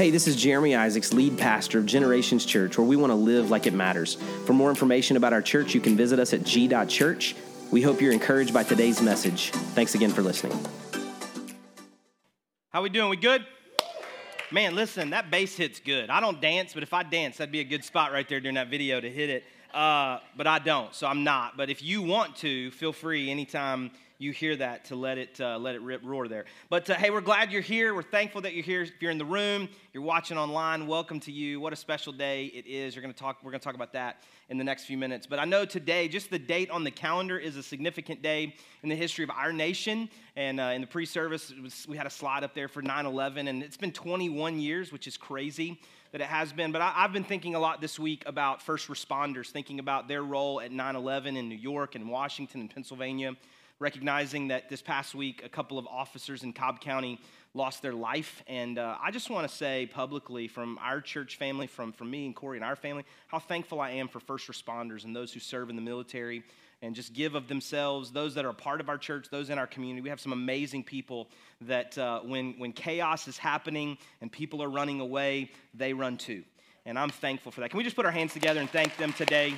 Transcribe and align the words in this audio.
Hey, 0.00 0.08
this 0.08 0.26
is 0.26 0.34
Jeremy 0.34 0.74
Isaacs, 0.74 1.12
lead 1.12 1.36
pastor 1.36 1.78
of 1.78 1.84
Generations 1.84 2.46
Church, 2.46 2.78
where 2.78 2.86
we 2.86 2.96
want 2.96 3.10
to 3.10 3.14
live 3.14 3.50
like 3.50 3.66
it 3.66 3.74
matters. 3.74 4.14
For 4.46 4.54
more 4.54 4.70
information 4.70 5.18
about 5.18 5.34
our 5.34 5.42
church, 5.42 5.74
you 5.74 5.80
can 5.82 5.94
visit 5.94 6.18
us 6.18 6.32
at 6.32 6.42
g.church. 6.42 7.36
We 7.70 7.82
hope 7.82 8.00
you're 8.00 8.14
encouraged 8.14 8.54
by 8.54 8.62
today's 8.62 9.02
message. 9.02 9.50
Thanks 9.50 9.94
again 9.94 10.08
for 10.08 10.22
listening. 10.22 10.58
How 12.70 12.80
we 12.80 12.88
doing? 12.88 13.10
We 13.10 13.18
good? 13.18 13.44
Man, 14.50 14.74
listen, 14.74 15.10
that 15.10 15.30
bass 15.30 15.54
hit's 15.54 15.80
good. 15.80 16.08
I 16.08 16.20
don't 16.20 16.40
dance, 16.40 16.72
but 16.72 16.82
if 16.82 16.94
I 16.94 17.02
dance, 17.02 17.36
that'd 17.36 17.52
be 17.52 17.60
a 17.60 17.64
good 17.64 17.84
spot 17.84 18.10
right 18.10 18.26
there 18.26 18.40
during 18.40 18.54
that 18.54 18.70
video 18.70 19.02
to 19.02 19.10
hit 19.10 19.28
it. 19.28 19.44
Uh, 19.74 20.20
but 20.34 20.46
I 20.46 20.60
don't, 20.60 20.94
so 20.94 21.08
I'm 21.08 21.24
not. 21.24 21.58
But 21.58 21.68
if 21.68 21.82
you 21.82 22.00
want 22.00 22.36
to, 22.36 22.70
feel 22.70 22.94
free 22.94 23.30
anytime 23.30 23.90
you 24.20 24.32
hear 24.32 24.54
that 24.54 24.84
to 24.84 24.96
let 24.96 25.16
it 25.16 25.40
uh, 25.40 25.58
let 25.58 25.74
it 25.74 25.80
rip 25.80 26.02
roar 26.04 26.28
there. 26.28 26.44
But 26.68 26.90
uh, 26.90 26.94
hey, 26.94 27.08
we're 27.08 27.22
glad 27.22 27.50
you're 27.50 27.62
here. 27.62 27.94
We're 27.94 28.02
thankful 28.02 28.42
that 28.42 28.52
you're 28.52 28.62
here. 28.62 28.82
If 28.82 29.00
you're 29.00 29.10
in 29.10 29.16
the 29.16 29.24
room, 29.24 29.66
you're 29.94 30.02
watching 30.02 30.36
online, 30.36 30.86
welcome 30.86 31.20
to 31.20 31.32
you. 31.32 31.58
What 31.58 31.72
a 31.72 31.76
special 31.76 32.12
day 32.12 32.44
it 32.46 32.66
is. 32.66 32.94
You're 32.94 33.02
to 33.02 33.14
talk. 33.14 33.38
We're 33.42 33.50
going 33.50 33.60
to 33.60 33.64
talk 33.64 33.74
about 33.74 33.94
that 33.94 34.22
in 34.50 34.58
the 34.58 34.64
next 34.64 34.84
few 34.84 34.98
minutes. 34.98 35.26
But 35.26 35.38
I 35.38 35.46
know 35.46 35.64
today, 35.64 36.06
just 36.06 36.28
the 36.28 36.38
date 36.38 36.68
on 36.68 36.84
the 36.84 36.90
calendar 36.90 37.38
is 37.38 37.56
a 37.56 37.62
significant 37.62 38.20
day 38.20 38.54
in 38.82 38.90
the 38.90 38.94
history 38.94 39.24
of 39.24 39.30
our 39.30 39.54
nation. 39.54 40.10
And 40.36 40.60
uh, 40.60 40.64
in 40.74 40.82
the 40.82 40.86
pre-service, 40.86 41.54
was, 41.62 41.86
we 41.88 41.96
had 41.96 42.06
a 42.06 42.10
slide 42.10 42.44
up 42.44 42.52
there 42.52 42.68
for 42.68 42.82
9/11, 42.82 43.48
and 43.48 43.62
it's 43.62 43.78
been 43.78 43.92
21 43.92 44.60
years, 44.60 44.92
which 44.92 45.06
is 45.06 45.16
crazy 45.16 45.80
that 46.12 46.20
it 46.20 46.26
has 46.26 46.52
been. 46.52 46.72
But 46.72 46.82
I, 46.82 46.90
have 46.90 47.14
been 47.14 47.24
thinking 47.24 47.54
a 47.54 47.58
lot 47.58 47.80
this 47.80 47.98
week 47.98 48.24
about 48.26 48.60
first 48.60 48.88
responders, 48.88 49.46
thinking 49.46 49.78
about 49.78 50.08
their 50.08 50.22
role 50.22 50.60
at 50.60 50.72
9 50.72 50.94
11 50.94 51.38
in 51.38 51.48
New 51.48 51.54
York 51.54 51.94
and 51.94 52.10
Washington 52.10 52.60
and 52.60 52.68
Pennsylvania 52.68 53.34
recognizing 53.80 54.48
that 54.48 54.68
this 54.68 54.82
past 54.82 55.14
week 55.14 55.42
a 55.44 55.48
couple 55.48 55.78
of 55.78 55.86
officers 55.86 56.44
in 56.44 56.52
Cobb 56.52 56.80
County 56.80 57.18
lost 57.54 57.82
their 57.82 57.94
life. 57.94 58.44
And 58.46 58.78
uh, 58.78 58.96
I 59.02 59.10
just 59.10 59.30
want 59.30 59.48
to 59.48 59.54
say 59.54 59.86
publicly 59.86 60.46
from 60.46 60.78
our 60.80 61.00
church 61.00 61.36
family, 61.36 61.66
from, 61.66 61.92
from 61.92 62.10
me 62.10 62.26
and 62.26 62.36
Corey 62.36 62.58
and 62.58 62.64
our 62.64 62.76
family, 62.76 63.04
how 63.26 63.40
thankful 63.40 63.80
I 63.80 63.90
am 63.92 64.06
for 64.06 64.20
first 64.20 64.46
responders 64.48 65.04
and 65.04 65.16
those 65.16 65.32
who 65.32 65.40
serve 65.40 65.70
in 65.70 65.76
the 65.76 65.82
military 65.82 66.44
and 66.82 66.94
just 66.94 67.12
give 67.12 67.34
of 67.34 67.48
themselves, 67.48 68.12
those 68.12 68.34
that 68.34 68.44
are 68.44 68.52
part 68.52 68.80
of 68.80 68.88
our 68.88 68.98
church, 68.98 69.28
those 69.30 69.50
in 69.50 69.58
our 69.58 69.66
community. 69.66 70.02
We 70.02 70.10
have 70.10 70.20
some 70.20 70.32
amazing 70.32 70.84
people 70.84 71.28
that 71.62 71.98
uh, 71.98 72.20
when, 72.20 72.54
when 72.58 72.72
chaos 72.72 73.28
is 73.28 73.36
happening 73.36 73.98
and 74.20 74.30
people 74.30 74.62
are 74.62 74.70
running 74.70 75.00
away, 75.00 75.50
they 75.74 75.92
run 75.92 76.16
too. 76.16 76.44
And 76.86 76.98
I'm 76.98 77.10
thankful 77.10 77.52
for 77.52 77.60
that. 77.60 77.70
Can 77.70 77.78
we 77.78 77.84
just 77.84 77.96
put 77.96 78.06
our 78.06 78.12
hands 78.12 78.32
together 78.32 78.60
and 78.60 78.70
thank 78.70 78.96
them 78.96 79.12
today? 79.12 79.54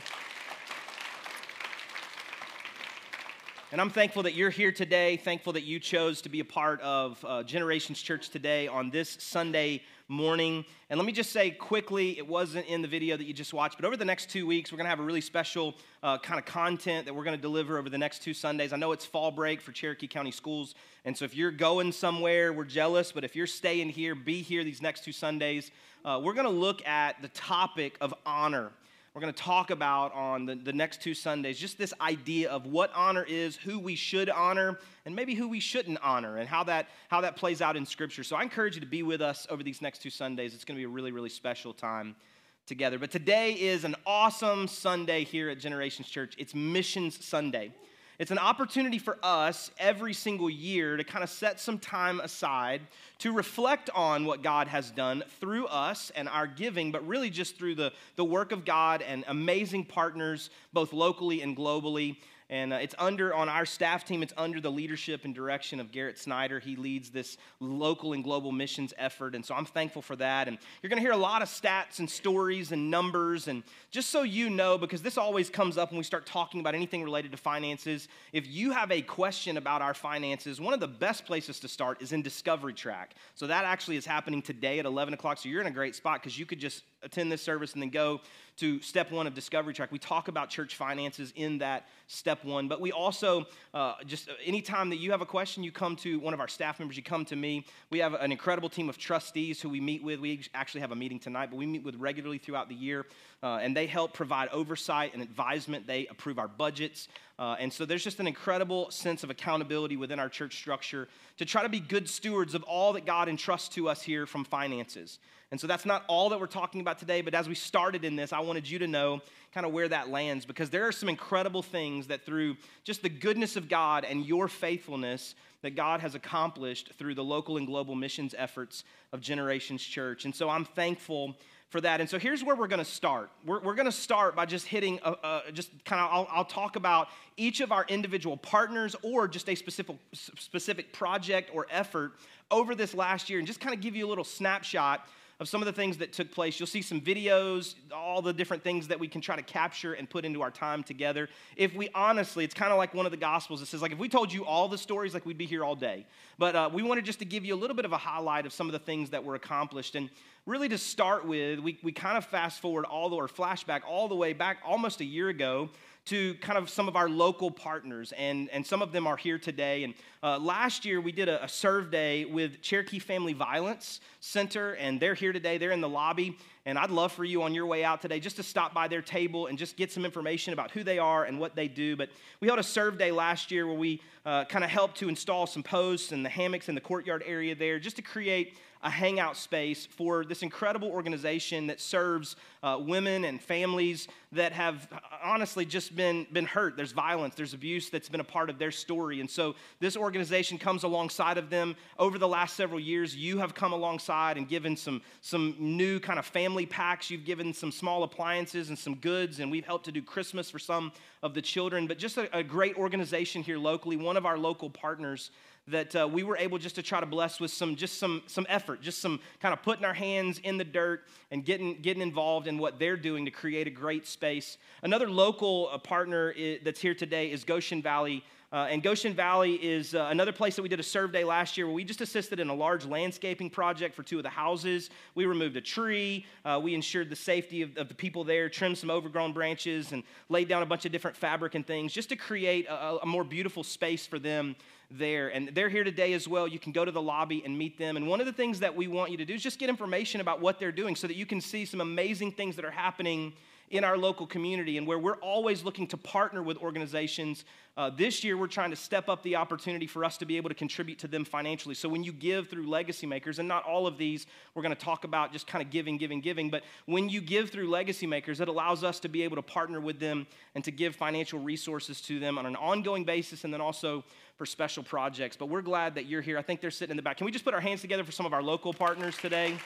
And 3.73 3.81
I'm 3.81 3.89
thankful 3.89 4.25
that 4.25 4.35
you're 4.35 4.51
here 4.51 4.71
today, 4.71 5.17
thankful 5.17 5.55
that 5.55 5.63
you 5.63 5.81
chose 5.81 6.21
to 6.23 6.29
be 6.29 6.41
a 6.41 6.45
part 6.45 6.79
of 6.83 7.25
uh, 7.27 7.43
Generations 7.43 8.03
Church 8.03 8.29
today 8.29 8.69
on 8.69 8.91
this 8.91 9.17
Sunday 9.19 9.83
morning. 10.09 10.67
And 10.91 10.99
let 10.99 11.07
me 11.07 11.13
just 11.13 11.33
say 11.33 11.53
quickly, 11.53 12.19
it 12.19 12.29
wasn't 12.29 12.67
in 12.67 12.83
the 12.83 12.89
video 12.89 13.17
that 13.17 13.25
you 13.25 13.33
just 13.33 13.55
watched, 13.55 13.79
but 13.79 13.87
over 13.87 13.97
the 13.97 14.05
next 14.05 14.29
two 14.29 14.47
weeks, 14.47 14.71
we're 14.71 14.77
going 14.77 14.85
to 14.85 14.91
have 14.91 15.01
a 15.01 15.03
really 15.03 15.23
special 15.23 15.75
uh, 16.03 16.19
kind 16.19 16.39
of 16.39 16.45
content 16.45 17.07
that 17.07 17.15
we're 17.15 17.25
going 17.25 17.35
to 17.35 17.41
deliver 17.41 17.79
over 17.79 17.89
the 17.89 17.97
next 17.97 18.19
two 18.19 18.35
Sundays. 18.35 18.75
I 18.75 18.77
know 18.77 18.93
it's 18.93 19.07
fall 19.07 19.31
break 19.31 19.63
for 19.63 19.73
Cherokee 19.73 20.07
County 20.07 20.33
Schools, 20.33 20.75
and 21.07 21.17
so 21.17 21.25
if 21.25 21.35
you're 21.35 21.51
going 21.51 21.93
somewhere, 21.93 22.53
we're 22.53 22.65
jealous, 22.65 23.11
but 23.11 23.25
if 23.25 23.35
you're 23.35 23.47
staying 23.47 23.89
here, 23.89 24.15
be 24.15 24.43
here 24.43 24.65
these 24.65 24.83
next 24.83 25.03
two 25.03 25.13
Sundays. 25.13 25.71
Uh, 26.05 26.21
we're 26.23 26.35
going 26.35 26.45
to 26.45 26.51
look 26.51 26.87
at 26.87 27.23
the 27.23 27.29
topic 27.29 27.97
of 28.03 28.13
honor 28.27 28.71
we're 29.15 29.21
going 29.21 29.33
to 29.33 29.43
talk 29.43 29.71
about 29.71 30.15
on 30.15 30.47
the, 30.47 30.55
the 30.55 30.73
next 30.73 31.03
two 31.03 31.13
Sundays 31.13 31.59
just 31.59 31.77
this 31.77 31.93
idea 32.01 32.51
of 32.51 32.65
what 32.65 32.91
honor 32.95 33.25
is, 33.29 33.57
who 33.57 33.79
we 33.79 33.95
should 33.95 34.31
honor, 34.31 34.79
and 35.05 35.15
maybe 35.15 35.35
who 35.35 35.49
we 35.49 35.61
shouldn't 35.61 35.99
honor, 36.03 36.39
and 36.39 36.49
how 36.49 36.65
that, 36.65 36.89
how 37.09 37.21
that 37.21 37.37
plays 37.37 37.61
out 37.61 37.77
in 37.77 37.85
Scripture. 37.85 38.25
So 38.25 38.37
I 38.37 38.43
encourage 38.43 38.75
you 38.75 38.81
to 38.81 38.87
be 38.87 39.03
with 39.03 39.21
us 39.21 39.47
over 39.51 39.63
these 39.63 39.83
next 39.83 40.01
two 40.01 40.09
Sundays. 40.09 40.55
It's 40.55 40.65
going 40.65 40.77
to 40.77 40.81
be 40.81 40.85
a 40.85 40.89
really, 40.89 41.13
really 41.13 41.29
special 41.29 41.75
time 41.75 42.17
together. 42.65 42.99
But 42.99 43.11
today 43.11 43.53
is 43.53 43.85
an 43.85 43.97
awesome 44.07 44.67
Sunday 44.67 45.25
here 45.25 45.51
at 45.51 45.59
Generations 45.59 46.09
Church. 46.09 46.35
It's 46.39 46.55
Missions 46.55 47.23
Sunday. 47.23 47.75
It's 48.19 48.31
an 48.31 48.39
opportunity 48.39 48.99
for 48.99 49.19
us 49.23 49.71
every 49.79 50.13
single 50.13 50.51
year 50.51 50.97
to 50.97 51.05
kind 51.05 51.25
of 51.25 51.31
set 51.31 51.59
some 51.59 51.79
time 51.79 52.21
aside 52.21 52.83
to 53.19 53.33
reflect 53.33 53.89
on 53.95 54.27
what 54.27 54.43
God 54.43 54.69
has 54.69 54.91
done 54.91 55.25
through 55.41 55.67
us 55.67 56.13
and 56.15 56.29
our 56.29 56.47
giving, 56.47 56.93
but 56.93 57.07
really 57.07 57.31
just 57.31 57.57
through 57.57 57.75
the, 57.77 57.93
the 58.17 58.25
work 58.25 58.53
of 58.53 58.65
God 58.65 59.01
and 59.03 59.25
amazing 59.29 59.87
partners, 59.87 60.51
both 60.73 60.93
locally 60.93 61.41
and 61.41 61.57
globally. 61.57 62.17
And 62.53 62.75
uh, 62.75 62.77
it's 62.77 62.95
under, 62.99 63.35
on 63.35 63.49
our 63.49 63.65
staff 63.65 64.05
team, 64.05 64.23
it's 64.23 64.35
under 64.37 64.61
the 64.61 64.71
leadership 64.71 65.25
and 65.25 65.35
direction 65.35 65.81
of 65.81 65.91
Garrett 65.91 66.19
Snyder. 66.19 66.61
He 66.61 66.77
leads 66.77 67.09
this 67.09 67.39
local 67.61 68.13
and 68.13 68.23
global 68.23 68.53
missions 68.53 68.93
effort. 68.99 69.35
And 69.35 69.43
so 69.43 69.55
I'm 69.55 69.65
thankful 69.65 70.03
for 70.03 70.17
that. 70.17 70.49
And 70.49 70.59
you're 70.83 70.91
going 70.91 70.99
to 70.99 71.03
hear 71.03 71.13
a 71.13 71.17
lot 71.17 71.41
of 71.41 71.49
stats 71.49 71.99
and 71.99 72.11
stories 72.11 72.71
and 72.71 72.91
numbers. 72.91 73.49
And 73.49 73.63
just 73.91 74.11
so 74.11 74.21
you 74.21 74.51
know, 74.51 74.77
because 74.77 75.01
this 75.01 75.17
always 75.17 75.49
comes 75.49 75.79
up 75.79 75.93
when 75.93 75.97
we 75.97 76.05
start 76.05 76.27
talking 76.27 76.61
about 76.61 76.75
anything 76.75 77.03
related 77.03 77.33
to 77.33 77.39
finances, 77.39 78.09
if 78.35 78.47
you 78.47 78.71
have 78.73 78.91
a 78.93 79.01
question 79.01 79.57
about 79.57 79.81
our 79.81 79.95
finances, 79.95 80.61
one 80.61 80.75
of 80.75 80.81
the 80.81 80.89
best 80.89 81.25
places 81.25 81.59
to 81.61 81.69
start 81.69 82.03
is 82.03 82.13
in 82.13 82.21
Discovery 82.21 82.75
Track. 82.75 83.15
So 83.35 83.47
that 83.47 83.65
actually 83.65 83.97
is 83.97 84.05
happening 84.05 84.43
today 84.43 84.79
at 84.79 84.85
11 84.85 85.15
o'clock. 85.15 85.39
So 85.39 85.49
you're 85.49 85.63
in 85.63 85.69
a 85.69 85.71
great 85.71 85.95
spot 85.95 86.21
because 86.21 86.39
you 86.39 86.45
could 86.45 86.59
just 86.59 86.83
attend 87.03 87.31
this 87.31 87.43
service 87.43 87.73
and 87.75 87.83
then 87.83 87.91
go 87.91 88.21
to 88.59 88.81
step 88.81 89.11
one 89.11 89.27
of 89.27 89.35
Discovery 89.35 89.73
Track. 89.73 89.91
We 89.91 89.99
talk 89.99 90.29
about 90.29 90.51
church 90.51 90.77
finances 90.77 91.33
in 91.37 91.59
that 91.59 91.89
step 92.07 92.45
one, 92.45 92.69
but 92.69 92.81
we 92.81 92.93
also, 92.93 93.47
uh, 93.73 93.95
just 94.07 94.29
anytime 94.45 94.91
that 94.91 94.97
you 94.97 95.11
have 95.11 95.23
a 95.23 95.27
question, 95.27 95.63
you 95.63 95.73
come 95.73 95.97
to 95.97 96.21
one 96.21 96.35
of 96.35 96.41
our 96.41 96.49
staff 96.49 96.79
members, 96.79 96.97
you 96.97 97.03
come 97.03 97.25
to 97.27 97.37
me. 97.37 97.65
We 97.91 97.99
have 98.01 98.15
an 98.15 98.31
incredible 98.31 98.69
team 98.69 98.89
of 98.89 98.99
trustees 98.99 99.61
who 99.61 99.71
we 99.71 99.81
meet 99.81 100.03
with. 100.03 100.21
We 100.21 100.43
actually 100.55 100.83
have 100.83 100.93
a 100.93 100.97
meeting 100.97 101.19
tonight, 101.19 101.51
but 101.51 101.57
we 101.57 101.67
meet 101.67 101.83
with 101.83 101.97
regularly 101.97 102.39
throughout 102.39 102.69
the 102.69 102.75
year, 102.75 103.07
uh, 103.43 103.59
and 103.63 103.77
they 103.77 103.87
help 103.87 104.13
provide 104.13 104.49
oversight 104.51 105.15
and 105.15 105.23
advisement. 105.23 105.87
They 105.87 106.07
approve 106.09 106.39
our 106.39 106.49
budgets. 106.49 107.09
Uh, 107.39 107.57
and 107.59 107.73
so 107.73 107.85
there's 107.85 108.05
just 108.05 108.21
an 108.21 108.27
incredible 108.27 108.91
sense 108.91 109.25
of 109.25 109.31
accountability 109.31 109.97
within 109.97 110.19
our 110.19 110.29
church 110.29 110.57
structure 110.57 111.09
to 111.39 111.45
try 111.45 111.63
to 111.63 111.69
be 111.69 111.81
good 111.81 112.09
stewards 112.09 112.55
of 112.55 112.63
all 112.65 112.93
that 112.93 113.07
God 113.07 113.29
entrusts 113.29 113.69
to 113.71 113.89
us 113.89 114.03
here 114.03 114.27
from 114.27 114.45
finances. 114.45 115.19
And 115.51 115.61
so 115.61 115.67
that's 115.67 115.85
not 115.85 116.05
all 116.09 116.31
that 116.31 116.41
we're 116.41 116.47
talking 116.47 116.81
about 116.81 116.99
today, 116.99 117.21
but 117.21 117.35
as 117.35 117.49
we 117.49 117.55
started 117.55 118.05
in 118.05 118.17
this, 118.17 118.33
I 118.33 118.41
wanted 118.41 118.69
you 118.69 118.79
to 118.81 118.87
know 118.87 119.21
kind 119.53 119.67
of 119.67 119.73
where 119.73 119.89
that 119.89 120.09
lands 120.09 120.47
because 120.47 120.71
there 120.71 120.87
are 120.87 120.93
some 120.93 121.11
incredible 121.11 121.63
things 121.63 122.07
that 122.07 122.25
through 122.25 122.57
just 122.85 123.03
the 123.03 123.11
goodness 123.11 123.57
of 123.57 123.69
God 123.69 124.05
and 124.05 124.25
your 124.25 124.49
faithfulness 124.49 125.35
that 125.61 125.77
God 125.77 126.01
has 126.01 126.15
accomplished 126.15 126.93
through 126.99 127.15
the 127.15 127.25
local 127.25 127.57
and 127.57 127.67
global 127.67 127.95
missions 127.95 128.35
efforts 128.37 128.85
of 129.13 129.21
Generations 129.21 129.83
Church. 129.83 130.25
And 130.25 130.35
so 130.35 130.49
I'm 130.49 130.65
thankful 130.65 131.37
for 131.73 131.81
that. 131.81 132.01
And 132.01 132.09
so 132.09 132.19
here's 132.19 132.45
where 132.45 132.55
we're 132.55 132.69
going 132.69 132.85
to 132.85 132.85
start. 132.85 133.31
We're, 133.47 133.59
we're 133.61 133.75
going 133.75 133.87
to 133.87 133.93
start 133.93 134.37
by 134.37 134.45
just 134.45 134.67
hitting, 134.67 135.01
a, 135.03 135.13
a, 135.13 135.53
just 135.55 135.71
kind 135.87 136.03
of, 136.03 136.11
I'll, 136.13 136.29
I'll, 136.31 136.45
talk 136.45 136.77
about 136.77 137.09
each 137.39 137.61
of 137.61 137.73
our 137.73 137.87
individual 137.89 138.37
partners 138.37 138.95
or 139.03 139.27
just 139.27 139.49
a 139.49 139.55
specific, 139.55 139.97
specific 140.13 140.93
project 140.93 141.51
or 141.55 141.67
effort 141.71 142.13
over 142.51 142.75
this 142.75 142.95
last 142.95 143.31
year 143.31 143.39
and 143.39 143.49
just 143.49 143.59
kind 143.59 143.75
of 143.75 143.81
give 143.81 143.97
you 143.97 144.07
a 144.07 144.11
little 144.11 144.23
snapshot 144.23 145.09
of 145.41 145.49
some 145.49 145.63
of 145.63 145.67
the 145.67 145.73
things 145.73 145.97
that 145.97 146.13
took 146.13 146.31
place. 146.31 146.61
You'll 146.61 146.67
see 146.67 146.83
some 146.83 147.01
videos, 147.01 147.75
all 147.93 148.23
the 148.23 148.33
different 148.33 148.63
things 148.63 148.89
that 148.89 149.01
we 149.01 149.09
can 149.09 149.21
try 149.21 149.35
to 149.35 149.43
capture 149.43 149.95
and 149.95 150.09
put 150.09 150.25
into 150.25 150.43
our 150.43 150.51
time 150.51 150.83
together. 150.83 151.29
If 151.57 151.75
we 151.75 151.89
honestly, 151.95 152.45
it's 152.45 152.55
kind 152.55 152.71
of 152.71 152.79
like 152.79 152.95
one 152.95 153.07
of 153.07 153.13
the 153.13 153.19
Gospels. 153.19 153.61
It 153.63 153.67
says, 153.67 153.83
like, 153.83 153.93
if 153.93 153.99
we 153.99 154.09
told 154.09 154.33
you 154.33 154.45
all 154.45 154.69
the 154.69 154.79
stories, 154.79 155.15
like, 155.15 155.27
we'd 155.27 155.39
be 155.39 155.47
here 155.47 155.65
all 155.65 155.75
day. 155.75 156.07
But 156.43 156.57
uh, 156.57 156.71
we 156.73 156.83
wanted 156.83 157.05
just 157.05 157.21
to 157.21 157.25
give 157.25 157.45
you 157.45 157.55
a 157.55 157.61
little 157.63 157.77
bit 157.77 157.85
of 157.85 157.93
a 157.93 157.97
highlight 157.97 158.47
of 158.47 158.53
some 158.53 158.67
of 158.67 158.73
the 158.73 158.81
things 158.81 159.11
that 159.11 159.23
were 159.23 159.37
accomplished. 159.37 159.95
And 159.95 160.11
really, 160.45 160.69
to 160.71 160.77
start 160.77 161.25
with, 161.25 161.61
we, 161.61 161.79
we 161.85 161.93
kind 161.93 162.19
of 162.19 162.25
fast 162.25 162.61
forward 162.61 162.85
all 162.85 163.09
the, 163.11 163.15
or 163.15 163.29
flashback 163.29 163.83
all 163.87 164.09
the 164.09 164.17
way 164.17 164.33
back 164.33 164.59
almost 164.67 165.01
a 165.01 165.05
year 165.05 165.29
ago 165.29 165.71
to 166.07 166.35
kind 166.41 166.59
of 166.59 166.69
some 166.69 166.89
of 166.89 166.97
our 166.97 167.09
local 167.09 167.49
partners, 167.49 168.13
and, 168.19 168.51
and 168.51 168.67
some 168.67 168.83
of 168.83 168.91
them 168.91 169.07
are 169.07 169.17
here 169.17 169.39
today. 169.39 169.85
And 169.85 169.95
uh, 170.21 170.37
last 170.41 170.85
year, 170.85 171.01
we 171.01 171.13
did 171.13 171.29
a, 171.29 171.45
a 171.45 171.49
serve 171.49 171.93
day 171.93 172.25
with 172.25 172.61
Cherokee 172.61 172.99
Family 172.99 173.35
Violence 173.35 174.01
Center, 174.19 174.73
and 174.73 174.99
they're 174.99 175.15
here 175.15 175.33
today. 175.33 175.59
They're 175.59 175.71
in 175.71 175.81
the 175.81 175.89
lobby, 175.89 176.37
and 176.65 176.79
I'd 176.79 176.91
love 176.91 177.13
for 177.13 177.25
you 177.25 177.43
on 177.43 177.55
your 177.55 177.67
way 177.67 177.83
out 177.83 178.01
today 178.01 178.21
just 178.21 178.37
to 178.37 178.43
stop 178.43 178.73
by 178.73 178.87
their 178.87 179.03
table 179.03 179.49
and 179.49 179.59
just 179.59 179.77
get 179.77 179.91
some 179.91 180.05
information 180.05 180.53
about 180.53 180.71
who 180.71 180.85
they 180.85 180.99
are 180.99 181.25
and 181.25 181.41
what 181.41 181.57
they 181.57 181.67
do. 181.67 181.97
But 181.97 182.11
we 182.41 182.47
held 182.47 182.61
a 182.61 182.65
serve 182.65 182.99
day 182.99 183.11
last 183.11 183.51
year 183.51 183.67
where 183.67 183.77
we 183.77 184.01
uh, 184.25 184.45
kind 184.45 184.65
of 184.65 184.71
helped 184.71 184.99
to 184.99 185.09
install 185.09 185.47
some 185.47 185.63
posts 185.63 186.13
and 186.13 186.25
the 186.25 186.29
hammocks 186.29 186.69
in 186.69 186.75
the 186.75 186.81
courtyard 186.81 187.25
area 187.27 187.55
there 187.55 187.81
just 187.81 187.97
to 187.97 188.03
create 188.03 188.55
a 188.83 188.91
hangout 188.91 189.37
space 189.37 189.87
for 189.87 190.25
this 190.25 190.43
incredible 190.43 190.89
organization 190.89 191.69
that 191.69 191.81
serves 191.81 192.37
uh, 192.63 192.79
women 192.81 193.25
and 193.25 193.41
families 193.41 194.09
that 194.33 194.53
have 194.53 194.89
honestly 195.23 195.65
just 195.65 195.95
been, 195.95 196.27
been 196.33 196.45
hurt. 196.45 196.77
There's 196.77 196.93
violence, 196.93 197.35
there's 197.35 197.55
abuse 197.55 197.91
that's 197.91 198.09
been 198.09 198.21
a 198.21 198.25
part 198.25 198.51
of 198.51 198.59
their 198.59 198.71
story. 198.71 199.21
And 199.21 199.31
so 199.31 199.55
this 199.79 199.97
organization 199.97 200.59
comes 200.59 200.83
alongside 200.83 201.39
of 201.39 201.49
them. 201.49 201.77
Over 201.99 202.19
the 202.19 202.29
last 202.29 202.57
several 202.57 202.81
years, 202.81 203.15
you 203.15 203.39
have 203.39 203.55
come 203.55 203.73
alongside 203.73 204.37
and 204.37 204.49
given 204.49 204.77
some, 204.77 205.01
some 205.21 205.55
new 205.59 206.01
kind 206.01 206.19
of 206.19 206.27
family 206.27 206.67
packs. 206.67 207.11
You've 207.11 207.25
given 207.25 207.53
some 207.53 207.71
small 207.71 208.03
appliances 208.03 208.69
and 208.69 208.79
some 208.79 208.97
goods, 208.97 209.39
and 209.39 209.51
we've 209.51 209.67
helped 209.67 209.85
to 209.85 209.93
do 209.93 210.03
Christmas 210.03 210.51
for 210.51 210.59
some 210.59 210.93
of 211.23 211.35
the 211.35 211.43
children. 211.43 211.87
But 211.87 211.99
just 211.99 212.17
a, 212.17 212.37
a 212.37 212.43
great 212.43 212.77
organization 212.77 213.43
here 213.43 213.59
locally, 213.59 213.97
one 213.97 214.17
of 214.17 214.27
our 214.27 214.39
local 214.39 214.71
partners 214.71 215.31
that 215.69 215.95
uh, 215.95 216.09
we 216.09 216.23
were 216.23 216.37
able 216.37 216.59
just 216.59 216.75
to 216.75 216.83
try 216.83 216.99
to 216.99 217.07
bless 217.07 217.39
with 217.39 217.51
some 217.51 217.77
just 217.77 217.99
some 217.99 218.23
some 218.27 218.45
effort 218.49 218.81
just 218.81 219.01
some 219.01 219.21
kind 219.41 219.53
of 219.53 219.63
putting 219.63 219.85
our 219.85 219.95
hands 219.95 220.39
in 220.41 220.57
the 220.57 220.65
dirt 220.65 221.05
and 221.31 221.45
getting 221.45 221.81
getting 221.81 222.03
involved 222.03 222.49
in 222.49 222.59
what 222.59 222.79
they're 222.79 222.97
doing 222.97 223.25
to 223.25 223.31
create 223.31 223.67
a 223.67 223.71
great 223.71 224.07
space. 224.07 224.59
Another 224.83 225.09
local 225.09 225.69
uh, 225.73 225.79
partner 225.79 226.35
that's 226.65 226.81
here 226.81 226.95
today 226.95 227.31
is 227.31 227.45
goshen 227.45 227.81
valley 227.81 228.25
uh, 228.53 228.67
and 228.69 228.83
Goshen 228.83 229.15
Valley 229.15 229.55
is 229.55 229.95
uh, 229.95 230.09
another 230.11 230.31
place 230.31 230.57
that 230.57 230.63
we 230.63 230.69
did 230.69 230.79
a 230.79 230.83
serve 230.83 231.11
day 231.11 231.25
last 231.25 231.57
year 231.57 231.67
where 231.67 231.75
we 231.75 231.85
just 231.85 232.03
assisted 232.03 232.39
in 232.39 232.51
a 232.51 232.55
large 232.55 232.85
landscaping 232.85 233.49
project 233.49 233.95
for 233.95 234.03
two 234.03 234.19
of 234.19 234.25
the 234.25 234.29
houses. 234.29 234.91
We 235.15 235.25
removed 235.25 235.57
a 235.57 235.63
tree, 235.63 236.27
uh, 236.45 236.61
we 236.63 236.75
ensured 236.75 237.09
the 237.09 237.17
safety 237.17 237.63
of, 237.63 237.75
of, 237.79 237.89
the 237.89 237.95
people 237.95 238.25
there, 238.25 238.51
trimmed 238.51 238.77
some 238.77 238.91
overgrown 238.91 239.33
branches, 239.33 239.93
and 239.93 240.03
laid 240.29 240.49
down 240.49 240.63
a 240.63 240.67
bunch 240.67 240.85
of 240.85 240.93
different 240.93 241.17
fabric 241.17 241.55
and 241.55 241.67
things 241.67 241.95
just 241.95 242.11
to 242.11 242.17
create 242.17 242.67
a, 242.67 242.99
a 243.03 243.07
more 243.07 243.25
beautiful 243.25 243.65
space 243.65 244.07
for 244.07 244.19
them 244.19 244.55
there. 244.91 245.29
And 245.29 245.49
they're 245.55 245.71
here 245.71 245.85
today 245.85 246.13
as 246.13 246.29
well. 246.29 246.47
You 246.47 246.59
can 246.59 246.73
go 246.73 246.85
to 246.85 246.93
the 246.93 247.01
lobby 247.01 247.43
and 247.47 247.57
meet 247.57 247.79
them. 247.79 247.97
And 247.97 248.07
one 248.07 248.21
of 248.21 248.27
the 248.27 248.35
things 248.35 248.61
that 248.61 248.77
we 248.77 248.87
want 248.87 249.11
you 249.11 249.17
to 249.17 249.25
do 249.25 249.33
is 249.33 249.43
just 249.43 249.59
get 249.59 249.71
information 249.71 250.21
about 250.21 250.43
what 250.43 250.61
they're 250.61 250.73
doing 250.73 250.95
so 250.95 251.07
that 251.07 251.17
you 251.17 251.25
can 251.25 251.41
see 251.41 251.65
some 251.65 251.81
amazing 251.81 252.33
things 252.33 252.57
that 252.57 252.67
are 252.67 252.71
happening 252.71 253.33
in 253.71 253.85
our 253.85 253.97
local 253.97 254.27
community 254.27 254.77
and 254.77 254.87
where 254.87 254.99
we're 254.99 255.17
always 255.17 255.65
looking 255.65 255.87
to 255.87 255.97
partner 255.97 256.43
with 256.43 256.59
organizations. 256.59 257.45
Uh, 257.75 257.89
this 257.89 258.23
year, 258.23 258.37
we're 258.37 258.47
trying 258.47 258.69
to 258.69 258.77
step 258.77 259.09
up 259.09 259.23
the 259.23 259.35
opportunity 259.35 259.87
for 259.87 260.05
us 260.05 260.19
to 260.19 260.27
be 260.27 260.37
able 260.37 260.51
to 260.51 260.55
contribute 260.55 260.99
to 260.99 261.09
them 261.09 261.25
financially. 261.25 261.75
So, 261.75 261.89
when 261.89 262.05
you 262.05 262.13
give 262.13 262.51
through 262.51 262.69
Legacy 262.69 263.07
Makers, 263.07 263.39
and 263.39 263.49
not 263.49 263.65
all 263.65 263.87
of 263.87 263.97
these 263.97 264.27
we're 264.55 264.63
going 264.63 264.75
to 264.75 264.85
talk 264.85 265.05
about 265.05 265.33
just 265.33 265.47
kind 265.47 265.65
of 265.65 265.71
giving, 265.71 265.97
giving, 265.97 266.21
giving, 266.21 266.51
but 266.51 266.65
when 266.85 267.09
you 267.09 267.23
give 267.23 267.49
through 267.49 267.71
Legacy 267.71 268.07
Makers, 268.07 268.41
it 268.41 268.49
allows 268.49 268.85
us 268.85 269.01
to 269.01 269.09
be 269.09 269.23
able 269.23 269.37
to 269.37 269.43
partner 269.43 269.81
with 269.81 269.99
them 269.99 270.27
and 270.55 270.63
to 270.65 270.71
give 270.71 270.95
financial 270.95 271.39
resources 271.39 272.03
to 272.03 272.19
them 272.19 272.37
on 272.37 272.45
an 272.45 272.57
ongoing 272.57 273.05
basis 273.05 273.45
and 273.45 273.55
then 273.55 273.63
also 273.63 274.05
for 274.37 274.45
special 274.45 274.83
projects. 274.83 275.37
But 275.37 275.47
we're 275.47 275.63
glad 275.63 275.95
that 275.95 276.07
you're 276.07 276.21
here. 276.21 276.37
I 276.37 276.43
think 276.43 276.61
they're 276.61 276.71
sitting 276.71 276.91
in 276.91 276.97
the 276.97 277.03
back. 277.03 277.17
Can 277.17 277.25
we 277.25 277.31
just 277.31 277.45
put 277.45 277.55
our 277.55 277.61
hands 277.61 277.81
together 277.81 278.05
for 278.05 278.13
some 278.13 278.27
of 278.27 278.35
our 278.35 278.43
local 278.43 278.75
partners 278.75 279.17
today? 279.17 279.57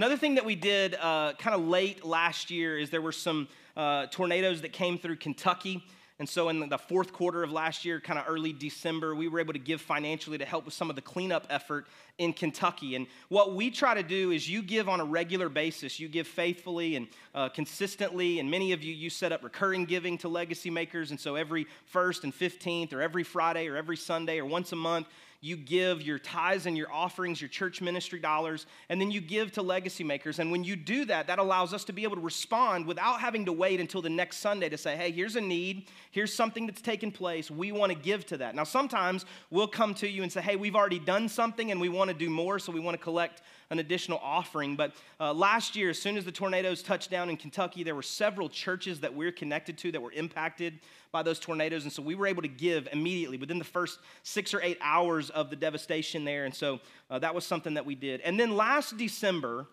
Another 0.00 0.16
thing 0.16 0.36
that 0.36 0.46
we 0.46 0.54
did 0.54 0.94
uh, 0.94 1.34
kind 1.34 1.54
of 1.54 1.68
late 1.68 2.06
last 2.06 2.50
year 2.50 2.78
is 2.78 2.88
there 2.88 3.02
were 3.02 3.12
some 3.12 3.46
uh, 3.76 4.06
tornadoes 4.06 4.62
that 4.62 4.72
came 4.72 4.96
through 4.96 5.16
Kentucky. 5.16 5.84
And 6.18 6.26
so, 6.26 6.48
in 6.48 6.70
the 6.70 6.78
fourth 6.78 7.12
quarter 7.12 7.42
of 7.42 7.52
last 7.52 7.84
year, 7.84 8.00
kind 8.00 8.18
of 8.18 8.24
early 8.26 8.54
December, 8.54 9.14
we 9.14 9.28
were 9.28 9.40
able 9.40 9.52
to 9.52 9.58
give 9.58 9.82
financially 9.82 10.38
to 10.38 10.46
help 10.46 10.64
with 10.64 10.72
some 10.72 10.88
of 10.88 10.96
the 10.96 11.02
cleanup 11.02 11.46
effort 11.50 11.86
in 12.16 12.32
Kentucky. 12.32 12.94
And 12.94 13.08
what 13.28 13.54
we 13.54 13.70
try 13.70 13.92
to 13.92 14.02
do 14.02 14.30
is 14.30 14.48
you 14.48 14.62
give 14.62 14.88
on 14.88 15.00
a 15.00 15.04
regular 15.04 15.50
basis. 15.50 16.00
You 16.00 16.08
give 16.08 16.26
faithfully 16.26 16.96
and 16.96 17.06
uh, 17.34 17.50
consistently. 17.50 18.38
And 18.38 18.50
many 18.50 18.72
of 18.72 18.82
you, 18.82 18.94
you 18.94 19.10
set 19.10 19.32
up 19.32 19.44
recurring 19.44 19.84
giving 19.84 20.16
to 20.18 20.28
legacy 20.28 20.70
makers. 20.70 21.10
And 21.10 21.20
so, 21.20 21.34
every 21.34 21.66
first 21.84 22.24
and 22.24 22.34
15th, 22.34 22.94
or 22.94 23.02
every 23.02 23.22
Friday, 23.22 23.68
or 23.68 23.76
every 23.76 23.98
Sunday, 23.98 24.38
or 24.38 24.46
once 24.46 24.72
a 24.72 24.76
month, 24.76 25.08
you 25.42 25.56
give 25.56 26.02
your 26.02 26.18
tithes 26.18 26.66
and 26.66 26.76
your 26.76 26.92
offerings, 26.92 27.40
your 27.40 27.48
church 27.48 27.80
ministry 27.80 28.18
dollars, 28.18 28.66
and 28.90 29.00
then 29.00 29.10
you 29.10 29.22
give 29.22 29.52
to 29.52 29.62
legacy 29.62 30.04
makers. 30.04 30.38
And 30.38 30.52
when 30.52 30.64
you 30.64 30.76
do 30.76 31.06
that, 31.06 31.28
that 31.28 31.38
allows 31.38 31.72
us 31.72 31.84
to 31.84 31.94
be 31.94 32.02
able 32.04 32.16
to 32.16 32.22
respond 32.22 32.86
without 32.86 33.20
having 33.20 33.46
to 33.46 33.52
wait 33.52 33.80
until 33.80 34.02
the 34.02 34.10
next 34.10 34.38
Sunday 34.38 34.68
to 34.68 34.76
say, 34.76 34.96
hey, 34.96 35.10
here's 35.10 35.36
a 35.36 35.40
need, 35.40 35.88
here's 36.10 36.32
something 36.32 36.66
that's 36.66 36.82
taken 36.82 37.10
place. 37.10 37.50
We 37.50 37.72
want 37.72 37.90
to 37.90 37.98
give 37.98 38.26
to 38.26 38.36
that. 38.36 38.54
Now, 38.54 38.64
sometimes 38.64 39.24
we'll 39.50 39.68
come 39.68 39.94
to 39.94 40.08
you 40.08 40.22
and 40.22 40.30
say, 40.30 40.42
hey, 40.42 40.56
we've 40.56 40.76
already 40.76 40.98
done 40.98 41.28
something 41.28 41.70
and 41.70 41.80
we 41.80 41.88
want 41.88 42.08
to 42.08 42.14
do 42.14 42.28
more, 42.28 42.58
so 42.58 42.70
we 42.70 42.80
want 42.80 42.98
to 42.98 43.02
collect 43.02 43.42
an 43.70 43.78
additional 43.78 44.18
offering. 44.22 44.76
But 44.76 44.92
uh, 45.18 45.32
last 45.32 45.76
year, 45.76 45.90
as 45.90 45.98
soon 45.98 46.16
as 46.16 46.24
the 46.24 46.32
tornadoes 46.32 46.82
touched 46.82 47.10
down 47.10 47.30
in 47.30 47.36
Kentucky, 47.36 47.82
there 47.82 47.94
were 47.94 48.02
several 48.02 48.48
churches 48.48 49.00
that 49.00 49.14
we're 49.14 49.32
connected 49.32 49.78
to 49.78 49.92
that 49.92 50.02
were 50.02 50.12
impacted 50.12 50.80
by 51.12 51.22
those 51.22 51.38
tornadoes. 51.38 51.84
And 51.84 51.92
so 51.92 52.02
we 52.02 52.14
were 52.14 52.26
able 52.26 52.42
to 52.42 52.48
give 52.48 52.88
immediately 52.92 53.38
within 53.38 53.58
the 53.58 53.64
first 53.64 53.98
six 54.22 54.54
or 54.54 54.60
eight 54.62 54.78
hours 54.80 55.30
of 55.30 55.50
the 55.50 55.56
devastation 55.56 56.24
there. 56.24 56.44
And 56.44 56.54
so 56.54 56.80
uh, 57.10 57.18
that 57.20 57.34
was 57.34 57.44
something 57.44 57.74
that 57.74 57.86
we 57.86 57.94
did. 57.94 58.20
And 58.20 58.38
then 58.38 58.56
last 58.56 58.96
December, 58.96 59.66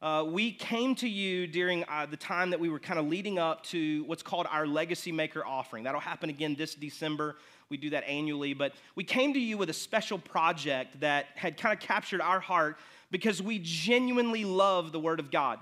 uh, 0.00 0.24
we 0.26 0.52
came 0.52 0.94
to 0.94 1.08
you 1.08 1.46
during 1.46 1.84
uh, 1.88 2.06
the 2.06 2.16
time 2.16 2.50
that 2.50 2.60
we 2.60 2.68
were 2.68 2.78
kind 2.78 3.00
of 3.00 3.08
leading 3.08 3.38
up 3.38 3.64
to 3.64 4.04
what's 4.04 4.22
called 4.22 4.46
our 4.48 4.66
Legacy 4.66 5.10
Maker 5.10 5.44
offering. 5.44 5.82
That'll 5.84 6.00
happen 6.00 6.30
again 6.30 6.54
this 6.54 6.74
December. 6.74 7.36
We 7.68 7.76
do 7.76 7.90
that 7.90 8.04
annually. 8.04 8.54
But 8.54 8.74
we 8.94 9.02
came 9.02 9.34
to 9.34 9.40
you 9.40 9.58
with 9.58 9.70
a 9.70 9.74
special 9.74 10.18
project 10.18 11.00
that 11.00 11.26
had 11.34 11.56
kind 11.56 11.74
of 11.74 11.80
captured 11.80 12.20
our 12.20 12.40
heart 12.40 12.78
because 13.10 13.42
we 13.42 13.58
genuinely 13.62 14.44
love 14.44 14.92
the 14.92 15.00
Word 15.00 15.20
of 15.20 15.30
God. 15.30 15.58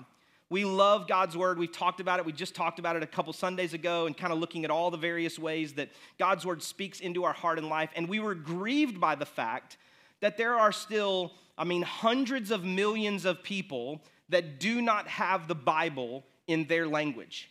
We 0.48 0.64
love 0.64 1.08
God's 1.08 1.36
Word. 1.36 1.58
We've 1.58 1.72
talked 1.72 1.98
about 1.98 2.20
it. 2.20 2.26
We 2.26 2.32
just 2.32 2.54
talked 2.54 2.78
about 2.78 2.94
it 2.94 3.02
a 3.02 3.06
couple 3.06 3.32
Sundays 3.32 3.74
ago 3.74 4.06
and 4.06 4.16
kind 4.16 4.32
of 4.32 4.38
looking 4.38 4.64
at 4.64 4.70
all 4.70 4.90
the 4.90 4.96
various 4.96 5.38
ways 5.38 5.74
that 5.74 5.90
God's 6.18 6.46
Word 6.46 6.62
speaks 6.62 7.00
into 7.00 7.24
our 7.24 7.32
heart 7.32 7.58
and 7.58 7.68
life. 7.68 7.90
And 7.96 8.08
we 8.08 8.20
were 8.20 8.34
grieved 8.34 9.00
by 9.00 9.16
the 9.16 9.26
fact 9.26 9.76
that 10.20 10.36
there 10.36 10.54
are 10.54 10.72
still, 10.72 11.32
I 11.58 11.64
mean, 11.64 11.82
hundreds 11.82 12.50
of 12.50 12.64
millions 12.64 13.24
of 13.24 13.42
people 13.42 14.02
that 14.28 14.60
do 14.60 14.80
not 14.80 15.08
have 15.08 15.48
the 15.48 15.54
Bible 15.54 16.24
in 16.46 16.66
their 16.66 16.86
language. 16.86 17.50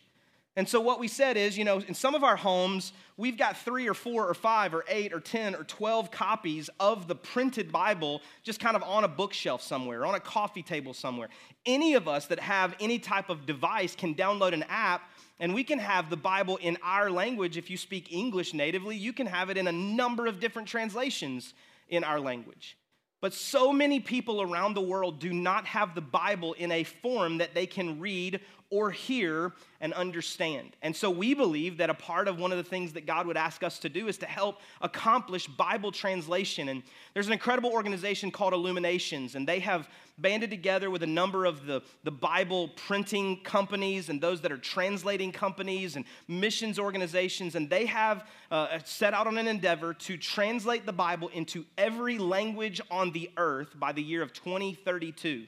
And 0.58 0.66
so, 0.66 0.80
what 0.80 0.98
we 0.98 1.06
said 1.06 1.36
is, 1.36 1.58
you 1.58 1.64
know, 1.64 1.80
in 1.80 1.92
some 1.92 2.14
of 2.14 2.24
our 2.24 2.36
homes, 2.36 2.94
we've 3.18 3.36
got 3.36 3.58
three 3.58 3.86
or 3.86 3.92
four 3.92 4.26
or 4.26 4.32
five 4.32 4.72
or 4.72 4.86
eight 4.88 5.12
or 5.12 5.20
10 5.20 5.54
or 5.54 5.64
12 5.64 6.10
copies 6.10 6.70
of 6.80 7.06
the 7.08 7.14
printed 7.14 7.70
Bible 7.70 8.22
just 8.42 8.58
kind 8.58 8.74
of 8.74 8.82
on 8.82 9.04
a 9.04 9.08
bookshelf 9.08 9.60
somewhere, 9.60 10.00
or 10.00 10.06
on 10.06 10.14
a 10.14 10.20
coffee 10.20 10.62
table 10.62 10.94
somewhere. 10.94 11.28
Any 11.66 11.92
of 11.92 12.08
us 12.08 12.26
that 12.28 12.40
have 12.40 12.74
any 12.80 12.98
type 12.98 13.28
of 13.28 13.44
device 13.44 13.94
can 13.94 14.14
download 14.14 14.54
an 14.54 14.64
app 14.70 15.02
and 15.38 15.52
we 15.52 15.64
can 15.64 15.78
have 15.78 16.08
the 16.08 16.16
Bible 16.16 16.56
in 16.56 16.78
our 16.82 17.10
language. 17.10 17.58
If 17.58 17.68
you 17.68 17.76
speak 17.76 18.10
English 18.10 18.54
natively, 18.54 18.96
you 18.96 19.12
can 19.12 19.26
have 19.26 19.50
it 19.50 19.58
in 19.58 19.66
a 19.66 19.72
number 19.72 20.26
of 20.26 20.40
different 20.40 20.68
translations 20.68 21.52
in 21.88 22.02
our 22.02 22.18
language. 22.18 22.78
But 23.20 23.34
so 23.34 23.72
many 23.72 24.00
people 24.00 24.42
around 24.42 24.74
the 24.74 24.82
world 24.82 25.18
do 25.18 25.32
not 25.32 25.66
have 25.66 25.94
the 25.94 26.00
Bible 26.00 26.52
in 26.54 26.70
a 26.70 26.84
form 26.84 27.38
that 27.38 27.54
they 27.54 27.66
can 27.66 27.98
read 28.00 28.40
or 28.70 28.90
hear 28.90 29.52
and 29.80 29.92
understand. 29.92 30.76
And 30.82 30.94
so 30.94 31.10
we 31.10 31.34
believe 31.34 31.78
that 31.78 31.90
a 31.90 31.94
part 31.94 32.28
of 32.28 32.38
one 32.38 32.50
of 32.52 32.58
the 32.58 32.64
things 32.64 32.92
that 32.94 33.06
God 33.06 33.26
would 33.26 33.36
ask 33.36 33.62
us 33.62 33.78
to 33.80 33.88
do 33.88 34.08
is 34.08 34.18
to 34.18 34.26
help 34.26 34.60
accomplish 34.80 35.46
Bible 35.46 35.92
translation. 35.92 36.68
And 36.68 36.82
there's 37.14 37.26
an 37.26 37.32
incredible 37.32 37.70
organization 37.70 38.30
called 38.30 38.52
Illuminations, 38.54 39.34
and 39.34 39.46
they 39.46 39.60
have 39.60 39.88
banded 40.18 40.50
together 40.50 40.90
with 40.90 41.02
a 41.02 41.06
number 41.06 41.44
of 41.44 41.66
the, 41.66 41.82
the 42.04 42.10
Bible 42.10 42.68
printing 42.68 43.42
companies 43.42 44.08
and 44.08 44.20
those 44.20 44.40
that 44.40 44.50
are 44.50 44.58
translating 44.58 45.30
companies 45.30 45.96
and 45.96 46.04
missions 46.26 46.78
organizations. 46.78 47.54
And 47.54 47.68
they 47.68 47.86
have 47.86 48.26
uh, 48.50 48.78
set 48.84 49.12
out 49.12 49.26
on 49.26 49.36
an 49.36 49.46
endeavor 49.46 49.92
to 49.92 50.16
translate 50.16 50.86
the 50.86 50.92
Bible 50.92 51.28
into 51.28 51.64
every 51.76 52.18
language 52.18 52.80
on 52.90 53.12
the 53.12 53.30
earth 53.36 53.78
by 53.78 53.92
the 53.92 54.02
year 54.02 54.22
of 54.22 54.32
2032. 54.32 55.44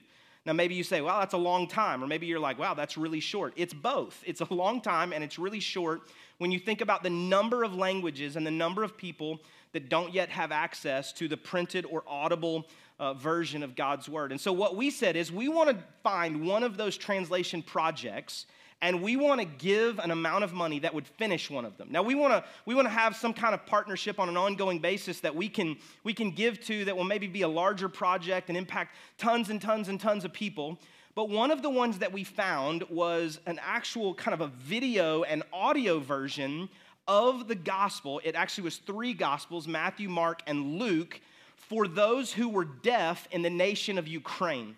Now, 0.48 0.54
maybe 0.54 0.74
you 0.74 0.82
say, 0.82 1.02
well, 1.02 1.20
that's 1.20 1.34
a 1.34 1.36
long 1.38 1.68
time. 1.68 2.02
Or 2.02 2.06
maybe 2.06 2.26
you're 2.26 2.40
like, 2.40 2.58
wow, 2.58 2.72
that's 2.72 2.96
really 2.96 3.20
short. 3.20 3.52
It's 3.56 3.74
both. 3.74 4.24
It's 4.26 4.40
a 4.40 4.46
long 4.50 4.80
time 4.80 5.12
and 5.12 5.22
it's 5.22 5.38
really 5.38 5.60
short 5.60 6.08
when 6.38 6.50
you 6.50 6.58
think 6.58 6.80
about 6.80 7.02
the 7.02 7.10
number 7.10 7.64
of 7.64 7.74
languages 7.74 8.34
and 8.34 8.46
the 8.46 8.50
number 8.50 8.82
of 8.82 8.96
people 8.96 9.42
that 9.72 9.90
don't 9.90 10.14
yet 10.14 10.30
have 10.30 10.50
access 10.50 11.12
to 11.12 11.28
the 11.28 11.36
printed 11.36 11.84
or 11.84 12.02
audible 12.06 12.66
uh, 12.98 13.12
version 13.12 13.62
of 13.62 13.76
God's 13.76 14.08
word. 14.08 14.32
And 14.32 14.40
so, 14.40 14.50
what 14.54 14.74
we 14.74 14.88
said 14.88 15.16
is 15.16 15.30
we 15.30 15.50
want 15.50 15.68
to 15.68 15.76
find 16.02 16.46
one 16.46 16.62
of 16.62 16.78
those 16.78 16.96
translation 16.96 17.60
projects 17.60 18.46
and 18.80 19.02
we 19.02 19.16
want 19.16 19.40
to 19.40 19.46
give 19.46 19.98
an 19.98 20.10
amount 20.10 20.44
of 20.44 20.52
money 20.52 20.78
that 20.80 20.94
would 20.94 21.06
finish 21.06 21.50
one 21.50 21.64
of 21.64 21.76
them. 21.76 21.88
Now 21.90 22.02
we 22.02 22.14
want 22.14 22.32
to 22.32 22.44
we 22.64 22.74
want 22.74 22.86
to 22.86 22.92
have 22.92 23.16
some 23.16 23.34
kind 23.34 23.54
of 23.54 23.66
partnership 23.66 24.20
on 24.20 24.28
an 24.28 24.36
ongoing 24.36 24.78
basis 24.78 25.20
that 25.20 25.34
we 25.34 25.48
can 25.48 25.76
we 26.04 26.14
can 26.14 26.30
give 26.30 26.60
to 26.66 26.84
that 26.84 26.96
will 26.96 27.04
maybe 27.04 27.26
be 27.26 27.42
a 27.42 27.48
larger 27.48 27.88
project 27.88 28.48
and 28.48 28.56
impact 28.56 28.94
tons 29.16 29.50
and 29.50 29.60
tons 29.60 29.88
and 29.88 30.00
tons 30.00 30.24
of 30.24 30.32
people. 30.32 30.78
But 31.14 31.28
one 31.30 31.50
of 31.50 31.62
the 31.62 31.70
ones 31.70 31.98
that 31.98 32.12
we 32.12 32.22
found 32.22 32.84
was 32.84 33.40
an 33.46 33.58
actual 33.60 34.14
kind 34.14 34.34
of 34.34 34.40
a 34.40 34.46
video 34.46 35.24
and 35.24 35.42
audio 35.52 35.98
version 35.98 36.68
of 37.08 37.48
the 37.48 37.56
gospel. 37.56 38.20
It 38.22 38.36
actually 38.36 38.64
was 38.64 38.76
three 38.76 39.14
gospels 39.14 39.66
Matthew, 39.66 40.08
Mark, 40.08 40.42
and 40.46 40.78
Luke 40.78 41.20
for 41.56 41.88
those 41.88 42.32
who 42.32 42.48
were 42.48 42.64
deaf 42.64 43.26
in 43.32 43.42
the 43.42 43.50
nation 43.50 43.98
of 43.98 44.06
Ukraine. 44.06 44.76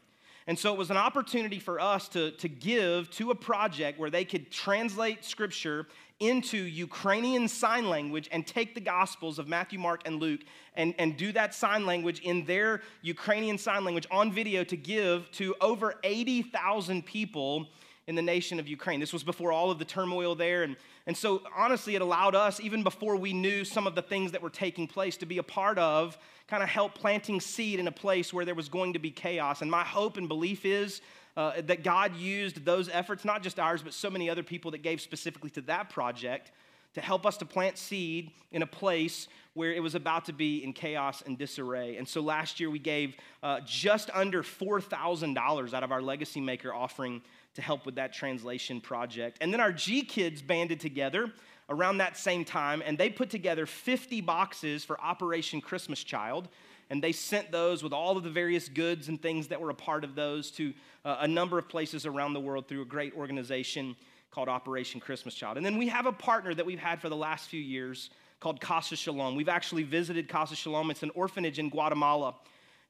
And 0.51 0.59
so 0.59 0.73
it 0.73 0.79
was 0.79 0.91
an 0.91 0.97
opportunity 0.97 1.61
for 1.61 1.79
us 1.79 2.09
to, 2.09 2.33
to 2.33 2.49
give 2.49 3.09
to 3.13 3.31
a 3.31 3.37
project 3.37 4.01
where 4.01 4.11
they 4.11 4.25
could 4.25 4.51
translate 4.51 5.25
scripture 5.25 5.87
into 6.19 6.57
Ukrainian 6.57 7.47
Sign 7.47 7.89
Language 7.89 8.29
and 8.33 8.45
take 8.45 8.75
the 8.75 8.81
Gospels 8.81 9.39
of 9.39 9.47
Matthew, 9.47 9.79
Mark, 9.79 10.03
and 10.07 10.17
Luke 10.21 10.41
and, 10.75 10.93
and 10.99 11.17
do 11.17 11.31
that 11.31 11.55
sign 11.55 11.87
language 11.87 12.19
in 12.23 12.45
their 12.47 12.83
Ukrainian 13.01 13.59
Sign 13.59 13.85
Language 13.85 14.09
on 14.11 14.33
video 14.33 14.65
to 14.65 14.77
give 14.77 15.31
to 15.35 15.55
over 15.61 15.95
80,000 16.03 17.07
people 17.07 17.69
in 18.09 18.17
the 18.17 18.23
nation 18.23 18.59
of 18.59 18.67
Ukraine. 18.67 18.99
This 18.99 19.13
was 19.13 19.23
before 19.23 19.53
all 19.53 19.71
of 19.71 19.79
the 19.79 19.85
turmoil 19.85 20.35
there. 20.35 20.65
And, 20.65 20.77
and 21.07 21.17
so, 21.17 21.43
honestly, 21.57 21.95
it 21.95 22.03
allowed 22.03 22.35
us, 22.35 22.59
even 22.59 22.83
before 22.83 23.15
we 23.15 23.33
knew 23.33 23.65
some 23.65 23.87
of 23.87 23.95
the 23.95 24.03
things 24.03 24.33
that 24.33 24.43
were 24.43 24.51
taking 24.51 24.89
place, 24.89 25.17
to 25.19 25.27
be 25.27 25.39
a 25.39 25.45
part 25.45 25.79
of 25.79 26.19
kind 26.51 26.65
of 26.65 26.69
help 26.69 26.95
planting 26.97 27.41
seed 27.41 27.79
in 27.79 27.87
a 27.87 27.93
place 27.93 28.35
where 28.35 28.45
there 28.45 28.57
was 28.57 28.69
going 28.69 28.93
to 28.95 28.99
be 28.99 29.13
chaos. 29.13 29.63
And 29.63 29.71
my 29.71 29.85
hope 29.85 30.17
and 30.17 30.27
belief 30.27 30.65
is 30.65 31.01
uh, 31.37 31.61
that 31.63 31.85
God 31.85 32.17
used 32.17 32.65
those 32.65 32.89
efforts, 32.89 33.25
not 33.25 33.45
just 33.45 33.61
ours, 33.61 33.83
but 33.83 33.95
so 33.95 34.11
many 34.11 34.29
other 34.29 34.43
people 34.43 34.73
that 34.73 34.83
gave 34.83 35.01
specifically 35.01 35.51
to 35.51 35.61
that 35.63 35.91
project, 35.91 36.51
to 36.95 37.01
help 37.01 37.25
us 37.25 37.37
to 37.37 37.45
plant 37.45 37.79
seed 37.79 38.33
in 38.51 38.63
a 38.63 38.67
place 38.67 39.29
where 39.55 39.73
it 39.73 39.81
was 39.81 39.95
about 39.95 40.25
to 40.25 40.33
be 40.33 40.65
in 40.65 40.73
chaos 40.73 41.23
and 41.25 41.39
disarray. 41.39 41.97
And 41.97 42.09
so 42.09 42.21
last 42.21 42.59
year 42.59 42.69
we 42.69 42.81
gave 42.81 43.15
uh, 43.45 43.61
just 43.65 44.11
under 44.13 44.43
$4,000 44.43 45.73
out 45.73 45.85
of 45.85 45.93
our 45.93 46.03
Legacy 46.03 46.41
Maker 46.41 46.75
offering 46.75 47.23
to 47.55 47.63
help 47.63 47.87
with 47.87 47.95
that 47.95 48.13
translation 48.13 48.81
project. 48.81 49.39
And 49.41 49.53
then 49.53 49.61
our 49.61 49.73
G 49.73 50.03
Kids 50.03 50.43
banded 50.43 50.81
together 50.81 51.33
around 51.71 51.99
that 51.99 52.17
same 52.17 52.45
time, 52.45 52.83
and 52.85 52.99
they 52.99 53.09
put 53.09 53.31
together 53.31 53.65
50 53.65 54.21
boxes 54.21 54.85
for 54.85 55.01
Operation 55.01 55.61
Christmas 55.61 56.03
Child. 56.03 56.49
And 56.91 57.01
they 57.01 57.13
sent 57.13 57.53
those 57.53 57.85
with 57.85 57.93
all 57.93 58.17
of 58.17 58.25
the 58.25 58.31
various 58.31 58.69
goods 58.69 59.09
and 59.09 59.23
things 59.23 59.47
that 59.49 59.61
were 59.61 59.71
a 59.71 59.75
part 59.75 60.03
of 60.03 60.17
those 60.17 60.51
to 60.53 60.75
uh, 61.05 61.19
a 61.21 61.29
number 61.29 61.57
of 61.57 61.69
places 61.69 62.05
around 62.05 62.33
the 62.33 62.41
world 62.41 62.67
through 62.67 62.83
a 62.83 62.87
great 62.87 63.15
organization 63.15 63.95
called 64.33 64.49
Operation 64.49 64.99
Christmas 64.99 65.35
Child. 65.35 65.57
And 65.57 65.65
then 65.65 65.79
we 65.79 65.87
have 65.89 66.07
a 66.07 66.13
partner 66.13 66.53
that 66.53 66.67
we've 66.67 66.81
had 66.81 67.01
for 67.01 67.09
the 67.09 67.17
last 67.17 67.49
few 67.49 67.61
years 67.61 68.11
called 68.41 68.61
Casa 68.61 68.97
Shalom. 68.97 69.37
We've 69.37 69.49
actually 69.49 69.85
visited 69.85 70.29
Casa 70.29 70.57
Shalom, 70.57 70.91
it's 70.91 71.05
an 71.05 71.11
orphanage 71.15 71.61
in 71.61 71.69
Guatemala. 71.69 72.35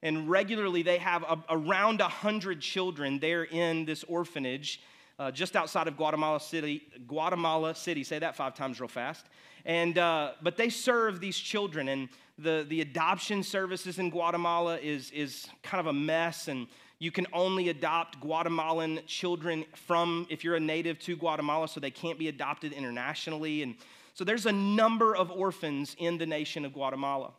And 0.03 0.29
regularly 0.29 0.81
they 0.81 0.97
have 0.97 1.23
a, 1.23 1.37
around 1.49 1.99
100 1.99 2.59
children 2.59 3.19
there 3.19 3.43
in 3.43 3.85
this 3.85 4.03
orphanage. 4.05 4.81
Uh, 5.21 5.29
just 5.29 5.55
outside 5.55 5.87
of 5.87 5.95
Guatemala 5.97 6.39
City, 6.39 6.81
Guatemala 7.07 7.75
City. 7.75 8.03
Say 8.03 8.17
that 8.17 8.35
five 8.35 8.55
times 8.55 8.81
real 8.81 8.87
fast. 8.87 9.27
And 9.65 9.99
uh, 9.99 10.31
but 10.41 10.57
they 10.57 10.69
serve 10.69 11.19
these 11.19 11.37
children, 11.37 11.89
and 11.89 12.09
the 12.39 12.65
the 12.67 12.81
adoption 12.81 13.43
services 13.43 13.99
in 13.99 14.09
Guatemala 14.09 14.79
is 14.79 15.11
is 15.11 15.45
kind 15.61 15.79
of 15.79 15.85
a 15.85 15.93
mess. 15.93 16.47
And 16.47 16.65
you 16.97 17.11
can 17.11 17.27
only 17.33 17.69
adopt 17.69 18.19
Guatemalan 18.19 19.01
children 19.05 19.63
from, 19.75 20.25
if 20.31 20.43
you're 20.43 20.55
a 20.55 20.59
native 20.59 20.97
to 21.01 21.15
Guatemala, 21.15 21.67
so 21.67 21.79
they 21.79 21.91
can't 21.91 22.17
be 22.17 22.27
adopted 22.27 22.73
internationally. 22.73 23.61
And 23.61 23.75
so 24.15 24.23
there's 24.23 24.47
a 24.47 24.51
number 24.51 25.15
of 25.15 25.29
orphans 25.29 25.95
in 25.99 26.17
the 26.17 26.25
nation 26.25 26.65
of 26.65 26.73
Guatemala. 26.73 27.33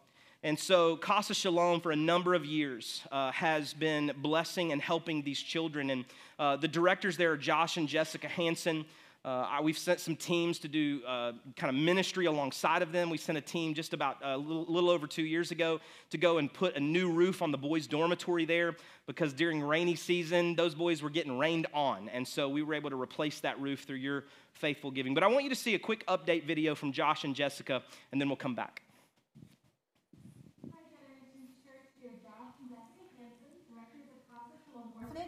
And 0.44 0.58
so 0.58 0.96
Casa 0.96 1.34
Shalom, 1.34 1.80
for 1.80 1.92
a 1.92 1.96
number 1.96 2.34
of 2.34 2.44
years, 2.44 3.02
uh, 3.12 3.30
has 3.30 3.72
been 3.72 4.10
blessing 4.16 4.72
and 4.72 4.82
helping 4.82 5.22
these 5.22 5.40
children. 5.40 5.90
And 5.90 6.04
uh, 6.36 6.56
the 6.56 6.66
directors 6.66 7.16
there 7.16 7.30
are 7.30 7.36
Josh 7.36 7.76
and 7.76 7.86
Jessica 7.86 8.26
Hanson. 8.26 8.84
Uh, 9.24 9.60
we've 9.62 9.78
sent 9.78 10.00
some 10.00 10.16
teams 10.16 10.58
to 10.58 10.66
do 10.66 11.00
uh, 11.06 11.30
kind 11.54 11.72
of 11.72 11.80
ministry 11.80 12.26
alongside 12.26 12.82
of 12.82 12.90
them. 12.90 13.08
We 13.08 13.18
sent 13.18 13.38
a 13.38 13.40
team 13.40 13.72
just 13.72 13.94
about 13.94 14.16
a 14.20 14.36
little, 14.36 14.64
little, 14.64 14.90
over 14.90 15.06
two 15.06 15.22
years 15.22 15.52
ago 15.52 15.78
to 16.10 16.18
go 16.18 16.38
and 16.38 16.52
put 16.52 16.74
a 16.74 16.80
new 16.80 17.08
roof 17.08 17.40
on 17.40 17.52
the 17.52 17.58
boys' 17.58 17.86
dormitory 17.86 18.44
there 18.44 18.74
because 19.06 19.32
during 19.32 19.62
rainy 19.62 19.94
season, 19.94 20.56
those 20.56 20.74
boys 20.74 21.02
were 21.02 21.10
getting 21.10 21.38
rained 21.38 21.68
on. 21.72 22.08
And 22.08 22.26
so 22.26 22.48
we 22.48 22.64
were 22.64 22.74
able 22.74 22.90
to 22.90 23.00
replace 23.00 23.38
that 23.40 23.60
roof 23.60 23.84
through 23.84 23.98
your 23.98 24.24
faithful 24.54 24.90
giving. 24.90 25.14
But 25.14 25.22
I 25.22 25.28
want 25.28 25.44
you 25.44 25.50
to 25.50 25.56
see 25.56 25.76
a 25.76 25.78
quick 25.78 26.04
update 26.08 26.44
video 26.44 26.74
from 26.74 26.90
Josh 26.90 27.22
and 27.22 27.36
Jessica, 27.36 27.84
and 28.10 28.20
then 28.20 28.28
we'll 28.28 28.34
come 28.34 28.56
back. 28.56 28.82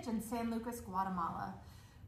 Orphanage 0.05 0.23
in 0.23 0.29
San 0.29 0.51
Lucas, 0.51 0.81
Guatemala. 0.81 1.55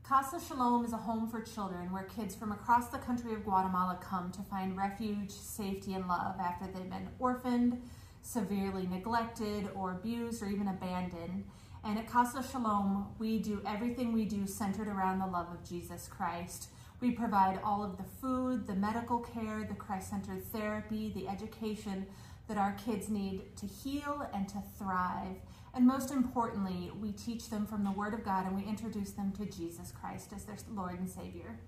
Casa 0.03 0.39
Shalom 0.41 0.85
is 0.85 0.93
a 0.93 0.97
home 0.97 1.29
for 1.29 1.41
children 1.41 1.91
where 1.93 2.05
kids 2.05 2.35
from 2.35 2.53
across 2.53 2.89
the 2.89 2.99
country 2.99 3.33
of 3.33 3.45
Guatemala 3.45 3.99
come 4.01 4.31
to 4.33 4.43
find 4.43 4.77
refuge, 4.77 5.31
safety, 5.31 5.95
and 5.95 6.07
love 6.07 6.37
after 6.41 6.67
they've 6.67 6.91
been 6.91 7.09
orphaned, 7.19 7.81
severely 8.23 8.87
neglected, 8.87 9.69
or 9.75 9.93
abused, 9.93 10.43
or 10.43 10.49
even 10.49 10.69
abandoned. 10.69 11.45
And 11.85 11.99
at 11.99 12.09
Casa 12.09 12.43
Shalom, 12.43 13.07
we 13.19 13.39
do 13.39 13.61
everything 13.67 14.13
we 14.13 14.25
do 14.25 14.47
centered 14.47 14.89
around 14.89 15.19
the 15.19 15.27
love 15.27 15.49
of 15.51 15.69
Jesus 15.69 16.09
Christ. 16.09 16.69
We 17.01 17.13
provide 17.13 17.61
all 17.65 17.83
of 17.83 17.97
the 17.97 18.05
food, 18.21 18.67
the 18.67 18.75
medical 18.75 19.21
care, 19.21 19.65
the 19.69 19.75
Christ 19.75 20.11
centered 20.11 20.45
therapy, 20.45 21.13
the 21.15 21.29
education 21.29 22.07
that 22.49 22.59
our 22.59 22.73
kids 22.73 23.09
need 23.09 23.57
to 23.57 23.67
heal 23.67 24.29
and 24.33 24.49
to 24.49 24.63
thrive. 24.79 25.37
And 25.77 25.87
most 25.87 26.11
importantly, 26.11 26.91
we 27.03 27.13
teach 27.13 27.51
them 27.51 27.67
from 27.67 27.85
the 27.85 27.91
Word 27.91 28.15
of 28.15 28.25
God 28.25 28.47
and 28.47 28.57
we 28.57 28.67
introduce 28.67 29.11
them 29.11 29.31
to 29.33 29.45
Jesus 29.45 29.93
Christ 29.93 30.33
as 30.35 30.45
their 30.45 30.57
Lord 30.75 30.99
and 30.99 31.09
Savior. 31.09 31.59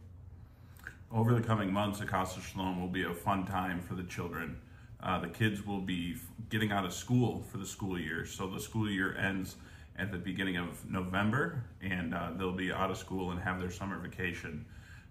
Over 1.12 1.34
the 1.34 1.42
coming 1.42 1.70
months, 1.70 2.00
Casa 2.00 2.40
Shalom 2.40 2.80
will 2.80 2.88
be 2.88 3.04
a 3.04 3.12
fun 3.12 3.44
time 3.44 3.82
for 3.82 3.94
the 3.94 4.04
children. 4.04 4.56
Uh, 5.02 5.20
the 5.20 5.28
kids 5.28 5.66
will 5.66 5.82
be 5.82 6.16
getting 6.48 6.72
out 6.72 6.86
of 6.86 6.94
school 6.94 7.44
for 7.52 7.58
the 7.58 7.66
school 7.66 8.00
year. 8.00 8.24
So 8.24 8.46
the 8.46 8.58
school 8.58 8.90
year 8.90 9.14
ends 9.18 9.56
at 9.98 10.10
the 10.10 10.16
beginning 10.16 10.56
of 10.56 10.88
November, 10.90 11.64
and 11.82 12.14
uh, 12.14 12.30
they'll 12.34 12.50
be 12.52 12.72
out 12.72 12.90
of 12.90 12.96
school 12.96 13.32
and 13.32 13.40
have 13.40 13.60
their 13.60 13.70
summer 13.70 13.98
vacation. 13.98 14.64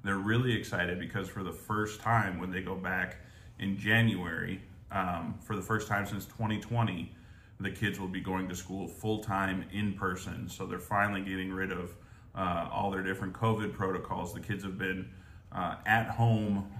They're 0.03 0.15
really 0.15 0.55
excited 0.55 0.99
because 0.99 1.29
for 1.29 1.43
the 1.43 1.51
first 1.51 2.01
time, 2.01 2.39
when 2.39 2.49
they 2.49 2.61
go 2.61 2.73
back 2.73 3.17
in 3.59 3.77
January, 3.77 4.59
um, 4.91 5.35
for 5.43 5.55
the 5.55 5.61
first 5.61 5.87
time 5.87 6.07
since 6.07 6.25
2020, 6.25 7.13
the 7.59 7.71
kids 7.71 7.99
will 7.99 8.07
be 8.07 8.21
going 8.21 8.47
to 8.49 8.55
school 8.55 8.87
full 8.87 9.23
time 9.23 9.65
in 9.71 9.93
person. 9.93 10.47
So 10.49 10.65
they're 10.65 10.79
finally 10.79 11.21
getting 11.21 11.51
rid 11.51 11.71
of 11.71 11.95
uh, 12.35 12.69
all 12.71 12.91
their 12.91 13.01
different 13.01 13.33
COVID 13.33 13.73
protocols. 13.73 14.33
The 14.33 14.39
kids 14.39 14.63
have 14.63 14.77
been 14.77 15.09
uh, 15.51 15.75
at 15.85 16.09
home 16.09 16.71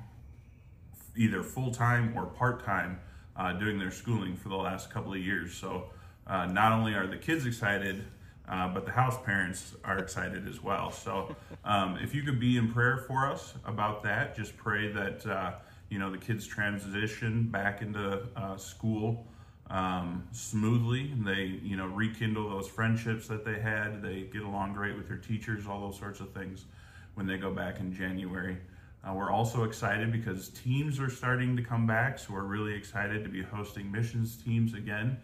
either 1.16 1.42
full 1.42 1.72
time 1.72 2.14
or 2.16 2.28
part 2.28 2.64
time 2.64 3.00
uh, 3.36 3.54
doing 3.54 3.80
their 3.80 3.92
schooling 3.92 4.36
for 4.36 4.50
the 4.50 4.56
last 4.56 4.92
couple 4.92 5.14
of 5.14 5.20
years. 5.20 5.54
So 5.54 5.90
uh, 6.28 6.46
not 6.46 6.72
only 6.72 6.94
are 6.94 7.08
the 7.08 7.18
kids 7.18 7.46
excited, 7.46 8.06
uh, 8.48 8.68
but 8.70 8.86
the 8.86 8.92
house 8.92 9.18
parents 9.26 9.76
are 9.84 9.98
excited 9.98 10.48
as 10.48 10.62
well. 10.62 10.92
So 10.92 11.36
um, 11.66 11.98
if 12.02 12.14
you 12.14 12.22
could 12.22 12.40
be 12.40 12.58
in 12.58 12.72
prayer 12.72 12.98
for 13.08 13.28
us 13.28 13.56
about 13.66 14.04
that, 14.04 14.36
just 14.36 14.56
pray 14.58 14.92
that 14.92 15.26
uh, 15.26 15.54
you 15.90 15.98
know 15.98 16.12
the 16.12 16.18
kids 16.20 16.46
transition 16.46 17.48
back 17.48 17.82
into 17.82 18.22
school 18.58 19.26
um, 19.70 20.28
smoothly. 20.32 21.12
And 21.12 21.26
they, 21.26 21.60
you 21.64 21.76
know, 21.76 21.88
rekindle 21.88 22.50
those 22.50 22.68
friendships 22.68 23.28
that 23.28 23.46
they 23.46 23.60
had. 23.60 24.02
They 24.02 24.22
get 24.32 24.44
along 24.44 24.74
great 24.74 24.96
with 24.96 25.08
their 25.08 25.18
teachers, 25.18 25.68
all 25.68 25.82
those 25.82 26.00
sorts 26.00 26.20
of 26.20 26.32
things 26.34 26.66
when 27.16 27.28
they 27.28 27.38
go 27.38 27.52
back 27.52 27.80
in 27.80 27.94
January. 27.94 28.58
Uh, 29.08 29.14
we're 29.14 29.32
also 29.32 29.64
excited 29.64 30.12
because 30.12 30.50
teams 30.50 31.00
are 31.00 31.10
starting 31.10 31.56
to 31.56 31.64
come 31.64 31.88
back, 31.88 32.20
so 32.20 32.34
we're 32.34 32.44
really 32.44 32.74
excited 32.74 33.24
to 33.24 33.30
be 33.30 33.42
hosting 33.42 33.92
missions 33.92 34.36
teams 34.38 34.74
again 34.74 35.18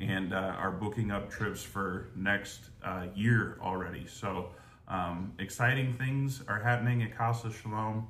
and 0.00 0.32
uh, 0.32 0.36
are 0.36 0.70
booking 0.70 1.10
up 1.10 1.30
trips 1.30 1.62
for 1.62 2.08
next 2.16 2.60
uh, 2.84 3.06
year 3.14 3.58
already. 3.60 4.06
So, 4.06 4.50
um, 4.88 5.34
exciting 5.38 5.94
things 5.94 6.42
are 6.48 6.60
happening 6.60 7.02
at 7.02 7.16
Casa 7.16 7.52
Shalom. 7.52 8.08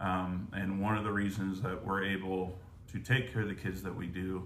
Um, 0.00 0.48
and 0.52 0.80
one 0.82 0.98
of 0.98 1.04
the 1.04 1.12
reasons 1.12 1.62
that 1.62 1.84
we're 1.84 2.04
able 2.04 2.58
to 2.92 2.98
take 2.98 3.32
care 3.32 3.42
of 3.42 3.48
the 3.48 3.54
kids 3.54 3.82
that 3.82 3.94
we 3.94 4.06
do 4.06 4.42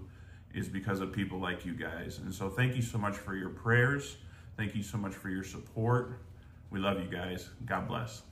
is 0.55 0.69
because 0.69 1.01
of 1.01 1.13
people 1.13 1.39
like 1.39 1.65
you 1.65 1.75
guys. 1.75 2.19
And 2.19 2.35
so 2.35 2.49
thank 2.49 2.75
you 2.77 2.83
so 2.83 2.99
much 2.99 3.17
for 3.17 3.37
your 3.37 3.51
prayers. 3.51 4.17
Thank 4.57 4.75
you 4.75 4.83
so 4.83 4.99
much 4.99 5.15
for 5.15 5.31
your 5.31 5.45
support. 5.45 6.19
We 6.71 6.81
love 6.81 7.01
you 7.01 7.09
guys. 7.09 7.49
God 7.67 7.87
bless. 7.89 8.23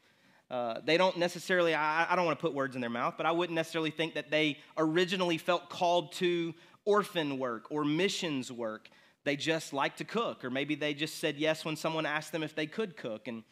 Uh, 0.49 0.79
they 0.83 0.97
don't 0.97 1.15
necessarily, 1.17 1.73
I, 1.75 2.11
I 2.11 2.15
don't 2.15 2.25
want 2.25 2.37
to 2.37 2.41
put 2.41 2.53
words 2.53 2.75
in 2.75 2.81
their 2.81 2.89
mouth, 2.89 3.13
but 3.15 3.25
I 3.25 3.31
wouldn't 3.31 3.55
necessarily 3.55 3.91
think 3.91 4.15
that 4.15 4.31
they 4.31 4.57
originally 4.75 5.37
felt 5.37 5.69
called 5.69 6.11
to 6.13 6.53
orphan 6.83 7.37
work 7.37 7.67
or 7.69 7.85
missions 7.85 8.51
work. 8.51 8.89
They 9.23 9.35
just 9.35 9.71
like 9.71 9.97
to 9.97 10.03
cook, 10.03 10.43
or 10.43 10.49
maybe 10.49 10.73
they 10.73 10.93
just 10.93 11.19
said 11.19 11.37
yes 11.37 11.63
when 11.63 11.75
someone 11.75 12.07
asked 12.07 12.31
them 12.31 12.43
if 12.43 12.55
they 12.55 12.65
could 12.65 12.97
cook. 12.97 13.27
And 13.27 13.43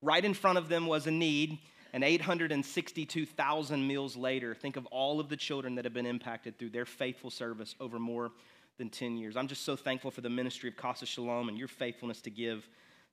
right 0.00 0.24
in 0.24 0.34
front 0.34 0.56
of 0.56 0.68
them 0.68 0.86
was 0.86 1.08
a 1.08 1.10
need, 1.10 1.58
and 1.92 2.04
862,000 2.04 3.86
meals 3.86 4.16
later, 4.16 4.54
think 4.54 4.76
of 4.76 4.86
all 4.86 5.18
of 5.18 5.28
the 5.28 5.36
children 5.36 5.74
that 5.74 5.84
have 5.84 5.92
been 5.92 6.06
impacted 6.06 6.58
through 6.58 6.70
their 6.70 6.86
faithful 6.86 7.30
service 7.30 7.74
over 7.80 7.98
more 7.98 8.30
than 8.78 8.90
10 8.90 9.16
years. 9.16 9.36
I'm 9.36 9.48
just 9.48 9.64
so 9.64 9.76
thankful 9.76 10.10
for 10.10 10.20
the 10.20 10.30
ministry 10.30 10.68
of 10.68 10.76
Casa 10.76 11.06
Shalom 11.06 11.48
and 11.48 11.56
your 11.56 11.68
faithfulness 11.68 12.20
to 12.22 12.30
give 12.30 12.68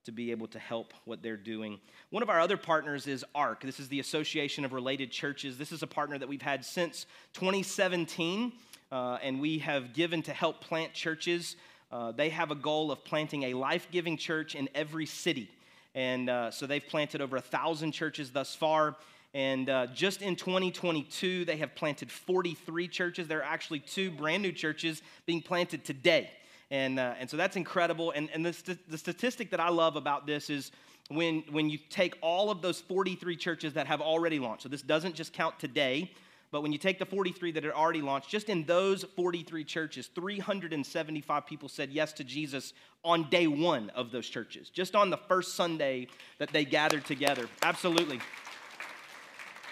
to 0.05 0.11
be 0.11 0.31
able 0.31 0.47
to 0.47 0.59
help 0.59 0.93
what 1.05 1.23
they're 1.23 1.37
doing. 1.37 1.79
One 2.09 2.21
of 2.21 2.29
our 2.29 2.41
other 2.41 2.57
partners 2.57 3.07
is 3.07 3.23
ARC. 3.33 3.61
This 3.61 3.79
is 3.79 3.87
the 3.87 4.01
Association 4.01 4.65
of 4.65 4.73
Related 4.73 5.11
Churches. 5.11 5.57
This 5.57 5.71
is 5.71 5.81
a 5.81 5.87
partner 5.87 6.17
that 6.17 6.27
we've 6.27 6.41
had 6.41 6.65
since 6.65 7.05
2017, 7.33 8.51
uh, 8.91 9.17
and 9.23 9.39
we 9.39 9.59
have 9.59 9.93
given 9.93 10.21
to 10.23 10.33
help 10.33 10.59
plant 10.59 10.93
churches. 10.93 11.55
Uh, 11.89 12.11
they 12.11 12.29
have 12.29 12.51
a 12.51 12.55
goal 12.55 12.91
of 12.91 13.05
planting 13.05 13.43
a 13.43 13.53
life 13.53 13.87
giving 13.91 14.17
church 14.17 14.55
in 14.55 14.67
every 14.75 15.05
city. 15.05 15.49
And 15.95 16.29
uh, 16.29 16.51
so 16.51 16.67
they've 16.67 16.85
planted 16.85 17.21
over 17.21 17.37
a 17.37 17.41
thousand 17.41 17.93
churches 17.93 18.31
thus 18.31 18.53
far. 18.53 18.97
And 19.33 19.69
uh, 19.69 19.87
just 19.87 20.21
in 20.21 20.35
2022, 20.35 21.45
they 21.45 21.57
have 21.57 21.73
planted 21.73 22.11
43 22.11 22.87
churches. 22.87 23.27
There 23.27 23.39
are 23.39 23.43
actually 23.43 23.79
two 23.79 24.11
brand 24.11 24.43
new 24.43 24.51
churches 24.51 25.01
being 25.25 25.41
planted 25.41 25.83
today. 25.83 26.29
And, 26.69 26.99
uh, 26.99 27.15
and 27.19 27.29
so 27.29 27.37
that's 27.37 27.55
incredible. 27.55 28.11
And, 28.11 28.29
and 28.33 28.45
the, 28.45 28.53
st- 28.53 28.89
the 28.89 28.97
statistic 28.97 29.49
that 29.51 29.59
I 29.59 29.69
love 29.69 29.95
about 29.95 30.27
this 30.27 30.49
is 30.49 30.71
when, 31.09 31.43
when 31.51 31.69
you 31.69 31.77
take 31.89 32.15
all 32.21 32.51
of 32.51 32.61
those 32.61 32.79
43 32.81 33.35
churches 33.35 33.73
that 33.73 33.87
have 33.87 34.01
already 34.01 34.39
launched, 34.39 34.63
so 34.63 34.69
this 34.69 34.81
doesn't 34.81 35.15
just 35.15 35.33
count 35.33 35.59
today, 35.59 36.11
but 36.51 36.61
when 36.61 36.71
you 36.71 36.77
take 36.77 36.99
the 36.99 37.05
43 37.05 37.51
that 37.53 37.63
had 37.63 37.73
already 37.73 38.03
launched, 38.03 38.29
just 38.29 38.47
in 38.47 38.63
those 38.65 39.03
43 39.03 39.63
churches, 39.63 40.11
375 40.13 41.45
people 41.47 41.67
said 41.67 41.89
yes 41.89 42.13
to 42.13 42.23
Jesus 42.23 42.73
on 43.03 43.27
day 43.31 43.47
one 43.47 43.89
of 43.95 44.11
those 44.11 44.29
churches, 44.29 44.69
just 44.69 44.95
on 44.95 45.09
the 45.09 45.17
first 45.17 45.55
Sunday 45.55 46.07
that 46.37 46.49
they 46.53 46.63
gathered 46.63 47.05
together. 47.05 47.47
Absolutely. 47.63 48.19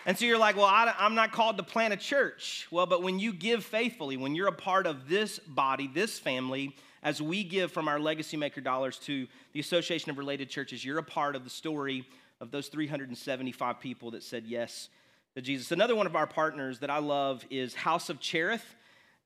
And 0.05 0.17
so 0.17 0.25
you're 0.25 0.37
like, 0.37 0.55
well, 0.55 0.65
I, 0.65 0.93
am 0.99 1.13
not 1.13 1.31
called 1.31 1.57
to 1.57 1.63
plant 1.63 1.93
a 1.93 1.97
church. 1.97 2.67
Well, 2.71 2.87
but 2.87 3.03
when 3.03 3.19
you 3.19 3.31
give 3.31 3.63
faithfully, 3.63 4.17
when 4.17 4.33
you're 4.33 4.47
a 4.47 4.53
part 4.53 4.87
of 4.87 5.07
this 5.07 5.37
body, 5.39 5.87
this 5.93 6.17
family, 6.17 6.75
as 7.03 7.21
we 7.21 7.43
give 7.43 7.71
from 7.71 7.87
our 7.87 7.99
Legacy 7.99 8.35
Maker 8.35 8.61
dollars 8.61 8.97
to 8.99 9.27
the 9.53 9.59
Association 9.59 10.09
of 10.09 10.17
Related 10.17 10.49
Churches, 10.49 10.83
you're 10.83 10.97
a 10.97 11.03
part 11.03 11.35
of 11.35 11.43
the 11.43 11.51
story 11.51 12.07
of 12.39 12.49
those 12.49 12.67
375 12.67 13.79
people 13.79 14.11
that 14.11 14.23
said 14.23 14.45
yes 14.47 14.89
to 15.35 15.41
Jesus. 15.41 15.71
Another 15.71 15.95
one 15.95 16.07
of 16.07 16.15
our 16.15 16.27
partners 16.27 16.79
that 16.79 16.89
I 16.89 16.97
love 16.97 17.45
is 17.51 17.75
House 17.75 18.09
of 18.09 18.19
Cherith. 18.19 18.65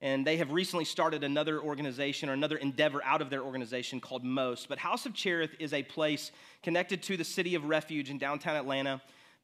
And 0.01 0.27
they 0.27 0.37
have 0.37 0.51
recently 0.51 0.83
started 0.83 1.23
another 1.23 1.61
organization 1.61 2.29
or 2.29 2.33
another 2.33 2.57
endeavor 2.57 3.01
out 3.05 3.21
of 3.21 3.29
their 3.29 3.41
organization 3.41 4.01
called 4.01 4.25
Most. 4.25 4.67
But 4.67 4.77
House 4.77 5.05
of 5.05 5.13
Cherith 5.13 5.55
is 5.57 5.71
a 5.71 5.83
place 5.83 6.31
connected 6.61 7.01
to 7.03 7.15
the 7.15 7.23
City 7.23 7.55
of 7.55 7.63
Refuge 7.63 8.09
in 8.09 8.17
downtown 8.17 8.57
Atlanta 8.57 9.01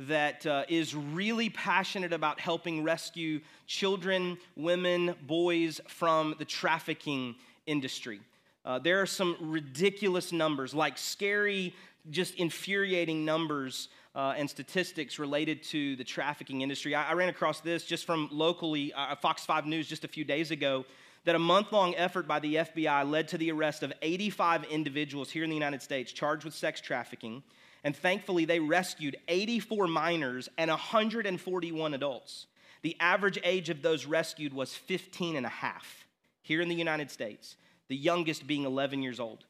that 0.07 0.45
uh, 0.45 0.63
is 0.67 0.95
really 0.95 1.49
passionate 1.49 2.13
about 2.13 2.39
helping 2.39 2.83
rescue 2.83 3.39
children, 3.67 4.37
women, 4.55 5.15
boys 5.27 5.79
from 5.87 6.35
the 6.39 6.45
trafficking 6.45 7.35
industry. 7.65 8.19
Uh, 8.63 8.79
there 8.79 9.01
are 9.01 9.05
some 9.05 9.35
ridiculous 9.39 10.31
numbers, 10.31 10.73
like 10.73 10.97
scary, 10.97 11.73
just 12.09 12.35
infuriating 12.35 13.25
numbers 13.25 13.89
uh, 14.15 14.33
and 14.37 14.49
statistics 14.49 15.19
related 15.19 15.63
to 15.63 15.95
the 15.95 16.03
trafficking 16.03 16.61
industry. 16.61 16.93
I, 16.95 17.09
I 17.09 17.13
ran 17.13 17.29
across 17.29 17.61
this 17.61 17.85
just 17.85 18.05
from 18.05 18.29
locally, 18.31 18.93
uh, 18.93 19.15
Fox 19.15 19.45
5 19.45 19.65
News, 19.65 19.87
just 19.87 20.03
a 20.03 20.07
few 20.07 20.23
days 20.23 20.51
ago, 20.51 20.85
that 21.23 21.35
a 21.35 21.39
month 21.39 21.71
long 21.71 21.95
effort 21.95 22.27
by 22.27 22.39
the 22.39 22.55
FBI 22.55 23.09
led 23.09 23.27
to 23.29 23.37
the 23.37 23.51
arrest 23.51 23.83
of 23.83 23.93
85 24.01 24.63
individuals 24.65 25.29
here 25.29 25.43
in 25.43 25.49
the 25.49 25.55
United 25.55 25.81
States 25.81 26.11
charged 26.11 26.45
with 26.45 26.53
sex 26.53 26.81
trafficking. 26.81 27.43
And 27.83 27.95
thankfully, 27.95 28.45
they 28.45 28.59
rescued 28.59 29.17
84 29.27 29.87
minors 29.87 30.49
and 30.57 30.69
141 30.69 31.93
adults. 31.93 32.47
The 32.83 32.95
average 32.99 33.39
age 33.43 33.69
of 33.69 33.81
those 33.81 34.05
rescued 34.05 34.53
was 34.53 34.73
15 34.73 35.35
and 35.35 35.45
a 35.45 35.49
half 35.49 36.05
here 36.41 36.61
in 36.61 36.69
the 36.69 36.75
United 36.75 37.11
States, 37.11 37.55
the 37.87 37.95
youngest 37.95 38.47
being 38.47 38.65
11 38.65 39.01
years 39.01 39.19
old. 39.19 39.45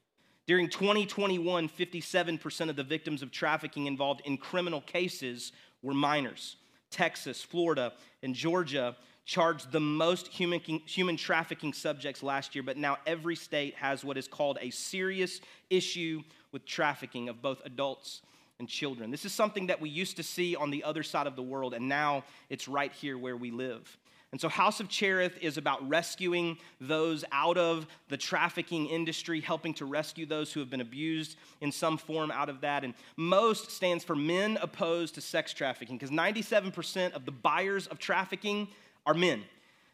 During 0.47 0.69
2021, 0.69 1.69
57% 1.69 2.69
of 2.69 2.75
the 2.75 2.83
victims 2.83 3.21
of 3.21 3.31
trafficking 3.31 3.85
involved 3.85 4.21
in 4.25 4.37
criminal 4.37 4.81
cases 4.81 5.51
were 5.81 5.93
minors. 5.93 6.57
Texas, 6.89 7.41
Florida, 7.41 7.93
and 8.21 8.35
Georgia 8.35 8.95
charged 9.23 9.71
the 9.71 9.79
most 9.79 10.27
human, 10.27 10.59
human 10.59 11.15
trafficking 11.15 11.73
subjects 11.73 12.21
last 12.21 12.53
year, 12.53 12.63
but 12.63 12.75
now 12.75 12.97
every 13.05 13.35
state 13.35 13.75
has 13.75 14.03
what 14.03 14.17
is 14.17 14.27
called 14.27 14.57
a 14.61 14.71
serious 14.71 15.39
issue 15.69 16.21
with 16.51 16.65
trafficking 16.65 17.29
of 17.29 17.41
both 17.41 17.61
adults 17.65 18.21
and 18.59 18.67
children. 18.67 19.11
This 19.11 19.25
is 19.25 19.33
something 19.33 19.67
that 19.67 19.81
we 19.81 19.89
used 19.89 20.17
to 20.17 20.23
see 20.23 20.55
on 20.55 20.69
the 20.69 20.83
other 20.83 21.03
side 21.03 21.27
of 21.27 21.35
the 21.35 21.41
world, 21.41 21.73
and 21.73 21.89
now 21.89 22.23
it's 22.49 22.67
right 22.67 22.91
here 22.91 23.17
where 23.17 23.35
we 23.35 23.51
live. 23.51 23.97
And 24.31 24.39
so, 24.39 24.47
House 24.47 24.79
of 24.79 24.87
Cherith 24.87 25.37
is 25.41 25.57
about 25.57 25.87
rescuing 25.89 26.57
those 26.79 27.25
out 27.33 27.57
of 27.57 27.85
the 28.07 28.15
trafficking 28.15 28.87
industry, 28.87 29.41
helping 29.41 29.73
to 29.73 29.85
rescue 29.85 30.25
those 30.25 30.53
who 30.53 30.61
have 30.61 30.69
been 30.69 30.79
abused 30.79 31.37
in 31.59 31.69
some 31.71 31.97
form 31.97 32.31
out 32.31 32.47
of 32.47 32.61
that. 32.61 32.85
And 32.85 32.93
most 33.17 33.71
stands 33.71 34.05
for 34.05 34.15
men 34.15 34.57
opposed 34.61 35.15
to 35.15 35.21
sex 35.21 35.51
trafficking, 35.51 35.97
because 35.97 36.11
97% 36.11 37.11
of 37.11 37.25
the 37.25 37.31
buyers 37.31 37.87
of 37.87 37.99
trafficking 37.99 38.69
are 39.05 39.13
men. 39.13 39.43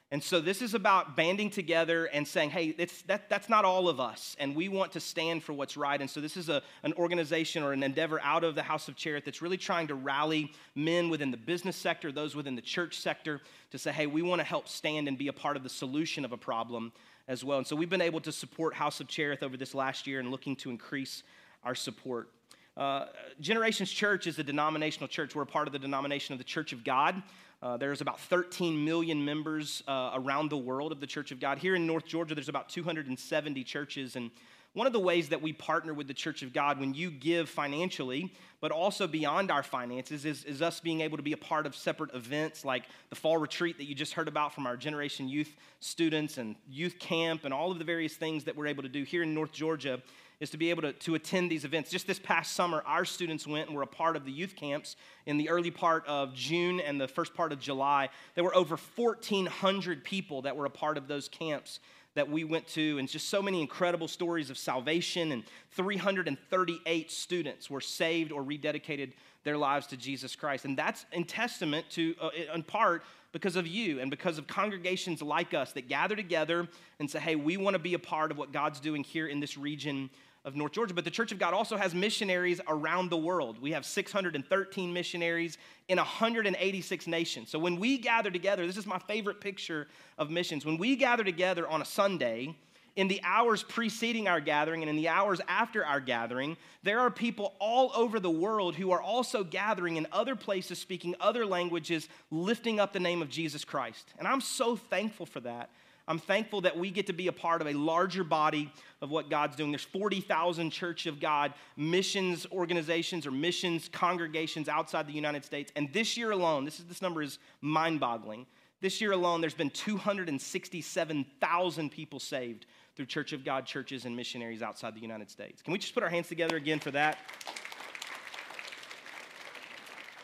And 0.09 0.23
so 0.23 0.39
this 0.39 0.61
is 0.61 0.73
about 0.73 1.17
banding 1.17 1.49
together 1.49 2.05
and 2.05 2.25
saying, 2.25 2.51
hey, 2.51 2.71
that, 3.07 3.29
that's 3.29 3.49
not 3.49 3.65
all 3.65 3.89
of 3.89 3.99
us, 3.99 4.37
and 4.39 4.55
we 4.55 4.69
want 4.69 4.93
to 4.93 5.01
stand 5.01 5.43
for 5.43 5.51
what's 5.51 5.75
right. 5.75 5.99
And 5.99 6.09
so 6.09 6.21
this 6.21 6.37
is 6.37 6.47
a, 6.47 6.61
an 6.83 6.93
organization 6.93 7.61
or 7.61 7.73
an 7.73 7.83
endeavor 7.83 8.21
out 8.21 8.45
of 8.45 8.55
the 8.55 8.63
House 8.63 8.87
of 8.87 8.95
Cherith 8.95 9.25
that's 9.25 9.41
really 9.41 9.57
trying 9.57 9.87
to 9.87 9.95
rally 9.95 10.53
men 10.75 11.09
within 11.09 11.29
the 11.29 11.37
business 11.37 11.75
sector, 11.75 12.13
those 12.13 12.35
within 12.35 12.55
the 12.55 12.61
church 12.61 12.99
sector, 12.99 13.41
to 13.71 13.77
say, 13.77 13.91
hey, 13.91 14.07
we 14.07 14.21
want 14.21 14.39
to 14.39 14.45
help 14.45 14.69
stand 14.69 15.09
and 15.09 15.17
be 15.17 15.27
a 15.27 15.33
part 15.33 15.57
of 15.57 15.63
the 15.63 15.69
solution 15.69 16.23
of 16.23 16.31
a 16.31 16.37
problem 16.37 16.93
as 17.27 17.43
well. 17.43 17.57
And 17.57 17.67
so 17.67 17.75
we've 17.75 17.89
been 17.89 17.99
able 17.99 18.21
to 18.21 18.31
support 18.31 18.73
House 18.75 19.01
of 19.01 19.09
Cherith 19.09 19.43
over 19.43 19.57
this 19.57 19.75
last 19.75 20.07
year 20.07 20.21
and 20.21 20.31
looking 20.31 20.55
to 20.57 20.69
increase 20.69 21.23
our 21.65 21.75
support. 21.75 22.29
Uh, 22.77 23.07
Generations 23.41 23.91
Church 23.91 24.27
is 24.27 24.37
a 24.37 24.43
denominational 24.43 25.07
church. 25.07 25.35
We're 25.35 25.41
a 25.41 25.47
part 25.47 25.67
of 25.67 25.73
the 25.73 25.79
denomination 25.79 26.33
of 26.33 26.37
the 26.37 26.43
Church 26.43 26.73
of 26.73 26.83
God. 26.83 27.23
Uh, 27.59 27.75
there's 27.75 28.01
about 28.01 28.19
13 28.19 28.85
million 28.85 29.25
members 29.25 29.81
uh, 29.87 30.11
around 30.13 30.51
the 30.51 30.57
world 30.57 30.91
of 30.91 30.99
the 30.99 31.07
Church 31.07 31.31
of 31.31 31.39
God. 31.39 31.57
Here 31.57 31.73
in 31.73 31.87
North 31.87 32.05
Georgia, 32.05 32.35
there's 32.35 32.49
about 32.49 32.69
270 32.69 33.63
churches. 33.63 34.15
And 34.15 34.29
one 34.73 34.85
of 34.85 34.93
the 34.93 34.99
ways 34.99 35.29
that 35.29 35.41
we 35.41 35.53
partner 35.53 35.91
with 35.91 36.07
the 36.07 36.13
Church 36.13 36.43
of 36.43 36.53
God 36.53 36.79
when 36.79 36.93
you 36.93 37.09
give 37.09 37.49
financially, 37.49 38.31
but 38.61 38.71
also 38.71 39.07
beyond 39.07 39.49
our 39.49 39.63
finances, 39.63 40.23
is, 40.23 40.43
is 40.43 40.61
us 40.61 40.79
being 40.79 41.01
able 41.01 41.17
to 41.17 41.23
be 41.23 41.33
a 41.33 41.37
part 41.37 41.65
of 41.65 41.75
separate 41.75 42.13
events 42.13 42.63
like 42.63 42.83
the 43.09 43.15
fall 43.15 43.39
retreat 43.39 43.79
that 43.79 43.85
you 43.85 43.95
just 43.95 44.13
heard 44.13 44.27
about 44.27 44.53
from 44.53 44.67
our 44.67 44.77
Generation 44.77 45.27
Youth 45.27 45.55
students 45.79 46.37
and 46.37 46.55
youth 46.69 46.99
camp 46.99 47.43
and 47.43 47.55
all 47.55 47.71
of 47.71 47.79
the 47.79 47.85
various 47.85 48.13
things 48.13 48.43
that 48.43 48.55
we're 48.55 48.67
able 48.67 48.83
to 48.83 48.89
do 48.89 49.01
here 49.01 49.23
in 49.23 49.33
North 49.33 49.51
Georgia 49.51 49.99
is 50.39 50.49
to 50.51 50.57
be 50.57 50.69
able 50.69 50.83
to, 50.83 50.93
to 50.93 51.15
attend 51.15 51.49
these 51.49 51.65
events. 51.65 51.89
Just 51.89 52.05
this 52.05 52.19
past 52.19 52.53
summer, 52.53 52.83
our 52.85 53.05
students 53.05 53.47
went 53.47 53.67
and 53.67 53.75
were 53.75 53.83
a 53.83 53.87
part 53.87 54.15
of 54.15 54.25
the 54.25 54.31
youth 54.31 54.55
camps 54.55 54.95
in 55.25 55.37
the 55.37 55.49
early 55.49 55.71
part 55.71 56.05
of 56.07 56.33
June 56.33 56.79
and 56.79 57.01
the 57.01 57.07
first 57.07 57.33
part 57.33 57.51
of 57.51 57.59
July. 57.59 58.09
There 58.35 58.43
were 58.43 58.55
over 58.55 58.77
1,400 58.77 60.03
people 60.03 60.43
that 60.43 60.55
were 60.55 60.65
a 60.65 60.69
part 60.69 60.97
of 60.97 61.07
those 61.07 61.27
camps 61.27 61.79
that 62.13 62.29
we 62.29 62.43
went 62.43 62.67
to, 62.67 62.97
and 62.97 63.07
just 63.07 63.29
so 63.29 63.43
many 63.43 63.61
incredible 63.61 64.07
stories 64.07 64.49
of 64.49 64.57
salvation. 64.57 65.31
And 65.31 65.43
338 65.71 67.11
students 67.11 67.69
were 67.69 67.81
saved 67.81 68.31
or 68.31 68.43
rededicated 68.43 69.11
their 69.43 69.57
lives 69.57 69.85
to 69.87 69.97
Jesus 69.97 70.35
Christ. 70.35 70.65
And 70.65 70.75
that's 70.75 71.05
in 71.11 71.25
testament 71.25 71.85
to, 71.91 72.15
uh, 72.19 72.29
in 72.53 72.63
part, 72.63 73.03
because 73.31 73.55
of 73.55 73.67
you 73.67 73.99
and 73.99 74.09
because 74.09 74.39
of 74.39 74.47
congregations 74.47 75.21
like 75.21 75.53
us 75.53 75.73
that 75.73 75.87
gather 75.87 76.15
together 76.15 76.67
and 76.99 77.09
say, 77.09 77.19
hey, 77.19 77.35
we 77.35 77.55
want 77.55 77.75
to 77.75 77.79
be 77.79 77.93
a 77.93 77.99
part 77.99 78.31
of 78.31 78.37
what 78.37 78.51
God's 78.51 78.79
doing 78.79 79.03
here 79.03 79.27
in 79.27 79.39
this 79.39 79.57
region 79.57 80.09
of 80.45 80.55
North 80.55 80.71
Georgia. 80.71 80.93
But 80.93 81.05
the 81.05 81.11
Church 81.11 81.31
of 81.31 81.39
God 81.39 81.53
also 81.53 81.77
has 81.77 81.93
missionaries 81.93 82.61
around 82.67 83.09
the 83.09 83.17
world. 83.17 83.61
We 83.61 83.71
have 83.71 83.85
613 83.85 84.93
missionaries 84.93 85.57
in 85.87 85.97
186 85.97 87.07
nations. 87.07 87.49
So 87.49 87.59
when 87.59 87.79
we 87.79 87.97
gather 87.97 88.31
together, 88.31 88.65
this 88.65 88.77
is 88.77 88.85
my 88.85 88.99
favorite 88.99 89.41
picture 89.41 89.87
of 90.17 90.29
missions. 90.29 90.65
When 90.65 90.77
we 90.77 90.95
gather 90.95 91.23
together 91.23 91.67
on 91.67 91.81
a 91.81 91.85
Sunday, 91.85 92.55
in 92.97 93.07
the 93.07 93.21
hours 93.23 93.61
preceding 93.61 94.27
our 94.27 94.41
gathering 94.41 94.81
and 94.81 94.89
in 94.89 94.95
the 94.95 95.07
hours 95.07 95.39
after 95.47 95.85
our 95.85 95.99
gathering, 95.99 96.57
there 96.81 96.99
are 96.99 97.11
people 97.11 97.53
all 97.59 97.91
over 97.95 98.19
the 98.19 98.29
world 98.29 98.75
who 98.75 98.91
are 98.91 99.01
also 99.01 99.43
gathering 99.43 99.97
in 99.97 100.07
other 100.11 100.35
places, 100.35 100.79
speaking 100.79 101.15
other 101.19 101.45
languages, 101.45 102.09
lifting 102.31 102.79
up 102.79 102.93
the 102.93 102.99
name 102.99 103.21
of 103.21 103.29
Jesus 103.29 103.63
Christ. 103.63 104.13
And 104.17 104.27
I'm 104.27 104.41
so 104.41 104.75
thankful 104.75 105.27
for 105.27 105.39
that 105.41 105.69
I'm 106.07 106.19
thankful 106.19 106.61
that 106.61 106.77
we 106.77 106.89
get 106.89 107.07
to 107.07 107.13
be 107.13 107.27
a 107.27 107.33
part 107.33 107.59
of 107.59 107.67
a 107.67 107.73
larger 107.73 108.23
body 108.23 108.71
of 109.01 109.11
what 109.11 109.29
God's 109.29 109.57
doing. 109.57 109.71
There's 109.71 109.83
40,000 109.83 110.69
Church 110.69 111.05
of 111.05 111.19
God 111.19 111.53
missions 111.75 112.47
organizations 112.51 113.27
or 113.27 113.31
missions 113.31 113.89
congregations 113.91 114.69
outside 114.69 115.05
the 115.05 115.13
United 115.13 115.43
States. 115.43 115.69
And 115.75 115.91
this 115.91 116.15
year 116.15 116.31
alone, 116.31 116.63
this, 116.63 116.79
is, 116.79 116.85
this 116.85 117.01
number 117.01 117.21
is 117.21 117.39
mind 117.59 117.99
boggling. 117.99 118.45
This 118.79 119.01
year 119.01 119.11
alone, 119.11 119.41
there's 119.41 119.53
been 119.53 119.71
267,000 119.71 121.89
people 121.89 122.21
saved 122.21 122.67
through 122.95 123.07
Church 123.07 123.33
of 123.33 123.43
God 123.43 123.65
churches 123.65 124.05
and 124.05 124.15
missionaries 124.15 124.61
outside 124.61 124.95
the 124.95 125.01
United 125.01 125.29
States. 125.29 125.61
Can 125.61 125.73
we 125.73 125.79
just 125.79 125.93
put 125.93 126.03
our 126.03 126.09
hands 126.09 126.29
together 126.29 126.55
again 126.55 126.79
for 126.79 126.91
that? 126.91 127.17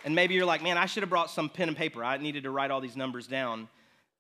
And 0.06 0.16
maybe 0.16 0.34
you're 0.34 0.46
like, 0.46 0.62
man, 0.62 0.78
I 0.78 0.86
should 0.86 1.04
have 1.04 1.10
brought 1.10 1.30
some 1.30 1.50
pen 1.50 1.68
and 1.68 1.76
paper. 1.76 2.02
I 2.04 2.16
needed 2.18 2.44
to 2.44 2.52
write 2.52 2.72
all 2.72 2.80
these 2.80 2.96
numbers 2.96 3.28
down. 3.28 3.68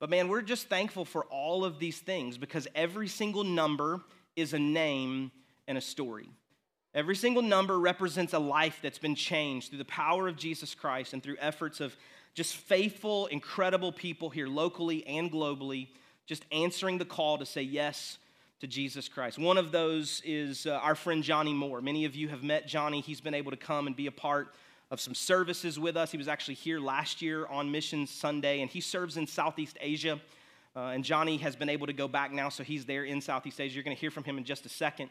But 0.04 0.10
man, 0.10 0.28
we're 0.28 0.42
just 0.42 0.68
thankful 0.68 1.06
for 1.06 1.24
all 1.28 1.64
of 1.64 1.80
these 1.80 1.98
things 1.98 2.38
because 2.38 2.68
every 2.76 3.08
single 3.08 3.46
number 3.46 4.02
is 4.36 4.52
a 4.52 4.60
name 4.60 5.32
and 5.66 5.78
a 5.78 5.82
story. 5.82 6.30
Every 6.94 7.16
single 7.16 7.42
number 7.42 7.80
represents 7.80 8.34
a 8.34 8.40
life 8.40 8.80
that's 8.84 8.98
been 8.98 9.16
changed 9.16 9.70
through 9.70 9.78
the 9.78 9.86
power 9.86 10.28
of 10.28 10.36
Jesus 10.36 10.76
Christ 10.76 11.14
and 11.14 11.24
through 11.24 11.38
efforts 11.40 11.80
of 11.80 11.96
just 12.34 12.58
faithful, 12.58 13.28
incredible 13.28 13.94
people 13.94 14.30
here 14.30 14.48
locally 14.48 15.08
and 15.08 15.32
globally, 15.32 15.88
just 16.26 16.44
answering 16.52 16.98
the 16.98 17.06
call 17.06 17.38
to 17.38 17.46
say 17.46 17.62
yes 17.62 18.18
to 18.60 18.68
Jesus 18.68 19.08
Christ. 19.08 19.40
One 19.40 19.58
of 19.58 19.72
those 19.72 20.22
is 20.26 20.66
uh, 20.66 20.82
our 20.84 20.96
friend 20.96 21.24
Johnny 21.24 21.54
Moore. 21.54 21.80
Many 21.80 22.04
of 22.04 22.14
you 22.14 22.28
have 22.28 22.44
met 22.44 22.68
Johnny. 22.68 23.00
He's 23.00 23.22
been 23.22 23.34
able 23.34 23.52
to 23.52 23.58
come 23.58 23.88
and 23.88 23.96
be 23.96 24.08
a 24.08 24.12
part 24.12 24.54
of 24.94 25.02
some 25.02 25.16
services 25.16 25.80
with 25.80 25.98
us. 25.98 26.12
He 26.12 26.20
was 26.20 26.28
actually 26.28 26.54
here 26.54 26.80
last 26.80 27.20
year 27.20 27.48
on 27.48 27.72
Mission 27.72 28.06
Sunday, 28.06 28.62
and 28.62 28.70
he 28.70 28.80
serves 28.80 29.18
in 29.18 29.26
Southeast 29.26 29.76
Asia. 29.82 30.22
Uh, 30.76 30.82
and 30.90 31.04
Johnny 31.04 31.38
has 31.38 31.56
been 31.56 31.68
able 31.68 31.88
to 31.88 31.94
go 31.94 32.08
back 32.08 32.32
now, 32.32 32.48
so 32.50 32.64
he's 32.64 32.86
there 32.86 33.04
in 33.04 33.20
Southeast 33.20 33.60
Asia. 33.60 33.74
You're 33.74 33.84
going 33.84 33.98
to 33.98 34.00
hear 34.00 34.12
from 34.12 34.24
him 34.24 34.38
in 34.38 34.44
just 34.44 34.68
a 34.68 34.70
second. 34.70 35.10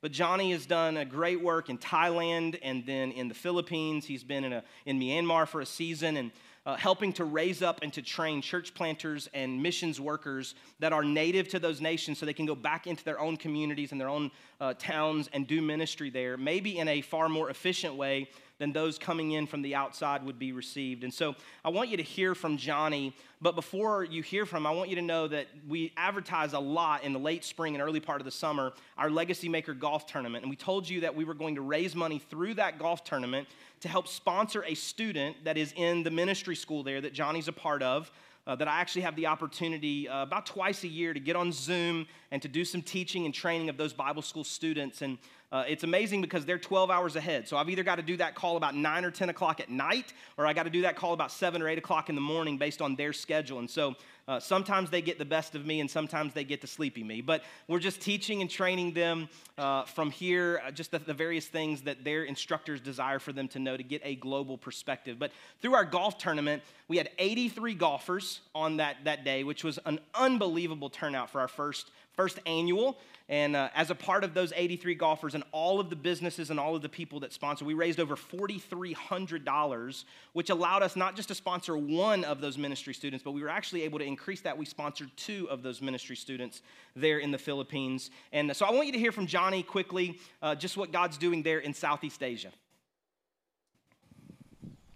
But 0.00 0.12
Johnny 0.12 0.52
has 0.52 0.66
done 0.66 0.98
a 0.98 1.04
great 1.04 1.42
work 1.42 1.68
in 1.68 1.78
Thailand 1.78 2.60
and 2.62 2.86
then 2.86 3.10
in 3.10 3.26
the 3.26 3.34
Philippines. 3.34 4.04
He's 4.04 4.22
been 4.22 4.44
in, 4.44 4.52
a, 4.52 4.62
in 4.86 5.00
Myanmar 5.00 5.48
for 5.48 5.60
a 5.60 5.66
season 5.66 6.16
and 6.16 6.30
uh, 6.64 6.76
helping 6.76 7.12
to 7.14 7.24
raise 7.24 7.60
up 7.60 7.80
and 7.82 7.92
to 7.92 8.02
train 8.02 8.40
church 8.40 8.72
planters 8.72 9.28
and 9.34 9.60
missions 9.60 10.00
workers 10.00 10.54
that 10.78 10.92
are 10.92 11.02
native 11.02 11.48
to 11.48 11.58
those 11.58 11.80
nations 11.80 12.18
so 12.18 12.26
they 12.26 12.32
can 12.32 12.46
go 12.46 12.54
back 12.54 12.86
into 12.86 13.04
their 13.04 13.18
own 13.18 13.36
communities 13.36 13.90
and 13.90 14.00
their 14.00 14.08
own 14.08 14.30
uh, 14.60 14.74
towns 14.78 15.28
and 15.32 15.46
do 15.46 15.60
ministry 15.60 16.08
there, 16.08 16.36
maybe 16.36 16.78
in 16.78 16.86
a 16.86 17.00
far 17.00 17.28
more 17.28 17.50
efficient 17.50 17.96
way 17.96 18.28
than 18.58 18.72
those 18.72 18.98
coming 18.98 19.32
in 19.32 19.46
from 19.46 19.62
the 19.62 19.74
outside 19.74 20.24
would 20.24 20.38
be 20.38 20.52
received. 20.52 21.02
And 21.02 21.12
so 21.12 21.34
I 21.64 21.70
want 21.70 21.88
you 21.88 21.96
to 21.96 22.02
hear 22.02 22.34
from 22.34 22.56
Johnny, 22.56 23.14
but 23.40 23.56
before 23.56 24.04
you 24.04 24.22
hear 24.22 24.46
from 24.46 24.58
him, 24.58 24.66
I 24.66 24.70
want 24.70 24.90
you 24.90 24.96
to 24.96 25.02
know 25.02 25.26
that 25.28 25.46
we 25.68 25.92
advertise 25.96 26.52
a 26.52 26.58
lot 26.58 27.02
in 27.02 27.12
the 27.12 27.18
late 27.18 27.44
spring 27.44 27.74
and 27.74 27.82
early 27.82 28.00
part 28.00 28.20
of 28.20 28.24
the 28.24 28.30
summer 28.30 28.72
our 28.96 29.10
Legacy 29.10 29.48
Maker 29.48 29.74
Golf 29.74 30.06
Tournament. 30.06 30.44
And 30.44 30.50
we 30.50 30.56
told 30.56 30.88
you 30.88 31.00
that 31.00 31.14
we 31.14 31.24
were 31.24 31.34
going 31.34 31.56
to 31.56 31.62
raise 31.62 31.96
money 31.96 32.18
through 32.18 32.54
that 32.54 32.78
golf 32.78 33.02
tournament 33.02 33.48
to 33.80 33.88
help 33.88 34.06
sponsor 34.06 34.64
a 34.64 34.74
student 34.74 35.44
that 35.44 35.58
is 35.58 35.72
in 35.76 36.04
the 36.04 36.10
ministry 36.10 36.56
school 36.56 36.82
there 36.82 37.00
that 37.00 37.12
Johnny's 37.12 37.48
a 37.48 37.52
part 37.52 37.82
of 37.82 38.10
uh, 38.46 38.54
that 38.56 38.68
I 38.68 38.80
actually 38.80 39.02
have 39.02 39.16
the 39.16 39.26
opportunity 39.26 40.08
uh, 40.08 40.22
about 40.22 40.46
twice 40.46 40.84
a 40.84 40.88
year 40.88 41.14
to 41.14 41.20
get 41.20 41.34
on 41.34 41.50
Zoom 41.50 42.06
and 42.30 42.42
to 42.42 42.48
do 42.48 42.64
some 42.64 42.82
teaching 42.82 43.24
and 43.24 43.32
training 43.32 43.68
of 43.68 43.76
those 43.76 43.92
Bible 43.92 44.22
school 44.22 44.44
students. 44.44 45.02
And 45.02 45.18
uh, 45.54 45.62
it's 45.68 45.84
amazing 45.84 46.20
because 46.20 46.44
they're 46.44 46.58
12 46.58 46.90
hours 46.90 47.14
ahead. 47.14 47.46
So 47.46 47.56
I've 47.56 47.70
either 47.70 47.84
got 47.84 47.94
to 47.94 48.02
do 48.02 48.16
that 48.16 48.34
call 48.34 48.56
about 48.56 48.74
9 48.74 49.04
or 49.04 49.12
10 49.12 49.28
o'clock 49.28 49.60
at 49.60 49.70
night, 49.70 50.12
or 50.36 50.48
I 50.48 50.52
got 50.52 50.64
to 50.64 50.70
do 50.70 50.82
that 50.82 50.96
call 50.96 51.12
about 51.12 51.30
7 51.30 51.62
or 51.62 51.68
8 51.68 51.78
o'clock 51.78 52.08
in 52.08 52.16
the 52.16 52.20
morning 52.20 52.58
based 52.58 52.82
on 52.82 52.96
their 52.96 53.12
schedule. 53.12 53.60
And 53.60 53.70
so 53.70 53.94
uh, 54.26 54.40
sometimes 54.40 54.90
they 54.90 55.00
get 55.00 55.16
the 55.16 55.24
best 55.24 55.54
of 55.54 55.64
me, 55.64 55.78
and 55.78 55.88
sometimes 55.88 56.34
they 56.34 56.42
get 56.42 56.60
the 56.60 56.66
sleepy 56.66 57.04
me. 57.04 57.20
But 57.20 57.44
we're 57.68 57.78
just 57.78 58.00
teaching 58.00 58.40
and 58.40 58.50
training 58.50 58.94
them 58.94 59.28
uh, 59.56 59.84
from 59.84 60.10
here, 60.10 60.60
uh, 60.66 60.72
just 60.72 60.90
the, 60.90 60.98
the, 60.98 61.14
various 61.14 61.46
things 61.46 61.82
that 61.82 62.02
their 62.02 62.24
instructors 62.24 62.80
desire 62.80 63.20
for 63.20 63.32
them 63.32 63.46
to 63.48 63.60
know 63.60 63.76
to 63.76 63.84
get 63.84 64.02
a 64.02 64.16
global 64.16 64.58
perspective. 64.58 65.20
But 65.20 65.30
through 65.62 65.74
our 65.74 65.84
golf 65.84 66.18
tournament, 66.18 66.64
we 66.88 66.96
had 66.96 67.10
83 67.18 67.74
golfers 67.74 68.40
on 68.56 68.78
that, 68.78 68.96
that 69.04 69.24
day, 69.24 69.44
which 69.44 69.62
was 69.62 69.78
an 69.86 70.00
unbelievable 70.16 70.90
turnout 70.90 71.30
for 71.30 71.40
our 71.40 71.48
first, 71.48 71.92
first 72.16 72.38
annual. 72.46 72.98
And 73.28 73.56
uh, 73.56 73.70
as 73.74 73.90
a 73.90 73.94
part 73.94 74.22
of 74.22 74.34
those 74.34 74.52
83 74.54 74.94
golfers 74.96 75.34
and 75.34 75.44
all 75.50 75.80
of 75.80 75.88
the 75.88 75.96
businesses 75.96 76.50
and 76.50 76.60
all 76.60 76.76
of 76.76 76.82
the 76.82 76.88
people 76.88 77.20
that 77.20 77.32
sponsor, 77.32 77.64
we 77.64 77.72
raised 77.72 77.98
over 77.98 78.16
$4,300, 78.16 80.04
which 80.34 80.50
allowed 80.50 80.82
us 80.82 80.94
not 80.94 81.16
just 81.16 81.28
to 81.28 81.34
sponsor 81.34 81.76
one 81.76 82.24
of 82.24 82.42
those 82.42 82.58
ministry 82.58 82.92
students, 82.92 83.22
but 83.22 83.30
we 83.30 83.42
were 83.42 83.48
actually 83.48 83.82
able 83.82 83.98
to 83.98 84.04
increase 84.04 84.42
that. 84.42 84.58
We 84.58 84.66
sponsored 84.66 85.10
two 85.16 85.48
of 85.50 85.62
those 85.62 85.80
ministry 85.80 86.16
students 86.16 86.60
there 86.94 87.18
in 87.18 87.30
the 87.30 87.38
Philippines. 87.38 88.10
And 88.32 88.54
so 88.54 88.66
I 88.66 88.72
want 88.72 88.86
you 88.86 88.92
to 88.92 88.98
hear 88.98 89.12
from 89.12 89.26
Johnny 89.26 89.62
quickly 89.62 90.18
uh, 90.42 90.54
just 90.54 90.76
what 90.76 90.92
God's 90.92 91.16
doing 91.16 91.42
there 91.42 91.60
in 91.60 91.72
Southeast 91.72 92.22
Asia. 92.22 92.50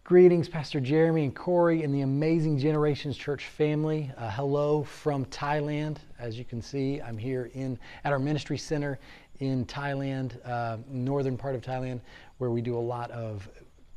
Greetings, 0.09 0.49
Pastor 0.49 0.81
Jeremy 0.81 1.25
and 1.25 1.37
Corey 1.37 1.83
and 1.83 1.95
the 1.95 2.01
amazing 2.01 2.57
Generations 2.57 3.15
Church 3.15 3.45
family. 3.45 4.11
Uh, 4.17 4.31
hello 4.31 4.83
from 4.83 5.27
Thailand. 5.27 5.99
As 6.19 6.39
you 6.39 6.47
can 6.47 6.63
see, 6.63 6.99
I'm 6.99 7.19
here 7.19 7.51
in 7.53 7.79
at 8.05 8.15
our 8.15 8.19
ministry 8.19 8.57
center 8.57 8.99
in 9.41 9.67
Thailand, 9.67 10.39
uh, 10.49 10.79
northern 10.89 11.37
part 11.37 11.55
of 11.55 11.61
Thailand, 11.61 12.01
where 12.39 12.51
we 12.51 12.63
do 12.63 12.75
a 12.75 12.81
lot 12.81 13.11
of 13.11 13.51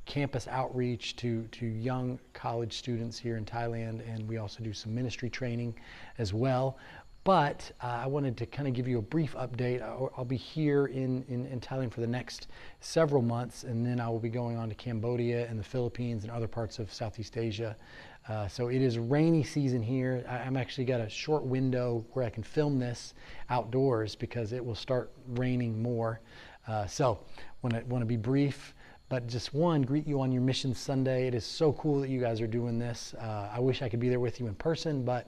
campus 0.04 0.50
outreach 0.50 1.16
to, 1.16 1.44
to 1.44 1.66
young 1.66 2.20
college 2.34 2.74
students 2.74 3.18
here 3.18 3.38
in 3.38 3.46
Thailand, 3.46 4.02
and 4.14 4.28
we 4.28 4.36
also 4.36 4.62
do 4.62 4.74
some 4.74 4.94
ministry 4.94 5.30
training 5.30 5.74
as 6.18 6.34
well. 6.34 6.78
But 7.24 7.72
uh, 7.84 7.88
I 7.88 8.08
wanted 8.08 8.36
to 8.38 8.48
kind 8.48 8.68
of 8.68 8.74
give 8.74 8.88
you 8.88 8.98
a 8.98 9.02
brief 9.02 9.36
update. 9.36 9.84
I'll, 9.84 10.12
I'll 10.18 10.26
be 10.26 10.38
here 10.38 10.88
in, 10.88 11.24
in, 11.30 11.46
in, 11.46 11.60
Thailand 11.60 11.92
for 11.92 12.02
the 12.02 12.08
next 12.08 12.48
several 12.80 13.22
months, 13.22 13.64
and 13.64 13.86
then 13.86 14.00
I 14.00 14.10
will 14.10 14.20
be 14.20 14.30
going 14.30 14.58
on 14.58 14.70
to 14.70 14.76
Cambodia 14.76 15.48
and 15.48 15.60
the 15.60 15.64
Philippines 15.64 16.24
and 16.24 16.32
other 16.32 16.48
parts 16.48 16.80
of 16.80 16.92
Southeast 16.92 17.38
Asia. 17.38 17.78
Uh, 18.28 18.48
so 18.48 18.70
it 18.70 18.82
is 18.82 18.98
rainy 18.98 19.44
season 19.44 19.84
here. 19.84 20.26
I, 20.28 20.40
am 20.40 20.58
actually 20.58 20.86
got 20.86 21.00
a 21.00 21.10
short 21.10 21.44
window 21.44 22.04
where 22.14 22.26
I 22.26 22.30
can 22.30 22.44
film 22.44 22.80
this 22.80 23.14
outdoors 23.52 24.16
because 24.16 24.52
it 24.52 24.64
will 24.64 24.76
start 24.76 25.12
raining 25.28 25.82
more. 25.82 26.22
Uh, 26.68 26.88
so 26.88 27.20
want 27.62 27.76
to 27.76 27.82
want 27.86 28.02
to 28.02 28.08
be 28.08 28.18
brief. 28.18 28.74
But 29.10 29.28
just 29.28 29.54
one, 29.54 29.82
greet 29.82 30.08
you 30.08 30.22
on 30.22 30.32
your 30.32 30.42
Mission 30.42 30.74
Sunday. 30.74 31.28
It 31.28 31.36
is 31.36 31.44
so 31.44 31.74
cool 31.74 32.00
that 32.00 32.10
you 32.10 32.22
guys 32.22 32.40
are 32.40 32.48
doing 32.48 32.80
this. 32.80 33.14
Uh, 33.20 33.50
I 33.54 33.60
wish 33.60 33.82
I 33.82 33.90
could 33.90 34.00
be 34.00 34.08
there 34.08 34.22
with 34.22 34.40
you 34.40 34.48
in 34.48 34.56
person, 34.56 35.04
but 35.04 35.28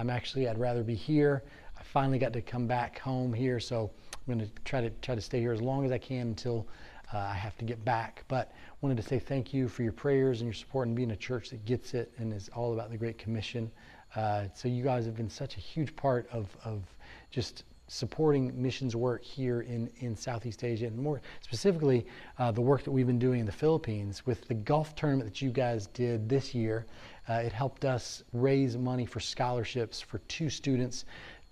I'm 0.00 0.08
actually, 0.08 0.48
I'd 0.48 0.58
rather 0.58 0.82
be 0.82 0.94
here. 0.94 1.42
I 1.78 1.82
finally 1.82 2.18
got 2.18 2.32
to 2.32 2.40
come 2.40 2.66
back 2.66 2.98
home 2.98 3.34
here, 3.34 3.60
so 3.60 3.90
I'm 4.14 4.34
going 4.34 4.48
to 4.48 4.50
try 4.64 4.80
to 4.80 4.88
try 5.02 5.14
to 5.14 5.20
stay 5.20 5.40
here 5.40 5.52
as 5.52 5.60
long 5.60 5.84
as 5.84 5.92
I 5.92 5.98
can 5.98 6.28
until 6.28 6.66
uh, 7.12 7.18
I 7.18 7.34
have 7.34 7.54
to 7.58 7.66
get 7.66 7.84
back. 7.84 8.24
But 8.26 8.50
wanted 8.80 8.96
to 8.96 9.02
say 9.02 9.18
thank 9.18 9.52
you 9.52 9.68
for 9.68 9.82
your 9.82 9.92
prayers 9.92 10.40
and 10.40 10.46
your 10.46 10.54
support 10.54 10.88
and 10.88 10.96
being 10.96 11.10
a 11.10 11.16
church 11.16 11.50
that 11.50 11.66
gets 11.66 11.92
it 11.92 12.10
and 12.16 12.32
is 12.32 12.48
all 12.54 12.72
about 12.72 12.90
the 12.90 12.96
Great 12.96 13.18
Commission. 13.18 13.70
Uh, 14.16 14.44
so 14.54 14.68
you 14.68 14.82
guys 14.82 15.04
have 15.04 15.16
been 15.16 15.28
such 15.28 15.58
a 15.58 15.60
huge 15.60 15.94
part 15.96 16.26
of, 16.32 16.48
of 16.64 16.82
just 17.30 17.64
supporting 17.92 18.52
missions 18.60 18.94
work 18.94 19.24
here 19.24 19.62
in, 19.62 19.90
in 19.98 20.14
Southeast 20.14 20.62
Asia 20.62 20.86
and 20.86 20.96
more 20.96 21.20
specifically 21.40 22.06
uh, 22.38 22.52
the 22.52 22.60
work 22.60 22.84
that 22.84 22.92
we've 22.92 23.08
been 23.08 23.18
doing 23.18 23.40
in 23.40 23.46
the 23.46 23.52
Philippines 23.52 24.24
with 24.26 24.46
the 24.46 24.54
golf 24.54 24.94
tournament 24.94 25.28
that 25.28 25.42
you 25.42 25.50
guys 25.50 25.88
did 25.88 26.28
this 26.28 26.54
year. 26.54 26.86
Uh, 27.28 27.34
it 27.34 27.52
helped 27.52 27.84
us 27.84 28.22
raise 28.32 28.76
money 28.76 29.04
for 29.04 29.18
scholarships 29.18 30.00
for 30.00 30.18
two 30.28 30.48
students 30.48 31.04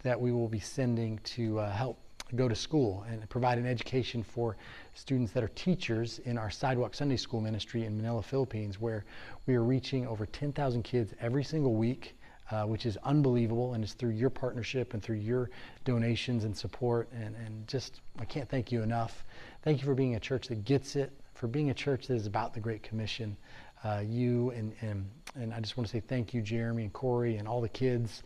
that 0.05 0.19
we 0.19 0.31
will 0.31 0.47
be 0.47 0.61
sending 0.61 1.19
to 1.25 1.59
uh, 1.59 1.73
help 1.73 1.99
go 2.37 2.47
to 2.47 2.55
school 2.55 3.05
and 3.11 3.29
provide 3.29 3.59
an 3.59 3.67
education 3.67 4.23
for 4.23 4.57
students 4.95 5.33
that 5.33 5.43
are 5.43 5.49
teachers 5.49 6.21
in 6.21 6.39
our 6.39 6.51
Sidewalk 6.51 6.95
Sunday 6.95 7.17
School 7.17 7.41
ministry 7.41 7.85
in 7.85 7.97
Manila, 7.97 8.23
Philippines, 8.23 8.81
where 8.81 9.05
we 9.47 9.57
are 9.57 9.65
reaching 9.65 10.07
over 10.07 10.25
10,000 10.25 10.85
kids 10.85 11.15
every 11.21 11.43
single 11.43 11.75
week 11.75 12.17
uh, 12.51 12.65
which 12.65 12.87
is 12.87 12.97
unbelievable. 13.05 13.75
And 13.75 13.85
it's 13.85 13.93
through 13.93 14.11
your 14.11 14.31
partnership 14.31 14.95
and 14.95 15.03
through 15.03 15.17
your 15.17 15.51
donations 15.85 16.45
and 16.45 16.57
support. 16.57 17.09
And, 17.13 17.35
and 17.37 17.67
just, 17.67 18.01
I 18.19 18.25
can't 18.25 18.49
thank 18.49 18.73
you 18.73 18.83
enough. 18.83 19.25
Thank 19.63 19.81
you 19.81 19.85
for 19.85 19.95
being 19.95 20.17
a 20.17 20.21
church 20.21 20.49
that 20.49 20.65
gets 20.65 20.97
it, 20.97 21.13
for 21.35 21.47
being 21.47 21.71
a 21.71 21.75
church 21.75 22.07
that 22.07 22.15
is 22.15 22.27
about 22.27 22.55
the 22.55 22.61
Great 22.61 22.83
Commission. 22.83 23.37
Uh, 23.85 24.03
you 24.05 24.51
and, 24.51 24.73
and, 24.81 25.09
and 25.37 25.55
I 25.55 25.61
just 25.61 25.77
want 25.77 25.87
to 25.87 25.93
say 25.93 26.01
thank 26.01 26.35
you, 26.35 26.43
Jeremy 26.43 26.85
and 26.85 26.93
Corey, 26.93 27.37
and 27.37 27.47
all 27.47 27.61
the 27.61 27.69
kids 27.69 28.23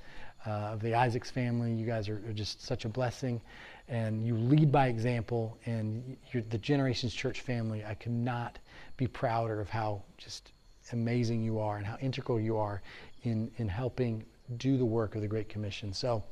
uh, 0.46 0.50
of 0.50 0.80
the 0.80 0.94
Isaacs 0.94 1.30
family. 1.30 1.72
You 1.72 1.86
guys 1.86 2.08
are, 2.08 2.22
are, 2.28 2.32
just 2.32 2.64
such 2.64 2.84
a 2.84 2.88
blessing. 2.88 3.40
And 3.88 4.24
you 4.24 4.36
lead 4.36 4.72
by 4.72 4.86
example. 4.86 5.58
And 5.66 6.16
you're 6.32 6.42
the 6.44 6.58
Generations 6.58 7.12
Church 7.12 7.40
family, 7.40 7.84
I 7.84 7.94
could 7.94 8.12
not 8.12 8.58
be 8.96 9.06
prouder 9.06 9.60
of 9.60 9.68
how 9.68 10.02
just 10.16 10.52
amazing 10.92 11.42
you 11.42 11.58
are 11.58 11.76
and 11.78 11.86
how 11.86 11.96
integral 12.00 12.40
you 12.40 12.56
are 12.58 12.82
in, 13.22 13.50
in 13.56 13.68
helping 13.68 14.24
do 14.56 14.76
the 14.76 14.84
work 14.84 15.14
of 15.14 15.20
the 15.20 15.28
Great 15.28 15.48
Commission. 15.48 15.92
So 15.92 16.22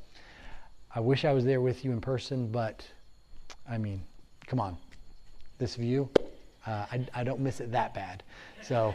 I 0.93 0.99
wish 0.99 1.25
I 1.25 1.33
was 1.33 1.45
there 1.45 1.61
with 1.61 1.85
you 1.85 1.91
in 1.91 2.01
person, 2.01 2.47
but 2.47 2.85
I 3.69 3.77
mean, 3.77 4.03
come 4.47 4.59
on. 4.59 4.77
This 5.57 5.75
view, 5.75 6.09
uh, 6.65 6.85
I, 6.91 7.05
I 7.13 7.23
don't 7.23 7.39
miss 7.39 7.59
it 7.59 7.71
that 7.71 7.93
bad. 7.93 8.23
So 8.61 8.93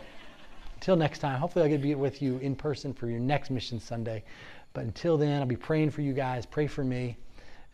until 0.75 0.97
next 0.97 1.21
time, 1.21 1.39
hopefully 1.41 1.65
I'll 1.65 1.71
get 1.71 1.79
to 1.79 1.83
be 1.83 1.95
with 1.95 2.21
you 2.21 2.39
in 2.39 2.55
person 2.55 2.93
for 2.93 3.09
your 3.09 3.21
next 3.21 3.51
Mission 3.51 3.81
Sunday. 3.81 4.25
But 4.73 4.85
until 4.85 5.17
then, 5.17 5.41
I'll 5.41 5.47
be 5.47 5.57
praying 5.57 5.91
for 5.91 6.03
you 6.03 6.13
guys. 6.13 6.45
Pray 6.45 6.67
for 6.67 6.85
me. 6.85 7.17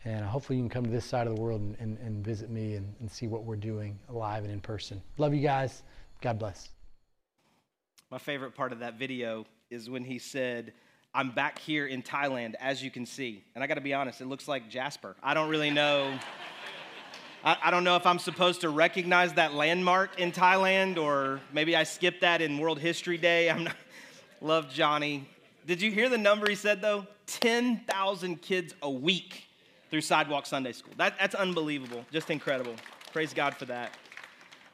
And 0.05 0.25
hopefully 0.25 0.57
you 0.57 0.63
can 0.63 0.69
come 0.69 0.83
to 0.85 0.89
this 0.89 1.05
side 1.05 1.27
of 1.27 1.35
the 1.35 1.41
world 1.41 1.61
and, 1.61 1.75
and, 1.79 1.97
and 1.99 2.23
visit 2.23 2.49
me 2.49 2.75
and, 2.75 2.93
and 2.99 3.09
see 3.09 3.27
what 3.27 3.45
we're 3.45 3.55
doing 3.55 3.97
live 4.09 4.43
and 4.43 4.51
in 4.51 4.59
person. 4.59 5.01
Love 5.17 5.33
you 5.33 5.41
guys. 5.41 5.83
God 6.21 6.39
bless. 6.39 6.69
My 8.11 8.17
favorite 8.17 8.53
part 8.53 8.71
of 8.71 8.79
that 8.79 8.99
video 8.99 9.45
is 9.73 9.89
when 9.89 10.03
he 10.03 10.19
said, 10.19 10.71
I'm 11.15 11.31
back 11.31 11.59
here 11.59 11.87
in 11.87 12.01
Thailand, 12.01 12.53
as 12.59 12.83
you 12.83 12.89
can 12.89 13.05
see. 13.05 13.43
And 13.55 13.63
I 13.63 13.67
got 13.67 13.75
to 13.75 13.81
be 13.81 13.93
honest, 13.93 14.21
it 14.21 14.27
looks 14.27 14.47
like 14.47 14.69
Jasper. 14.69 15.15
I 15.21 15.33
don't 15.33 15.49
really 15.49 15.69
know. 15.69 16.17
I, 17.43 17.57
I, 17.63 17.71
don't 17.71 17.83
know 17.83 17.95
if 17.95 18.05
I'm 18.05 18.19
supposed 18.19 18.61
to 18.61 18.69
recognize 18.69 19.33
that 19.33 19.53
landmark 19.53 20.19
in 20.19 20.31
Thailand 20.31 20.97
or 20.97 21.41
maybe 21.51 21.75
I 21.75 21.83
skipped 21.83 22.21
that 22.21 22.41
in 22.41 22.57
World 22.57 22.79
History 22.79 23.17
Day. 23.17 23.49
I'm 23.49 23.65
not, 23.65 23.75
love 24.41 24.71
Johnny. 24.71 25.27
Did 25.67 25.81
you 25.81 25.91
hear 25.91 26.09
the 26.09 26.17
number 26.17 26.49
he 26.49 26.55
said 26.55 26.81
though? 26.81 27.05
10,000 27.27 28.41
kids 28.41 28.73
a 28.81 28.89
week 28.89 29.45
through 29.89 30.01
Sidewalk 30.01 30.45
Sunday 30.45 30.71
School. 30.71 30.93
That, 30.97 31.17
that's 31.19 31.35
unbelievable, 31.35 32.05
just 32.11 32.29
incredible. 32.29 32.75
Praise 33.11 33.33
God 33.33 33.55
for 33.55 33.65
that. 33.65 33.95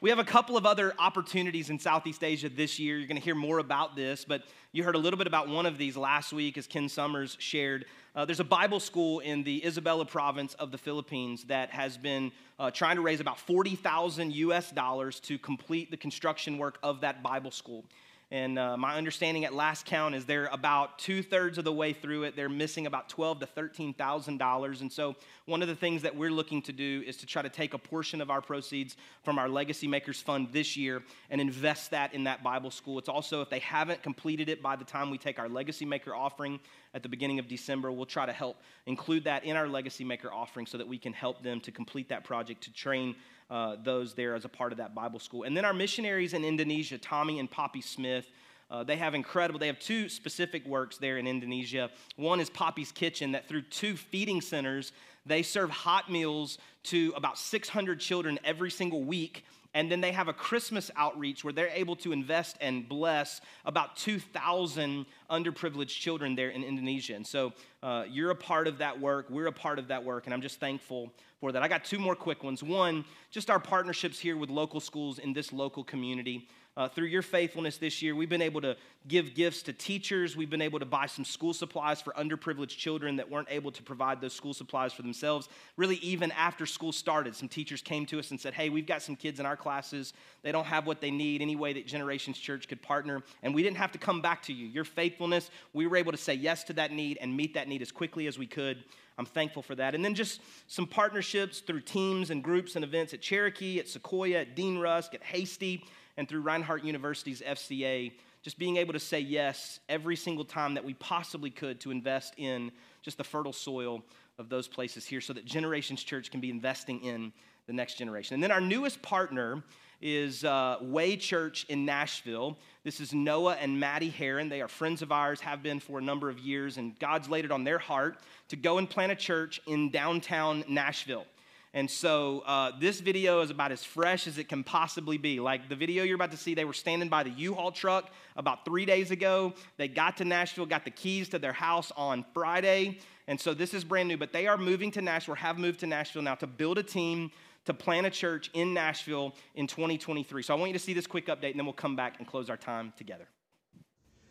We 0.02 0.10
have 0.10 0.20
a 0.20 0.24
couple 0.24 0.56
of 0.56 0.66
other 0.66 0.94
opportunities 0.98 1.70
in 1.70 1.78
Southeast 1.78 2.24
Asia 2.24 2.48
this 2.48 2.80
year. 2.80 2.98
You're 2.98 3.08
going 3.08 3.18
to 3.18 3.24
hear 3.24 3.36
more 3.36 3.60
about 3.60 3.98
this, 3.98 4.24
but 4.24 4.44
you 4.72 4.84
heard 4.84 4.96
a 4.96 5.00
little 5.00 5.18
bit 5.18 5.28
about 5.28 5.50
one 5.50 5.66
of 5.66 5.78
these 5.78 5.98
last 5.98 6.32
week 6.32 6.58
as 6.58 6.68
Ken 6.68 6.88
Summers 6.88 7.36
shared. 7.40 7.86
Uh, 8.16 8.24
there's 8.24 8.40
a 8.40 8.46
Bible 8.46 8.80
school 8.80 9.20
in 9.20 9.44
the 9.44 9.60
Isabela 9.62 10.08
province 10.08 10.54
of 10.54 10.72
the 10.72 10.78
Philippines 10.78 11.44
that 11.46 11.70
has 11.72 11.98
been 11.98 12.32
uh, 12.60 12.72
trying 12.72 12.96
to 12.96 13.02
raise 13.02 13.20
about 13.20 13.40
40,000 13.40 14.34
US 14.34 14.72
dollars 14.72 15.20
to 15.22 15.38
complete 15.38 15.92
the 15.92 15.98
construction 15.98 16.58
work 16.58 16.80
of 16.82 17.02
that 17.02 17.22
Bible 17.22 17.52
school. 17.52 17.84
And 18.32 18.60
uh, 18.60 18.78
my 18.78 18.96
understanding 18.96 19.46
at 19.46 19.56
last 19.56 19.88
count 19.88 20.14
is 20.14 20.26
they're 20.26 20.46
about 20.52 21.00
two 21.00 21.24
thirds 21.24 21.58
of 21.58 21.64
the 21.64 21.74
way 21.74 21.94
through 21.94 22.24
it. 22.24 22.36
They're 22.36 22.48
missing 22.48 22.86
about 22.86 23.10
twelve 23.10 23.40
to 23.40 23.48
thirteen 23.48 23.92
thousand 23.92 24.38
dollars. 24.38 24.82
And 24.82 24.92
so, 24.92 25.16
one 25.48 25.64
of 25.64 25.68
the 25.68 25.76
things 25.76 26.04
that 26.04 26.16
we're 26.16 26.30
looking 26.30 26.62
to 26.64 26.72
do 26.72 27.04
is 27.08 27.18
to 27.18 27.26
try 27.26 27.42
to 27.42 27.50
take 27.50 27.74
a 27.74 27.80
portion 27.80 28.22
of 28.22 28.30
our 28.30 28.40
proceeds 28.40 28.96
from 29.24 29.40
our 29.40 29.50
Legacy 29.50 29.88
Makers 29.88 30.22
Fund 30.22 30.50
this 30.52 30.78
year 30.78 31.02
and 31.32 31.42
invest 31.42 31.90
that 31.90 32.14
in 32.14 32.26
that 32.26 32.44
Bible 32.44 32.70
school. 32.70 33.00
It's 33.00 33.10
also 33.10 33.42
if 33.42 33.50
they 33.50 33.60
haven't 33.60 34.04
completed 34.04 34.48
it 34.48 34.62
by 34.62 34.76
the 34.76 34.86
time 34.86 35.10
we 35.10 35.18
take 35.18 35.40
our 35.40 35.50
Legacy 35.50 35.86
Maker 35.86 36.14
offering 36.14 36.60
at 36.94 37.02
the 37.02 37.10
beginning 37.10 37.40
of 37.40 37.48
December, 37.48 37.92
we'll 37.92 38.06
try 38.06 38.28
to 38.28 38.34
help 38.34 38.58
include 38.86 39.24
that 39.24 39.44
in 39.44 39.56
our 39.56 39.68
Legacy 39.68 40.04
Maker 40.04 40.32
offering 40.32 40.68
so 40.68 40.78
that 40.78 40.88
we 40.88 41.00
can 41.00 41.14
help 41.14 41.42
them 41.42 41.60
to 41.62 41.72
complete 41.72 42.10
that 42.10 42.24
project 42.24 42.62
to 42.66 42.74
train 42.74 43.16
uh, 43.50 43.78
those 43.84 44.14
there 44.14 44.36
as 44.36 44.46
a 44.46 44.50
part 44.50 44.72
of 44.72 44.78
that 44.78 44.94
Bible 44.94 45.20
school. 45.20 45.44
And 45.44 45.56
then 45.56 45.66
our 45.66 45.74
missionaries 45.74 46.34
in 46.34 46.44
Indonesia, 46.46 46.98
Tommy 46.98 47.40
and 47.40 47.50
Poppy 47.50 47.82
Smith, 47.82 48.28
uh, 48.72 48.84
they 48.84 48.98
have 48.98 49.16
incredible, 49.16 49.60
they 49.60 49.68
have 49.68 49.80
two 49.80 50.08
specific 50.08 50.66
works 50.68 50.98
there 50.98 51.18
in 51.18 51.26
Indonesia. 51.26 51.90
One 52.18 52.40
is 52.40 52.50
Poppy's 52.50 52.92
Kitchen, 52.92 53.32
that 53.32 53.48
through 53.48 53.64
two 53.64 53.96
feeding 53.96 54.42
centers, 54.42 54.92
they 55.26 55.42
serve 55.42 55.72
hot 55.72 56.12
meals 56.12 56.60
to 56.84 57.12
about 57.16 57.38
600 57.38 58.00
children 58.00 58.38
every 58.44 58.70
single 58.70 59.04
week. 59.04 59.44
And 59.74 59.92
then 59.92 60.02
they 60.02 60.12
have 60.12 60.28
a 60.28 60.34
Christmas 60.34 60.90
outreach 60.96 61.44
where 61.44 61.54
they're 61.54 61.70
able 61.70 61.96
to 61.98 62.12
invest 62.12 62.58
and 62.60 62.90
bless 62.90 63.40
about 63.66 63.96
2,000 63.98 65.06
underprivileged 65.30 65.90
children 65.90 66.36
there 66.36 66.50
in 66.50 66.64
Indonesia. 66.64 67.14
And 67.16 67.26
so 67.26 67.54
uh, 67.84 68.06
you're 68.10 68.32
a 68.32 68.36
part 68.36 68.68
of 68.68 68.80
that 68.80 69.00
work. 69.00 69.28
We're 69.30 69.48
a 69.48 69.52
part 69.52 69.78
of 69.78 69.90
that 69.90 70.04
work. 70.04 70.26
And 70.26 70.34
I'm 70.34 70.42
just 70.42 70.60
thankful 70.60 71.14
for 71.40 71.52
that. 71.52 71.62
I 71.62 71.68
got 71.68 71.86
two 71.86 72.00
more 72.00 72.16
quick 72.16 72.44
ones. 72.44 72.64
One, 72.64 73.06
just 73.30 73.52
our 73.52 73.60
partnerships 73.60 74.18
here 74.18 74.38
with 74.38 74.50
local 74.50 74.80
schools 74.80 75.20
in 75.20 75.34
this 75.34 75.54
local 75.54 75.84
community. 75.84 76.48
Uh, 76.80 76.88
through 76.88 77.08
your 77.08 77.22
faithfulness 77.22 77.76
this 77.76 78.02
year, 78.02 78.16
we've 78.16 78.30
been 78.30 78.42
able 78.42 78.62
to 78.62 78.74
give 79.10 79.36
gifts 79.36 79.62
to 79.64 79.74
teachers. 79.74 80.38
We've 80.38 80.50
been 80.50 80.62
able 80.62 80.80
to 80.80 80.86
buy 80.86 81.08
some 81.08 81.26
school 81.26 81.54
supplies 81.54 82.00
for 82.00 82.14
underprivileged 82.14 82.78
children 82.78 83.18
that 83.18 83.30
weren't 83.30 83.50
able 83.52 83.70
to 83.72 83.84
provide 83.84 84.22
those 84.22 84.32
school 84.32 84.54
supplies 84.54 84.94
for 84.94 85.02
themselves. 85.02 85.50
Really, 85.76 85.98
even 85.98 86.32
after 86.32 86.66
school 86.66 86.94
started, 86.94 87.36
some 87.36 87.50
teachers 87.50 87.82
came 87.82 88.06
to 88.06 88.18
us 88.18 88.32
and 88.32 88.40
said, 88.40 88.54
Hey, 88.54 88.70
we've 88.70 88.86
got 88.86 89.02
some 89.02 89.18
kids 89.18 89.42
in 89.42 89.46
our 89.46 89.58
classes. 89.58 90.14
They 90.42 90.54
don't 90.54 90.68
have 90.68 90.88
what 90.88 91.02
they 91.02 91.12
need. 91.12 91.42
Any 91.42 91.58
way 91.58 91.74
that 91.74 91.86
Generations 91.86 92.38
Church 92.38 92.70
could 92.70 92.82
partner. 92.82 93.24
And 93.44 93.54
we 93.54 93.62
didn't 93.62 93.76
have 93.76 93.92
to 93.92 93.98
come 93.98 94.22
back 94.22 94.42
to 94.44 94.54
you. 94.54 94.66
Your 94.66 94.86
faithfulness, 94.86 95.52
we 95.74 95.86
were 95.86 95.98
able 95.98 96.14
to 96.14 96.18
say 96.18 96.34
yes 96.34 96.64
to 96.64 96.74
that 96.74 96.94
need 96.94 97.18
and 97.20 97.36
meet 97.36 97.56
that 97.56 97.68
need 97.68 97.82
as 97.82 97.92
quickly 97.92 98.26
as 98.26 98.40
we 98.40 98.48
could. 98.48 98.86
I'm 99.18 99.26
thankful 99.26 99.64
for 99.64 99.76
that. 99.76 99.96
And 99.96 100.06
then 100.06 100.16
just 100.16 100.40
some 100.68 100.88
partnerships 100.88 101.60
through 101.60 101.82
teams 101.82 102.30
and 102.30 102.42
groups 102.42 102.78
and 102.78 102.86
events 102.86 103.14
at 103.14 103.20
Cherokee, 103.20 103.80
at 103.80 103.88
Sequoyah, 103.88 104.44
at 104.44 104.56
Dean 104.56 104.78
Rusk, 104.78 105.14
at 105.14 105.22
Hasty 105.22 105.84
and 106.20 106.28
through 106.28 106.42
Reinhardt 106.42 106.84
University's 106.84 107.42
FCA, 107.42 108.12
just 108.42 108.60
being 108.60 108.76
able 108.76 108.92
to 108.92 109.00
say 109.00 109.22
yes 109.22 109.80
every 109.88 110.18
single 110.18 110.44
time 110.44 110.74
that 110.74 110.84
we 110.84 110.94
possibly 110.96 111.50
could 111.50 111.80
to 111.80 111.92
invest 111.92 112.34
in 112.36 112.74
just 113.02 113.18
the 113.18 113.24
fertile 113.24 113.54
soil 113.54 114.04
of 114.38 114.50
those 114.50 114.68
places 114.68 115.06
here 115.06 115.22
so 115.22 115.32
that 115.32 115.46
Generations 115.46 116.04
Church 116.04 116.30
can 116.30 116.42
be 116.42 116.50
investing 116.50 117.02
in 117.06 117.32
the 117.68 117.74
next 117.74 117.98
generation. 117.98 118.34
And 118.34 118.44
then 118.44 118.52
our 118.52 118.60
newest 118.60 119.02
partner 119.02 119.64
is 120.02 120.44
uh, 120.44 120.80
Way 120.82 121.16
Church 121.16 121.66
in 121.70 121.86
Nashville. 121.86 122.58
This 122.84 123.00
is 123.00 123.14
Noah 123.14 123.54
and 123.54 123.80
Maddie 123.80 124.10
Heron. 124.10 124.50
They 124.50 124.60
are 124.60 124.68
friends 124.68 125.02
of 125.02 125.14
ours, 125.14 125.40
have 125.40 125.64
been 125.64 125.80
for 125.80 126.00
a 126.00 126.02
number 126.02 126.30
of 126.30 126.38
years, 126.38 126.76
and 126.76 127.00
God's 127.00 127.30
laid 127.30 127.46
it 127.46 127.52
on 127.52 127.64
their 127.64 127.80
heart 127.80 128.18
to 128.50 128.58
go 128.58 128.78
and 128.78 128.90
plant 128.90 129.14
a 129.14 129.16
church 129.16 129.62
in 129.68 129.90
downtown 129.90 130.66
Nashville. 130.68 131.26
And 131.74 131.90
so 131.90 132.40
uh, 132.48 132.72
this 132.80 133.00
video 133.00 133.42
is 133.42 133.52
about 133.52 133.72
as 133.72 133.84
fresh 133.84 134.26
as 134.26 134.40
it 134.40 134.50
can 134.50 134.64
possibly 134.64 135.18
be. 135.18 135.40
Like 135.40 135.70
the 135.70 135.76
video 135.76 136.04
you're 136.04 136.16
about 136.16 136.32
to 136.32 136.38
see, 136.38 136.56
they 136.56 136.66
were 136.66 136.74
standing 136.74 137.10
by 137.10 137.24
the 137.24 137.30
U-Haul 137.30 137.72
truck 137.72 138.10
about 138.36 138.66
three 138.66 138.86
days 138.86 139.12
ago. 139.12 139.54
They 139.78 139.88
got 139.88 140.18
to 140.18 140.26
Nashville, 140.26 140.66
got 140.66 140.84
the 140.84 140.92
keys 140.92 141.30
to 141.30 141.40
their 141.40 141.54
house 141.54 141.92
on 141.96 142.26
Friday. 142.34 143.00
And 143.28 143.40
so 143.40 143.54
this 143.54 143.76
is 143.76 143.84
brand 143.84 144.08
new, 144.08 144.18
but 144.18 144.34
they 144.34 144.48
are 144.48 144.58
moving 144.58 144.90
to 144.92 145.02
Nashville, 145.02 145.36
have 145.36 145.60
moved 145.60 145.82
to 145.82 145.88
Nashville 145.88 146.24
now 146.24 146.36
to 146.36 146.48
build 146.48 146.80
a 146.80 146.84
team 146.84 147.30
to 147.66 147.74
plant 147.74 148.08
a 148.08 148.10
church 148.10 148.50
in 148.56 148.74
Nashville 148.74 149.36
in 149.54 149.68
2023. 149.68 150.42
So 150.42 150.56
I 150.56 150.58
want 150.58 150.70
you 150.70 150.74
to 150.74 150.84
see 150.84 150.94
this 150.94 151.06
quick 151.06 151.28
update, 151.28 151.52
and 151.52 151.60
then 151.60 151.66
we'll 151.66 151.74
come 151.74 151.96
back 151.96 152.16
and 152.18 152.28
close 152.28 152.50
our 152.50 152.58
time 152.58 152.94
together. 152.98 153.28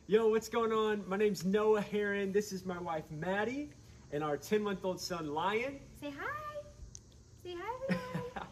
Yo, 0.09 0.29
what's 0.29 0.48
going 0.48 0.72
on? 0.72 1.05
My 1.07 1.16
name's 1.16 1.44
Noah 1.44 1.83
Heron. 1.83 2.33
This 2.33 2.51
is 2.51 2.64
my 2.64 2.79
wife, 2.79 3.05
Maddie, 3.11 3.70
and 4.11 4.24
our 4.24 4.37
10 4.37 4.62
month 4.62 4.85
old 4.85 4.98
son, 4.98 5.29
Lion. 5.29 5.79
Say 6.01 6.11
hi. 6.11 6.47
Say 7.48 7.54
hi, 7.56 8.42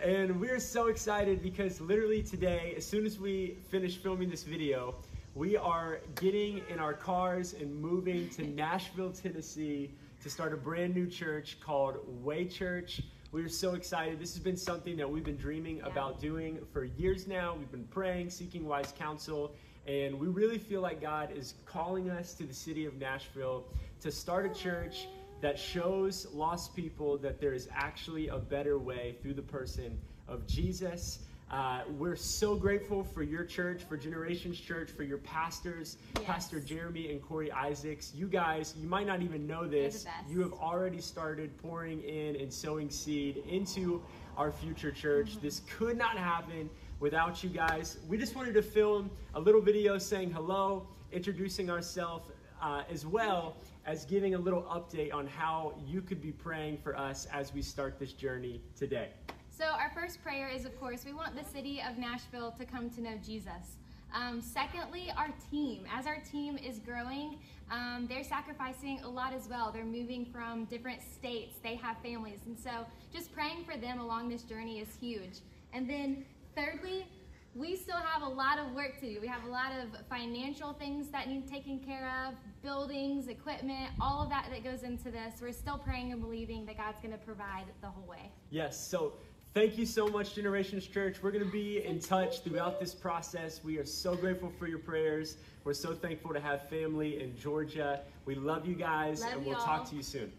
and 0.00 0.40
we're 0.40 0.60
so 0.60 0.86
excited 0.86 1.42
because 1.42 1.80
literally 1.80 2.22
today, 2.22 2.74
as 2.76 2.86
soon 2.86 3.04
as 3.04 3.18
we 3.18 3.58
finish 3.68 3.96
filming 3.96 4.30
this 4.30 4.44
video, 4.44 4.94
we 5.34 5.56
are 5.56 5.98
getting 6.20 6.62
in 6.68 6.78
our 6.78 6.92
cars 6.92 7.54
and 7.54 7.74
moving 7.74 8.28
to 8.28 8.44
Nashville, 8.54 9.10
Tennessee 9.10 9.90
to 10.22 10.30
start 10.30 10.52
a 10.52 10.56
brand 10.56 10.94
new 10.94 11.08
church 11.08 11.58
called 11.60 11.96
Way 12.22 12.44
Church. 12.44 13.00
We 13.32 13.42
are 13.42 13.48
so 13.48 13.74
excited. 13.74 14.20
This 14.20 14.34
has 14.34 14.42
been 14.44 14.56
something 14.56 14.96
that 14.98 15.10
we've 15.10 15.24
been 15.24 15.36
dreaming 15.36 15.78
yeah. 15.78 15.86
about 15.86 16.20
doing 16.20 16.60
for 16.72 16.84
years 16.84 17.26
now. 17.26 17.56
We've 17.58 17.72
been 17.72 17.88
praying, 17.88 18.30
seeking 18.30 18.68
wise 18.68 18.94
counsel, 18.96 19.52
and 19.88 20.16
we 20.20 20.28
really 20.28 20.58
feel 20.58 20.80
like 20.80 21.00
God 21.00 21.36
is 21.36 21.54
calling 21.66 22.08
us 22.08 22.34
to 22.34 22.44
the 22.44 22.54
city 22.54 22.86
of 22.86 22.94
Nashville 22.98 23.64
to 24.00 24.12
start 24.12 24.46
a 24.46 24.54
church 24.54 25.08
that 25.44 25.58
shows 25.58 26.26
lost 26.32 26.74
people 26.74 27.18
that 27.18 27.38
there 27.38 27.52
is 27.52 27.68
actually 27.70 28.28
a 28.28 28.38
better 28.38 28.78
way 28.78 29.14
through 29.20 29.34
the 29.34 29.42
person 29.42 29.98
of 30.26 30.46
Jesus. 30.46 31.18
Uh, 31.50 31.82
we're 31.98 32.16
so 32.16 32.54
grateful 32.54 33.04
for 33.04 33.22
your 33.22 33.44
church, 33.44 33.82
for 33.82 33.98
Generations 33.98 34.58
Church, 34.58 34.90
for 34.90 35.02
your 35.02 35.18
pastors, 35.18 35.98
yes. 36.16 36.24
Pastor 36.24 36.60
Jeremy 36.60 37.12
and 37.12 37.20
Corey 37.20 37.52
Isaacs. 37.52 38.10
You 38.14 38.26
guys, 38.26 38.72
you 38.80 38.88
might 38.88 39.06
not 39.06 39.20
even 39.20 39.46
know 39.46 39.68
this. 39.68 40.06
You 40.30 40.40
have 40.40 40.54
already 40.54 41.02
started 41.02 41.54
pouring 41.58 42.00
in 42.00 42.36
and 42.36 42.50
sowing 42.50 42.88
seed 42.88 43.44
into 43.46 44.02
our 44.38 44.50
future 44.50 44.92
church. 44.92 45.32
Mm-hmm. 45.32 45.40
This 45.42 45.60
could 45.68 45.98
not 45.98 46.16
happen 46.16 46.70
without 47.00 47.44
you 47.44 47.50
guys. 47.50 47.98
We 48.08 48.16
just 48.16 48.34
wanted 48.34 48.54
to 48.54 48.62
film 48.62 49.10
a 49.34 49.40
little 49.40 49.60
video 49.60 49.98
saying 49.98 50.30
hello, 50.30 50.88
introducing 51.12 51.68
ourselves 51.68 52.30
uh, 52.62 52.84
as 52.90 53.04
well 53.04 53.56
as 53.86 54.04
giving 54.04 54.34
a 54.34 54.38
little 54.38 54.62
update 54.62 55.12
on 55.12 55.26
how 55.26 55.74
you 55.86 56.00
could 56.00 56.20
be 56.20 56.32
praying 56.32 56.78
for 56.82 56.96
us 56.96 57.26
as 57.32 57.52
we 57.52 57.62
start 57.62 57.98
this 57.98 58.12
journey 58.12 58.60
today. 58.76 59.10
So, 59.50 59.66
our 59.66 59.90
first 59.94 60.22
prayer 60.22 60.48
is, 60.48 60.64
of 60.64 60.78
course, 60.80 61.04
we 61.04 61.12
want 61.12 61.36
the 61.36 61.44
city 61.44 61.80
of 61.80 61.98
Nashville 61.98 62.52
to 62.58 62.64
come 62.64 62.90
to 62.90 63.00
know 63.00 63.16
Jesus. 63.24 63.76
Um, 64.12 64.40
secondly, 64.40 65.12
our 65.16 65.28
team. 65.50 65.84
As 65.92 66.06
our 66.06 66.18
team 66.20 66.56
is 66.56 66.78
growing, 66.78 67.38
um, 67.70 68.06
they're 68.08 68.24
sacrificing 68.24 69.00
a 69.02 69.08
lot 69.08 69.32
as 69.32 69.48
well. 69.48 69.70
They're 69.72 69.84
moving 69.84 70.24
from 70.24 70.64
different 70.66 71.02
states, 71.02 71.56
they 71.62 71.76
have 71.76 71.96
families. 72.02 72.40
And 72.46 72.58
so, 72.58 72.86
just 73.12 73.32
praying 73.32 73.64
for 73.64 73.76
them 73.76 74.00
along 74.00 74.28
this 74.28 74.42
journey 74.42 74.80
is 74.80 74.88
huge. 75.00 75.40
And 75.72 75.88
then, 75.88 76.24
thirdly, 76.56 77.06
we 77.54 77.76
still 77.76 77.98
have 77.98 78.22
a 78.22 78.28
lot 78.28 78.58
of 78.58 78.72
work 78.72 78.98
to 79.00 79.14
do. 79.14 79.20
We 79.20 79.28
have 79.28 79.44
a 79.44 79.48
lot 79.48 79.70
of 79.72 80.00
financial 80.08 80.72
things 80.72 81.08
that 81.10 81.28
need 81.28 81.46
taken 81.46 81.78
care 81.78 82.10
of, 82.26 82.34
buildings, 82.64 83.28
equipment, 83.28 83.90
all 84.00 84.22
of 84.22 84.30
that 84.30 84.46
that 84.50 84.64
goes 84.64 84.82
into 84.82 85.10
this. 85.10 85.34
We're 85.40 85.52
still 85.52 85.76
praying 85.76 86.12
and 86.12 86.20
believing 86.20 86.64
that 86.64 86.78
God's 86.78 86.98
going 87.00 87.12
to 87.12 87.18
provide 87.18 87.66
the 87.82 87.88
whole 87.88 88.08
way. 88.08 88.32
Yes. 88.50 88.80
So 88.88 89.12
thank 89.52 89.76
you 89.76 89.84
so 89.84 90.08
much, 90.08 90.34
Generations 90.34 90.86
Church. 90.86 91.18
We're 91.22 91.30
going 91.30 91.44
to 91.44 91.52
be 91.52 91.84
in 91.84 92.00
touch 92.00 92.40
throughout 92.42 92.80
this 92.80 92.94
process. 92.94 93.62
We 93.62 93.76
are 93.78 93.84
so 93.84 94.16
grateful 94.16 94.50
for 94.58 94.66
your 94.66 94.78
prayers. 94.78 95.36
We're 95.62 95.74
so 95.74 95.92
thankful 95.92 96.32
to 96.32 96.40
have 96.40 96.68
family 96.70 97.22
in 97.22 97.36
Georgia. 97.38 98.00
We 98.24 98.34
love 98.34 98.66
you 98.66 98.74
guys, 98.74 99.20
love 99.20 99.34
and 99.34 99.44
we'll 99.44 99.54
y'all. 99.54 99.64
talk 99.64 99.90
to 99.90 99.96
you 99.96 100.02
soon. 100.02 100.32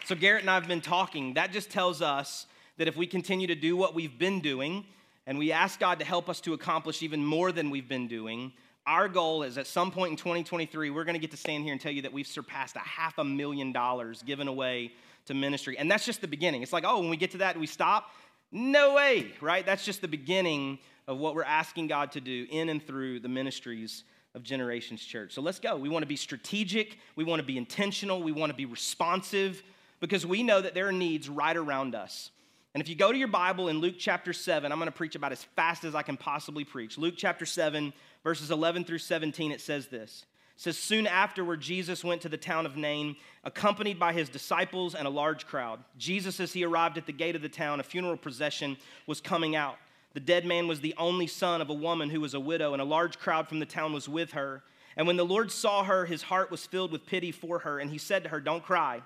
So, 0.06 0.14
Garrett 0.14 0.42
and 0.42 0.50
I 0.52 0.56
have 0.56 0.68
been 0.68 0.82
talking. 0.82 1.34
That 1.34 1.52
just 1.52 1.72
tells 1.72 2.04
us 2.04 2.46
that 2.78 2.88
if 2.88 2.96
we 2.96 3.08
continue 3.08 3.48
to 3.48 3.56
do 3.56 3.76
what 3.76 3.96
we've 3.96 4.20
been 4.20 4.42
doing, 4.42 4.86
and 5.28 5.38
we 5.38 5.52
ask 5.52 5.80
God 5.80 6.00
to 6.00 6.06
help 6.06 6.30
us 6.30 6.40
to 6.42 6.54
accomplish 6.54 7.02
even 7.02 7.24
more 7.26 7.52
than 7.52 7.70
we've 7.70 7.88
been 7.88 8.08
doing. 8.08 8.54
Our 8.86 9.08
goal 9.08 9.44
is 9.44 9.58
at 9.58 9.66
some 9.66 9.90
point 9.92 10.12
in 10.12 10.18
2023, 10.18 10.92
we're 10.92 11.04
going 11.04 11.16
to 11.16 11.20
get 11.20 11.32
to 11.32 11.38
stand 11.38 11.64
here 11.64 11.72
and 11.72 11.82
tell 11.82 11.92
you 11.92 12.04
that 12.04 12.14
we've 12.14 12.28
surpassed 12.28 12.76
a 12.76 12.80
half 12.80 13.18
a 13.18 13.24
million 13.24 13.72
dollars 13.72 14.22
given 14.22 14.48
away 14.48 14.92
to 15.26 15.34
ministry. 15.34 15.78
And 15.78 15.90
that's 15.90 16.06
just 16.06 16.22
the 16.22 16.28
beginning. 16.28 16.62
It's 16.62 16.74
like, 16.74 16.84
oh, 16.86 17.00
when 17.00 17.10
we 17.10 17.18
get 17.18 17.32
to 17.32 17.40
that, 17.40 17.58
we 17.58 17.66
stop? 17.66 18.12
No 18.52 18.94
way, 18.94 19.32
right? 19.42 19.66
That's 19.66 19.84
just 19.84 20.02
the 20.02 20.08
beginning 20.08 20.78
of 21.08 21.18
what 21.18 21.36
we're 21.36 21.44
asking 21.44 21.88
God 21.88 22.12
to 22.12 22.22
do 22.22 22.46
in 22.50 22.70
and 22.70 22.86
through 22.86 23.22
the 23.22 23.28
ministries 23.28 24.04
of 24.36 24.44
Generations 24.44 25.04
Church. 25.04 25.34
So 25.34 25.42
let's 25.42 25.60
go. 25.60 25.76
We 25.78 25.90
want 25.90 26.04
to 26.04 26.08
be 26.08 26.16
strategic, 26.16 27.00
we 27.16 27.24
want 27.24 27.40
to 27.40 27.46
be 27.46 27.58
intentional, 27.58 28.22
we 28.22 28.32
want 28.32 28.52
to 28.52 28.56
be 28.56 28.66
responsive 28.66 29.64
because 30.00 30.26
we 30.26 30.44
know 30.44 30.62
that 30.62 30.74
there 30.74 30.88
are 30.88 30.92
needs 30.92 31.30
right 31.30 31.56
around 31.56 31.96
us. 31.96 32.32
And 32.76 32.82
if 32.82 32.90
you 32.90 32.96
go 32.96 33.10
to 33.10 33.18
your 33.18 33.30
Bible 33.30 33.70
in 33.70 33.80
Luke 33.80 33.96
chapter 33.98 34.34
7, 34.34 34.70
I'm 34.70 34.78
going 34.78 34.88
to 34.88 34.92
preach 34.92 35.16
about 35.16 35.32
as 35.32 35.42
fast 35.42 35.86
as 35.86 35.96
I 35.96 36.02
can 36.02 36.18
possibly 36.18 36.66
preach. 36.66 36.98
Luke 36.98 37.14
chapter 37.16 37.46
7, 37.46 37.94
verses 38.22 38.52
11 38.52 38.84
through 38.84 38.98
17, 38.98 39.54
it 39.54 39.62
says 39.62 39.88
this. 39.88 40.26
It 40.58 40.62
says, 40.62 40.78
Soon 40.78 41.08
afterward, 41.08 41.62
Jesus 41.62 42.04
went 42.04 42.22
to 42.24 42.28
the 42.28 42.36
town 42.36 42.66
of 42.66 42.76
Nain, 42.76 43.16
accompanied 43.46 43.98
by 43.98 44.12
his 44.12 44.28
disciples 44.28 44.94
and 44.94 45.08
a 45.08 45.10
large 45.10 45.48
crowd. 45.48 45.80
Jesus, 45.98 46.42
as 46.42 46.52
he 46.52 46.66
arrived 46.66 46.98
at 46.98 47.06
the 47.06 47.14
gate 47.14 47.38
of 47.38 47.42
the 47.42 47.48
town, 47.48 47.80
a 47.80 47.84
funeral 47.84 48.18
procession 48.18 48.76
was 49.08 49.22
coming 49.22 49.56
out. 49.56 49.78
The 50.14 50.20
dead 50.20 50.46
man 50.46 50.68
was 50.68 50.82
the 50.82 50.96
only 50.98 51.28
son 51.28 51.62
of 51.62 51.70
a 51.70 51.74
woman 51.74 52.10
who 52.10 52.20
was 52.20 52.34
a 52.34 52.42
widow, 52.42 52.74
and 52.74 52.82
a 52.82 52.86
large 52.86 53.20
crowd 53.20 53.48
from 53.48 53.60
the 53.60 53.66
town 53.66 53.94
was 53.94 54.10
with 54.10 54.34
her. 54.34 54.64
And 54.98 55.08
when 55.08 55.16
the 55.16 55.24
Lord 55.24 55.50
saw 55.50 55.86
her, 55.86 56.06
his 56.06 56.24
heart 56.24 56.52
was 56.52 56.66
filled 56.66 56.92
with 56.92 57.06
pity 57.06 57.32
for 57.32 57.60
her, 57.60 57.80
and 57.80 57.90
he 57.90 57.98
said 57.98 58.24
to 58.24 58.30
her, 58.30 58.42
Don't 58.42 58.66
cry. 58.66 59.02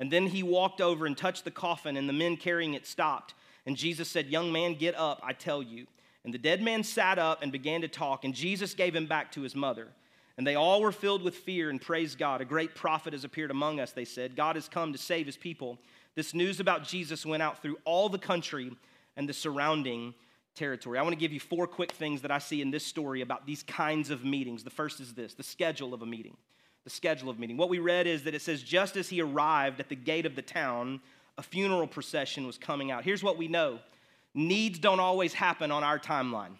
And 0.00 0.10
then 0.10 0.26
he 0.26 0.42
walked 0.42 0.80
over 0.80 1.04
and 1.04 1.16
touched 1.16 1.44
the 1.44 1.50
coffin, 1.50 1.96
and 1.98 2.08
the 2.08 2.14
men 2.14 2.38
carrying 2.38 2.72
it 2.72 2.86
stopped. 2.86 3.34
And 3.66 3.76
Jesus 3.76 4.08
said, 4.08 4.26
Young 4.26 4.50
man, 4.50 4.74
get 4.74 4.96
up, 4.96 5.20
I 5.22 5.34
tell 5.34 5.62
you. 5.62 5.86
And 6.24 6.34
the 6.34 6.38
dead 6.38 6.62
man 6.62 6.82
sat 6.82 7.18
up 7.18 7.42
and 7.42 7.52
began 7.52 7.82
to 7.82 7.88
talk, 7.88 8.24
and 8.24 8.34
Jesus 8.34 8.74
gave 8.74 8.96
him 8.96 9.06
back 9.06 9.30
to 9.32 9.42
his 9.42 9.54
mother. 9.54 9.88
And 10.38 10.46
they 10.46 10.54
all 10.54 10.80
were 10.80 10.92
filled 10.92 11.22
with 11.22 11.34
fear 11.34 11.68
and 11.68 11.78
praised 11.78 12.18
God. 12.18 12.40
A 12.40 12.46
great 12.46 12.74
prophet 12.74 13.12
has 13.12 13.24
appeared 13.24 13.50
among 13.50 13.78
us, 13.78 13.92
they 13.92 14.06
said. 14.06 14.36
God 14.36 14.56
has 14.56 14.68
come 14.68 14.92
to 14.92 14.98
save 14.98 15.26
his 15.26 15.36
people. 15.36 15.78
This 16.14 16.32
news 16.32 16.60
about 16.60 16.82
Jesus 16.82 17.26
went 17.26 17.42
out 17.42 17.60
through 17.60 17.76
all 17.84 18.08
the 18.08 18.18
country 18.18 18.74
and 19.16 19.28
the 19.28 19.34
surrounding 19.34 20.14
territory. 20.54 20.98
I 20.98 21.02
want 21.02 21.12
to 21.12 21.20
give 21.20 21.32
you 21.32 21.40
four 21.40 21.66
quick 21.66 21.92
things 21.92 22.22
that 22.22 22.30
I 22.30 22.38
see 22.38 22.62
in 22.62 22.70
this 22.70 22.86
story 22.86 23.20
about 23.20 23.46
these 23.46 23.62
kinds 23.62 24.08
of 24.08 24.24
meetings. 24.24 24.64
The 24.64 24.70
first 24.70 25.00
is 25.00 25.12
this 25.12 25.34
the 25.34 25.42
schedule 25.42 25.92
of 25.92 26.00
a 26.00 26.06
meeting 26.06 26.36
the 26.84 26.90
schedule 26.90 27.30
of 27.30 27.38
meeting. 27.38 27.56
What 27.56 27.68
we 27.68 27.78
read 27.78 28.06
is 28.06 28.24
that 28.24 28.34
it 28.34 28.42
says, 28.42 28.62
just 28.62 28.96
as 28.96 29.08
he 29.08 29.20
arrived 29.20 29.80
at 29.80 29.88
the 29.88 29.96
gate 29.96 30.26
of 30.26 30.34
the 30.34 30.42
town, 30.42 31.00
a 31.38 31.42
funeral 31.42 31.86
procession 31.86 32.46
was 32.46 32.58
coming 32.58 32.90
out. 32.90 33.04
Here's 33.04 33.22
what 33.22 33.36
we 33.36 33.48
know 33.48 33.78
needs 34.34 34.78
don't 34.78 35.00
always 35.00 35.34
happen 35.34 35.70
on 35.70 35.82
our 35.82 35.98
timeline. 35.98 36.52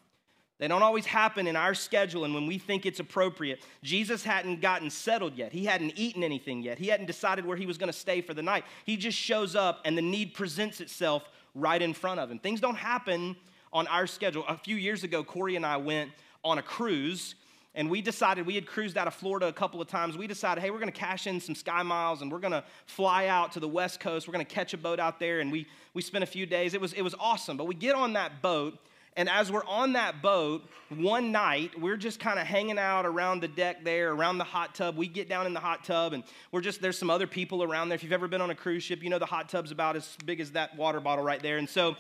They 0.59 0.69
don't 0.69 0.83
always 0.83 1.07
happen 1.07 1.47
in 1.47 1.57
our 1.57 1.73
schedule 1.73 2.25
and 2.25 2.35
when 2.35 2.47
we 2.47 2.59
think 2.59 2.85
it's 2.85 3.01
appropriate. 3.01 3.65
Jesus 3.83 4.23
hadn't 4.23 4.61
gotten 4.61 4.91
settled 4.91 5.35
yet. 5.35 5.53
He 5.53 5.65
hadn't 5.65 5.95
eaten 5.97 6.23
anything 6.23 6.63
yet. 6.63 6.79
He 6.79 6.89
hadn't 6.89 7.07
decided 7.07 7.47
where 7.47 7.57
he 7.57 7.65
was 7.65 7.79
going 7.79 7.91
to 7.91 7.99
stay 7.99 8.21
for 8.21 8.35
the 8.35 8.43
night. 8.43 8.65
He 8.85 8.99
just 8.99 9.17
shows 9.17 9.57
up 9.57 9.81
and 9.87 9.97
the 9.97 10.03
need 10.03 10.35
presents 10.35 10.83
itself 10.83 11.25
right 11.55 11.81
in 11.81 11.95
front 11.95 12.21
of 12.21 12.31
him. 12.31 12.39
Things 12.39 12.61
don't 12.61 12.77
happen 12.77 13.37
on 13.73 13.87
our 13.87 14.07
schedule. 14.07 14.45
A 14.49 14.57
few 14.57 14.77
years 14.77 15.03
ago, 15.03 15.25
Corey 15.25 15.57
and 15.57 15.65
I 15.65 15.79
went 15.79 16.11
on 16.45 16.59
a 16.59 16.63
cruise 16.63 17.37
and 17.75 17.89
we 17.89 18.03
decided, 18.03 18.47
we 18.47 18.57
had 18.57 18.67
cruised 18.67 18.99
out 18.99 19.07
of 19.07 19.15
Florida 19.15 19.47
a 19.47 19.53
couple 19.53 19.81
of 19.81 19.87
times. 19.87 20.19
We 20.19 20.27
decided, 20.27 20.61
hey, 20.61 20.71
we're 20.71 20.81
going 20.81 20.93
to 20.93 20.99
cash 20.99 21.29
in 21.29 21.41
some 21.41 21.55
Sky 21.55 21.83
Miles 21.83 22.21
and 22.21 22.31
we're 22.31 22.41
going 22.41 22.53
to 22.53 22.65
fly 22.87 23.29
out 23.29 23.53
to 23.53 23.61
the 23.61 23.69
West 23.69 24.01
Coast. 24.01 24.27
We're 24.27 24.33
going 24.33 24.45
to 24.45 24.55
catch 24.55 24.75
a 24.75 24.79
boat 24.79 24.99
out 24.99 25.21
there. 25.21 25.39
And 25.39 25.53
we, 25.53 25.67
we 25.95 26.03
spent 26.03 26.25
a 26.25 26.27
few 26.27 26.47
days. 26.47 26.75
It 26.75 26.81
was, 26.81 26.93
it 26.95 27.03
was 27.03 27.15
awesome. 27.21 27.57
But 27.57 27.67
we 27.67 27.77
get 27.77 27.95
on 27.95 28.15
that 28.15 28.43
boat. 28.43 28.77
And 29.17 29.29
as 29.29 29.53
we're 29.53 29.65
on 29.67 29.93
that 29.93 30.21
boat, 30.21 30.69
one 30.89 31.31
night, 31.31 31.79
we're 31.81 31.97
just 31.97 32.19
kind 32.19 32.39
of 32.39 32.47
hanging 32.47 32.79
out 32.79 33.07
around 33.07 33.41
the 33.41 33.49
deck 33.49 33.85
there, 33.85 34.13
around 34.13 34.39
the 34.39 34.45
hot 34.45 34.75
tub. 34.75 34.97
We 34.97 35.07
get 35.07 35.29
down 35.29 35.47
in 35.47 35.53
the 35.53 35.61
hot 35.61 35.85
tub, 35.85 36.13
and 36.13 36.23
we're 36.53 36.61
just, 36.61 36.81
there's 36.81 36.97
some 36.97 37.11
other 37.11 37.27
people 37.27 37.63
around 37.65 37.89
there. 37.89 37.97
If 37.97 38.05
you've 38.05 38.13
ever 38.13 38.29
been 38.29 38.41
on 38.41 38.51
a 38.51 38.55
cruise 38.55 38.85
ship, 38.85 39.03
you 39.03 39.11
know 39.11 39.19
the 39.19 39.27
hot 39.27 39.49
tub's 39.49 39.73
about 39.73 39.97
as 39.97 40.17
big 40.25 40.39
as 40.39 40.53
that 40.53 40.77
water 40.77 41.01
bottle 41.01 41.25
right 41.25 41.43
there. 41.43 41.59
And 41.59 41.69
so 41.69 41.97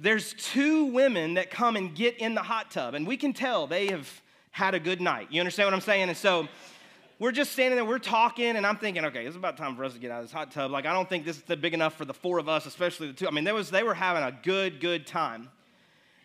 there's 0.00 0.34
two 0.34 0.86
women 0.86 1.34
that 1.34 1.50
come 1.50 1.76
and 1.76 1.94
get 1.94 2.18
in 2.18 2.34
the 2.34 2.42
hot 2.42 2.72
tub, 2.72 2.94
and 2.94 3.06
we 3.06 3.16
can 3.16 3.32
tell 3.32 3.68
they 3.68 3.86
have 3.86 4.20
had 4.52 4.74
a 4.74 4.80
good 4.80 5.00
night. 5.00 5.28
You 5.30 5.40
understand 5.40 5.66
what 5.66 5.74
I'm 5.74 5.80
saying? 5.80 6.08
And 6.08 6.16
so 6.16 6.46
we're 7.18 7.32
just 7.32 7.52
standing 7.52 7.76
there, 7.76 7.84
we're 7.84 7.98
talking, 7.98 8.56
and 8.56 8.66
I'm 8.66 8.76
thinking, 8.76 9.04
okay, 9.06 9.26
it's 9.26 9.36
about 9.36 9.56
time 9.56 9.76
for 9.76 9.84
us 9.84 9.94
to 9.94 9.98
get 9.98 10.10
out 10.10 10.20
of 10.20 10.24
this 10.26 10.32
hot 10.32 10.50
tub. 10.50 10.70
Like, 10.70 10.86
I 10.86 10.92
don't 10.92 11.08
think 11.08 11.24
this 11.24 11.36
is 11.36 11.42
big 11.42 11.74
enough 11.74 11.94
for 11.94 12.04
the 12.04 12.14
four 12.14 12.38
of 12.38 12.48
us, 12.48 12.66
especially 12.66 13.08
the 13.08 13.14
two. 13.14 13.26
I 13.26 13.30
mean, 13.30 13.44
there 13.44 13.54
was, 13.54 13.70
they 13.70 13.82
were 13.82 13.94
having 13.94 14.22
a 14.22 14.32
good, 14.42 14.80
good 14.80 15.06
time. 15.06 15.48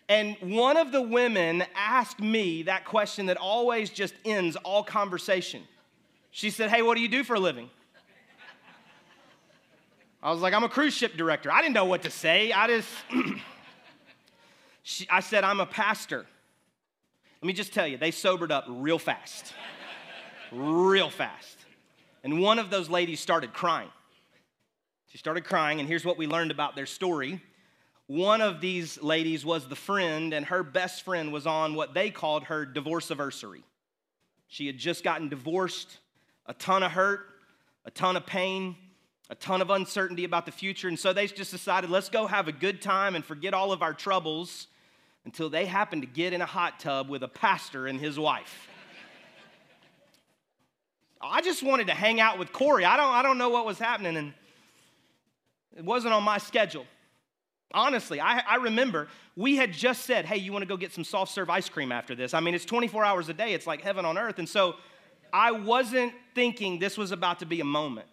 And 0.08 0.36
one 0.40 0.76
of 0.76 0.92
the 0.92 1.02
women 1.02 1.64
asked 1.74 2.20
me 2.20 2.62
that 2.64 2.84
question 2.84 3.26
that 3.26 3.36
always 3.36 3.90
just 3.90 4.14
ends 4.24 4.56
all 4.56 4.82
conversation. 4.82 5.62
She 6.30 6.50
said, 6.50 6.70
Hey, 6.70 6.82
what 6.82 6.96
do 6.96 7.02
you 7.02 7.08
do 7.08 7.24
for 7.24 7.34
a 7.34 7.40
living? 7.40 7.68
I 10.22 10.32
was 10.32 10.40
like, 10.40 10.52
I'm 10.52 10.64
a 10.64 10.68
cruise 10.68 10.94
ship 10.94 11.16
director. 11.16 11.52
I 11.52 11.62
didn't 11.62 11.74
know 11.74 11.84
what 11.84 12.02
to 12.02 12.10
say. 12.10 12.52
I 12.52 12.66
just, 12.66 12.88
she, 14.82 15.08
I 15.08 15.20
said, 15.20 15.44
I'm 15.44 15.60
a 15.60 15.66
pastor. 15.66 16.26
Let 17.40 17.46
me 17.46 17.52
just 17.52 17.72
tell 17.72 17.86
you, 17.86 17.96
they 17.96 18.10
sobered 18.10 18.50
up 18.50 18.64
real 18.68 18.98
fast. 18.98 19.52
real 20.50 21.08
fast. 21.08 21.56
And 22.24 22.40
one 22.40 22.58
of 22.58 22.68
those 22.68 22.90
ladies 22.90 23.20
started 23.20 23.52
crying. 23.52 23.90
She 25.06 25.18
started 25.18 25.44
crying, 25.44 25.78
and 25.78 25.88
here's 25.88 26.04
what 26.04 26.18
we 26.18 26.26
learned 26.26 26.50
about 26.50 26.74
their 26.74 26.84
story. 26.86 27.40
One 28.08 28.40
of 28.40 28.60
these 28.60 29.00
ladies 29.02 29.44
was 29.44 29.68
the 29.68 29.76
friend, 29.76 30.34
and 30.34 30.46
her 30.46 30.64
best 30.64 31.04
friend 31.04 31.32
was 31.32 31.46
on 31.46 31.74
what 31.74 31.94
they 31.94 32.10
called 32.10 32.44
her 32.44 32.66
divorce 32.66 33.10
anniversary. 33.10 33.62
She 34.48 34.66
had 34.66 34.76
just 34.76 35.04
gotten 35.04 35.28
divorced, 35.28 35.98
a 36.46 36.54
ton 36.54 36.82
of 36.82 36.90
hurt, 36.90 37.20
a 37.84 37.90
ton 37.92 38.16
of 38.16 38.26
pain, 38.26 38.74
a 39.30 39.34
ton 39.36 39.62
of 39.62 39.70
uncertainty 39.70 40.24
about 40.24 40.44
the 40.44 40.52
future. 40.52 40.88
And 40.88 40.98
so 40.98 41.12
they 41.12 41.26
just 41.28 41.52
decided, 41.52 41.88
let's 41.88 42.08
go 42.08 42.26
have 42.26 42.48
a 42.48 42.52
good 42.52 42.82
time 42.82 43.14
and 43.14 43.24
forget 43.24 43.54
all 43.54 43.72
of 43.72 43.82
our 43.82 43.94
troubles 43.94 44.66
until 45.28 45.50
they 45.50 45.66
happened 45.66 46.00
to 46.00 46.08
get 46.08 46.32
in 46.32 46.40
a 46.40 46.46
hot 46.46 46.80
tub 46.80 47.10
with 47.10 47.22
a 47.22 47.28
pastor 47.28 47.86
and 47.86 48.00
his 48.00 48.18
wife. 48.18 48.66
I 51.20 51.42
just 51.42 51.62
wanted 51.62 51.88
to 51.88 51.92
hang 51.92 52.18
out 52.18 52.38
with 52.38 52.50
Corey. 52.50 52.86
I 52.86 52.96
don't, 52.96 53.12
I 53.12 53.20
don't 53.20 53.36
know 53.36 53.50
what 53.50 53.66
was 53.66 53.78
happening, 53.78 54.16
and 54.16 54.32
it 55.76 55.84
wasn't 55.84 56.14
on 56.14 56.22
my 56.22 56.38
schedule. 56.38 56.86
Honestly, 57.74 58.22
I, 58.22 58.38
I 58.38 58.56
remember 58.56 59.08
we 59.36 59.56
had 59.56 59.70
just 59.70 60.06
said, 60.06 60.24
hey, 60.24 60.38
you 60.38 60.50
want 60.50 60.62
to 60.62 60.66
go 60.66 60.78
get 60.78 60.94
some 60.94 61.04
soft 61.04 61.30
serve 61.30 61.50
ice 61.50 61.68
cream 61.68 61.92
after 61.92 62.14
this? 62.14 62.32
I 62.32 62.40
mean, 62.40 62.54
it's 62.54 62.64
24 62.64 63.04
hours 63.04 63.28
a 63.28 63.34
day, 63.34 63.52
it's 63.52 63.66
like 63.66 63.82
heaven 63.82 64.06
on 64.06 64.16
earth. 64.16 64.38
And 64.38 64.48
so 64.48 64.76
I 65.30 65.50
wasn't 65.50 66.14
thinking 66.34 66.78
this 66.78 66.96
was 66.96 67.12
about 67.12 67.40
to 67.40 67.46
be 67.46 67.60
a 67.60 67.66
moment. 67.66 68.08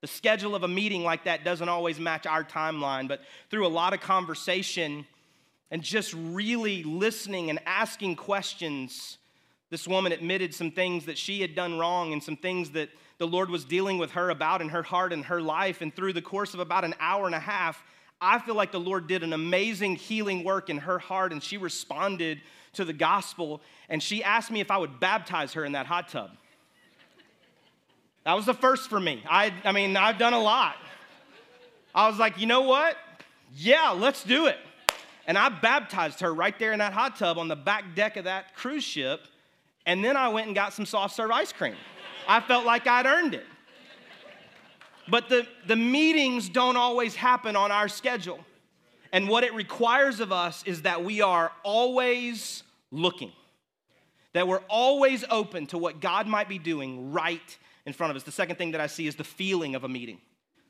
The 0.00 0.06
schedule 0.06 0.54
of 0.54 0.62
a 0.62 0.68
meeting 0.68 1.04
like 1.04 1.24
that 1.24 1.44
doesn't 1.44 1.68
always 1.68 2.00
match 2.00 2.24
our 2.24 2.42
timeline, 2.42 3.06
but 3.06 3.20
through 3.50 3.66
a 3.66 3.68
lot 3.68 3.92
of 3.92 4.00
conversation 4.00 5.04
and 5.72 5.82
just 5.82 6.12
really 6.14 6.82
listening 6.82 7.48
and 7.48 7.58
asking 7.64 8.14
questions, 8.14 9.16
this 9.70 9.88
woman 9.88 10.12
admitted 10.12 10.54
some 10.54 10.70
things 10.70 11.06
that 11.06 11.16
she 11.16 11.40
had 11.40 11.54
done 11.54 11.78
wrong 11.78 12.12
and 12.12 12.22
some 12.22 12.36
things 12.36 12.72
that 12.72 12.90
the 13.16 13.26
Lord 13.26 13.48
was 13.48 13.64
dealing 13.64 13.96
with 13.96 14.10
her 14.10 14.28
about 14.28 14.60
in 14.60 14.68
her 14.68 14.82
heart 14.82 15.14
and 15.14 15.24
her 15.24 15.40
life. 15.40 15.80
And 15.80 15.94
through 15.96 16.12
the 16.12 16.20
course 16.20 16.52
of 16.52 16.60
about 16.60 16.84
an 16.84 16.94
hour 17.00 17.24
and 17.24 17.34
a 17.34 17.40
half, 17.40 17.82
I 18.20 18.38
feel 18.38 18.54
like 18.54 18.70
the 18.70 18.78
Lord 18.78 19.06
did 19.06 19.22
an 19.22 19.32
amazing 19.32 19.96
healing 19.96 20.44
work 20.44 20.68
in 20.68 20.76
her 20.76 20.98
heart 20.98 21.32
and 21.32 21.42
she 21.42 21.56
responded 21.56 22.42
to 22.74 22.84
the 22.84 22.92
gospel. 22.92 23.62
And 23.88 24.02
she 24.02 24.22
asked 24.22 24.50
me 24.50 24.60
if 24.60 24.70
I 24.70 24.76
would 24.76 25.00
baptize 25.00 25.54
her 25.54 25.64
in 25.64 25.72
that 25.72 25.86
hot 25.86 26.10
tub. 26.10 26.32
That 28.24 28.34
was 28.34 28.44
the 28.44 28.54
first 28.54 28.90
for 28.90 29.00
me. 29.00 29.24
I, 29.26 29.54
I 29.64 29.72
mean, 29.72 29.96
I've 29.96 30.18
done 30.18 30.34
a 30.34 30.42
lot. 30.42 30.76
I 31.94 32.08
was 32.08 32.18
like, 32.18 32.38
you 32.38 32.46
know 32.46 32.60
what? 32.60 32.94
Yeah, 33.54 33.88
let's 33.90 34.22
do 34.22 34.46
it. 34.48 34.58
And 35.26 35.38
I 35.38 35.48
baptized 35.48 36.20
her 36.20 36.34
right 36.34 36.58
there 36.58 36.72
in 36.72 36.80
that 36.80 36.92
hot 36.92 37.16
tub 37.16 37.38
on 37.38 37.48
the 37.48 37.56
back 37.56 37.94
deck 37.94 38.16
of 38.16 38.24
that 38.24 38.54
cruise 38.56 38.84
ship. 38.84 39.20
And 39.86 40.04
then 40.04 40.16
I 40.16 40.28
went 40.28 40.46
and 40.46 40.54
got 40.54 40.72
some 40.72 40.86
soft 40.86 41.14
serve 41.14 41.30
ice 41.30 41.52
cream. 41.52 41.76
I 42.28 42.40
felt 42.40 42.64
like 42.64 42.86
I'd 42.86 43.06
earned 43.06 43.34
it. 43.34 43.44
But 45.08 45.28
the, 45.28 45.46
the 45.66 45.76
meetings 45.76 46.48
don't 46.48 46.76
always 46.76 47.14
happen 47.14 47.56
on 47.56 47.72
our 47.72 47.88
schedule. 47.88 48.38
And 49.12 49.28
what 49.28 49.44
it 49.44 49.52
requires 49.54 50.20
of 50.20 50.32
us 50.32 50.62
is 50.64 50.82
that 50.82 51.04
we 51.04 51.20
are 51.20 51.52
always 51.62 52.62
looking, 52.90 53.32
that 54.32 54.48
we're 54.48 54.62
always 54.68 55.24
open 55.28 55.66
to 55.68 55.78
what 55.78 56.00
God 56.00 56.26
might 56.26 56.48
be 56.48 56.58
doing 56.58 57.12
right 57.12 57.58
in 57.84 57.92
front 57.92 58.10
of 58.10 58.16
us. 58.16 58.22
The 58.22 58.32
second 58.32 58.56
thing 58.56 58.70
that 58.72 58.80
I 58.80 58.86
see 58.86 59.06
is 59.06 59.16
the 59.16 59.24
feeling 59.24 59.74
of 59.74 59.84
a 59.84 59.88
meeting. 59.88 60.18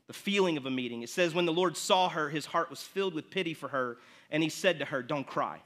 The 0.09 0.13
feeling 0.13 0.57
of 0.57 0.67
a 0.67 0.71
meeting. 0.71 1.03
It 1.03 1.11
says, 1.11 1.35
When 1.35 1.47
the 1.47 1.53
Lord 1.53 1.77
saw 1.77 2.09
her, 2.09 2.29
his 2.29 2.47
heart 2.47 2.71
was 2.71 2.83
filled 2.83 3.15
with 3.15 3.31
pity 3.31 3.55
for 3.55 3.69
her, 3.69 3.99
and 4.33 4.43
he 4.43 4.49
said 4.49 4.81
to 4.81 4.85
her, 4.87 5.03
Don't 5.03 5.27
cry. 5.27 5.61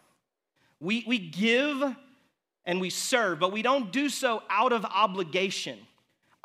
We, 0.79 1.05
we 1.07 1.19
give 1.19 1.83
and 2.67 2.81
we 2.81 2.91
serve, 2.91 3.39
but 3.39 3.53
we 3.53 3.63
don't 3.63 3.91
do 3.91 4.11
so 4.11 4.43
out 4.51 4.73
of 4.73 4.85
obligation. 4.85 5.79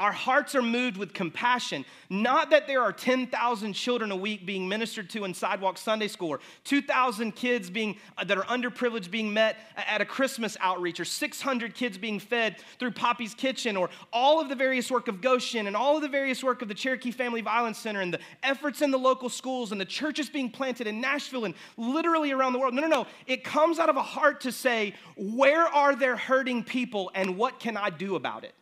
Our 0.01 0.11
hearts 0.11 0.55
are 0.55 0.63
moved 0.63 0.97
with 0.97 1.13
compassion. 1.13 1.85
Not 2.09 2.49
that 2.49 2.65
there 2.65 2.81
are 2.81 2.91
10,000 2.91 3.73
children 3.73 4.11
a 4.11 4.15
week 4.15 4.47
being 4.47 4.67
ministered 4.67 5.11
to 5.11 5.25
in 5.25 5.35
Sidewalk 5.35 5.77
Sunday 5.77 6.07
School, 6.07 6.29
or 6.29 6.39
2,000 6.63 7.33
kids 7.35 7.69
being, 7.69 7.97
uh, 8.17 8.23
that 8.23 8.35
are 8.35 8.43
underprivileged 8.45 9.11
being 9.11 9.31
met 9.31 9.57
at 9.77 10.01
a 10.01 10.05
Christmas 10.05 10.57
outreach, 10.59 10.99
or 10.99 11.05
600 11.05 11.75
kids 11.75 11.99
being 11.99 12.19
fed 12.19 12.55
through 12.79 12.89
Poppy's 12.89 13.35
Kitchen, 13.35 13.77
or 13.77 13.91
all 14.11 14.41
of 14.41 14.49
the 14.49 14.55
various 14.55 14.89
work 14.89 15.07
of 15.07 15.21
Goshen, 15.21 15.67
and 15.67 15.75
all 15.75 15.97
of 15.97 16.01
the 16.01 16.09
various 16.09 16.43
work 16.43 16.63
of 16.63 16.67
the 16.67 16.73
Cherokee 16.73 17.11
Family 17.11 17.41
Violence 17.41 17.77
Center, 17.77 18.01
and 18.01 18.11
the 18.11 18.19
efforts 18.41 18.81
in 18.81 18.89
the 18.89 18.97
local 18.97 19.29
schools, 19.29 19.71
and 19.71 19.79
the 19.79 19.85
churches 19.85 20.31
being 20.31 20.49
planted 20.49 20.87
in 20.87 20.99
Nashville 20.99 21.45
and 21.45 21.53
literally 21.77 22.31
around 22.31 22.53
the 22.53 22.59
world. 22.59 22.73
No, 22.73 22.81
no, 22.81 22.87
no. 22.87 23.07
It 23.27 23.43
comes 23.43 23.77
out 23.77 23.87
of 23.87 23.97
a 23.97 24.01
heart 24.01 24.41
to 24.41 24.51
say, 24.51 24.95
where 25.15 25.67
are 25.67 25.95
there 25.95 26.17
hurting 26.17 26.63
people, 26.63 27.11
and 27.13 27.37
what 27.37 27.59
can 27.59 27.77
I 27.77 27.91
do 27.91 28.15
about 28.15 28.43
it? 28.43 28.55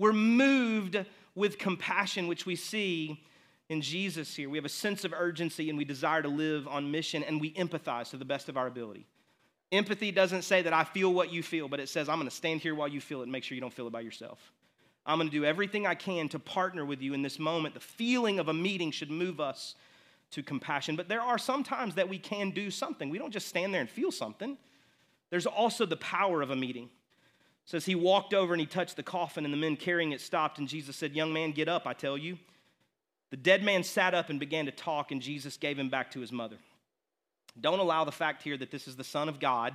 We're 0.00 0.14
moved 0.14 0.96
with 1.34 1.58
compassion, 1.58 2.26
which 2.26 2.46
we 2.46 2.56
see 2.56 3.22
in 3.68 3.82
Jesus 3.82 4.34
here. 4.34 4.48
We 4.48 4.56
have 4.56 4.64
a 4.64 4.70
sense 4.70 5.04
of 5.04 5.12
urgency 5.12 5.68
and 5.68 5.76
we 5.76 5.84
desire 5.84 6.22
to 6.22 6.28
live 6.28 6.66
on 6.66 6.90
mission 6.90 7.22
and 7.22 7.38
we 7.38 7.52
empathize 7.52 8.08
to 8.10 8.16
the 8.16 8.24
best 8.24 8.48
of 8.48 8.56
our 8.56 8.66
ability. 8.66 9.06
Empathy 9.70 10.10
doesn't 10.10 10.42
say 10.42 10.62
that 10.62 10.72
I 10.72 10.84
feel 10.84 11.12
what 11.12 11.30
you 11.30 11.42
feel, 11.42 11.68
but 11.68 11.80
it 11.80 11.90
says 11.90 12.08
I'm 12.08 12.16
going 12.16 12.30
to 12.30 12.34
stand 12.34 12.62
here 12.62 12.74
while 12.74 12.88
you 12.88 12.98
feel 12.98 13.20
it 13.20 13.24
and 13.24 13.32
make 13.32 13.44
sure 13.44 13.54
you 13.54 13.60
don't 13.60 13.74
feel 13.74 13.88
it 13.88 13.92
by 13.92 14.00
yourself. 14.00 14.54
I'm 15.04 15.18
going 15.18 15.28
to 15.28 15.36
do 15.36 15.44
everything 15.44 15.86
I 15.86 15.96
can 15.96 16.30
to 16.30 16.38
partner 16.38 16.86
with 16.86 17.02
you 17.02 17.12
in 17.12 17.20
this 17.20 17.38
moment. 17.38 17.74
The 17.74 17.80
feeling 17.80 18.38
of 18.38 18.48
a 18.48 18.54
meeting 18.54 18.92
should 18.92 19.10
move 19.10 19.38
us 19.38 19.74
to 20.30 20.42
compassion. 20.42 20.96
But 20.96 21.10
there 21.10 21.20
are 21.20 21.36
some 21.36 21.62
times 21.62 21.96
that 21.96 22.08
we 22.08 22.18
can 22.18 22.52
do 22.52 22.70
something. 22.70 23.10
We 23.10 23.18
don't 23.18 23.32
just 23.32 23.48
stand 23.48 23.74
there 23.74 23.82
and 23.82 23.90
feel 23.90 24.12
something. 24.12 24.56
There's 25.28 25.44
also 25.44 25.84
the 25.84 25.98
power 25.98 26.40
of 26.40 26.50
a 26.50 26.56
meeting 26.56 26.88
says 27.70 27.86
he 27.86 27.94
walked 27.94 28.34
over 28.34 28.52
and 28.52 28.60
he 28.60 28.66
touched 28.66 28.96
the 28.96 29.02
coffin, 29.04 29.44
and 29.44 29.54
the 29.54 29.58
men 29.58 29.76
carrying 29.76 30.10
it 30.10 30.20
stopped. 30.20 30.58
And 30.58 30.66
Jesus 30.66 30.96
said, 30.96 31.14
Young 31.14 31.32
man, 31.32 31.52
get 31.52 31.68
up, 31.68 31.86
I 31.86 31.92
tell 31.92 32.18
you. 32.18 32.36
The 33.30 33.36
dead 33.36 33.62
man 33.62 33.84
sat 33.84 34.12
up 34.12 34.28
and 34.28 34.40
began 34.40 34.66
to 34.66 34.72
talk, 34.72 35.12
and 35.12 35.22
Jesus 35.22 35.56
gave 35.56 35.78
him 35.78 35.88
back 35.88 36.10
to 36.10 36.20
his 36.20 36.32
mother. 36.32 36.56
Don't 37.60 37.78
allow 37.78 38.02
the 38.02 38.10
fact 38.10 38.42
here 38.42 38.56
that 38.56 38.72
this 38.72 38.88
is 38.88 38.96
the 38.96 39.04
Son 39.04 39.28
of 39.28 39.38
God 39.38 39.72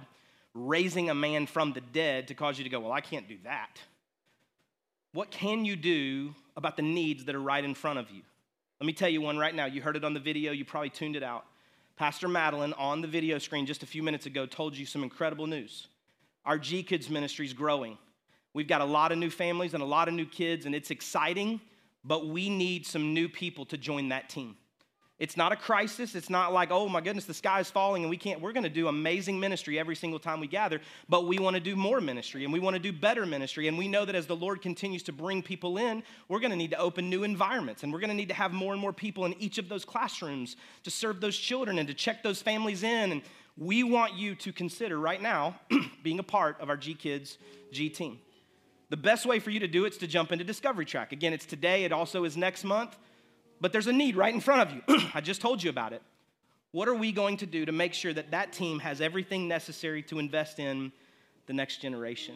raising 0.54 1.10
a 1.10 1.16
man 1.16 1.46
from 1.48 1.72
the 1.72 1.80
dead 1.80 2.28
to 2.28 2.34
cause 2.34 2.58
you 2.58 2.66
to 2.66 2.70
go, 2.70 2.82
Well, 2.82 2.92
I 2.92 3.00
can't 3.00 3.30
do 3.30 3.38
that. 3.46 3.80
What 5.14 5.32
can 5.32 5.64
you 5.64 5.78
do 5.78 6.36
about 6.58 6.76
the 6.76 6.82
needs 6.82 7.24
that 7.24 7.36
are 7.36 7.42
right 7.42 7.64
in 7.64 7.76
front 7.76 8.00
of 8.00 8.12
you? 8.12 8.24
Let 8.82 8.88
me 8.88 8.94
tell 8.94 9.08
you 9.08 9.22
one 9.22 9.38
right 9.38 9.56
now. 9.56 9.68
You 9.68 9.82
heard 9.82 9.96
it 9.96 10.04
on 10.04 10.14
the 10.14 10.20
video, 10.20 10.52
you 10.52 10.66
probably 10.66 10.90
tuned 10.90 11.16
it 11.16 11.24
out. 11.24 11.46
Pastor 11.96 12.28
Madeline 12.28 12.74
on 12.74 13.00
the 13.00 13.08
video 13.08 13.38
screen 13.38 13.66
just 13.66 13.84
a 13.84 13.86
few 13.86 14.04
minutes 14.04 14.26
ago 14.26 14.46
told 14.46 14.76
you 14.76 14.86
some 14.86 15.02
incredible 15.02 15.48
news. 15.48 15.88
Our 16.46 16.58
G 16.58 16.84
Kids 16.84 17.10
ministry 17.10 17.46
is 17.46 17.54
growing. 17.54 17.98
We've 18.54 18.68
got 18.68 18.82
a 18.82 18.86
lot 18.86 19.12
of 19.12 19.18
new 19.18 19.30
families 19.30 19.74
and 19.74 19.84
a 19.84 19.86
lot 19.86 20.08
of 20.08 20.14
new 20.14 20.26
kids, 20.26 20.66
and 20.66 20.74
it's 20.74 20.92
exciting, 20.92 21.60
but 22.04 22.28
we 22.28 22.50
need 22.50 22.86
some 22.86 23.14
new 23.14 23.28
people 23.28 23.66
to 23.66 23.78
join 23.78 24.10
that 24.10 24.30
team. 24.30 24.56
It's 25.18 25.38
not 25.38 25.54
a 25.54 25.56
crisis. 25.56 26.14
It's 26.14 26.30
not 26.30 26.52
like, 26.52 26.72
oh 26.72 26.90
my 26.90 27.00
goodness, 27.00 27.24
the 27.24 27.34
sky 27.34 27.62
is 27.62 27.72
falling 27.72 28.04
and 28.04 28.10
we 28.10 28.18
can't. 28.18 28.42
We're 28.42 28.52
going 28.52 28.66
to 28.66 28.70
do 28.70 28.90
amazing 28.90 29.40
ministry 29.40 29.80
every 29.80 29.96
single 29.96 30.20
time 30.20 30.42
we 30.42 30.48
gather, 30.48 30.82
but 31.08 31.26
we 31.26 31.40
want 31.40 31.54
to 31.56 31.62
do 31.62 31.78
more 31.78 32.02
ministry 32.02 32.44
and 32.44 32.52
we 32.52 32.60
want 32.60 32.76
to 32.76 32.82
do 32.82 32.92
better 32.92 33.26
ministry. 33.26 33.70
And 33.70 33.78
we 33.78 33.88
know 33.88 34.04
that 34.04 34.14
as 34.14 34.28
the 34.28 34.36
Lord 34.36 34.62
continues 34.62 35.04
to 35.04 35.14
bring 35.14 35.42
people 35.42 35.78
in, 35.78 36.04
we're 36.28 36.42
going 36.42 36.52
to 36.52 36.58
need 36.58 36.72
to 36.72 36.78
open 36.80 37.10
new 37.10 37.24
environments 37.24 37.84
and 37.84 37.94
we're 37.94 38.02
going 38.02 38.10
to 38.10 38.16
need 38.16 38.28
to 38.28 38.36
have 38.36 38.52
more 38.52 38.74
and 38.74 38.82
more 38.82 38.92
people 38.92 39.24
in 39.24 39.34
each 39.42 39.58
of 39.58 39.70
those 39.70 39.86
classrooms 39.86 40.58
to 40.84 40.92
serve 40.92 41.22
those 41.22 41.38
children 41.38 41.80
and 41.80 41.88
to 41.88 41.94
check 41.94 42.22
those 42.22 42.42
families 42.42 42.84
in. 42.84 43.14
And 43.14 43.22
we 43.58 43.84
want 43.84 44.16
you 44.16 44.36
to 44.36 44.52
consider 44.52 45.00
right 45.00 45.22
now 45.22 45.60
being 46.04 46.20
a 46.20 46.24
part 46.24 46.60
of 46.60 46.70
our 46.70 46.78
G 46.78 46.94
Kids 46.94 47.38
G 47.72 47.90
team. 47.90 48.20
The 48.90 48.98
best 48.98 49.26
way 49.26 49.40
for 49.40 49.50
you 49.50 49.60
to 49.62 49.68
do 49.68 49.86
it 49.86 49.94
is 49.94 49.98
to 50.00 50.08
jump 50.08 50.32
into 50.32 50.44
Discovery 50.44 50.86
Track. 50.86 51.12
Again, 51.12 51.34
it's 51.34 51.46
today, 51.46 51.86
it 51.86 51.92
also 51.92 52.24
is 52.24 52.38
next 52.38 52.64
month, 52.64 52.98
but 53.60 53.72
there's 53.72 53.88
a 53.88 53.94
need 53.94 54.16
right 54.16 54.34
in 54.34 54.42
front 54.42 54.70
of 54.70 54.76
you. 54.76 55.08
I 55.14 55.22
just 55.22 55.42
told 55.42 55.64
you 55.64 55.70
about 55.70 55.94
it. 55.94 56.02
What 56.72 56.88
are 56.88 56.96
we 56.96 57.12
going 57.12 57.38
to 57.38 57.46
do 57.46 57.66
to 57.66 57.72
make 57.72 57.94
sure 57.94 58.14
that 58.14 58.32
that 58.32 58.52
team 58.52 58.80
has 58.80 59.00
everything 59.02 59.48
necessary 59.48 60.04
to 60.04 60.20
invest 60.20 60.60
in 60.60 60.92
the 61.48 61.54
next 61.54 61.82
generation? 61.82 62.36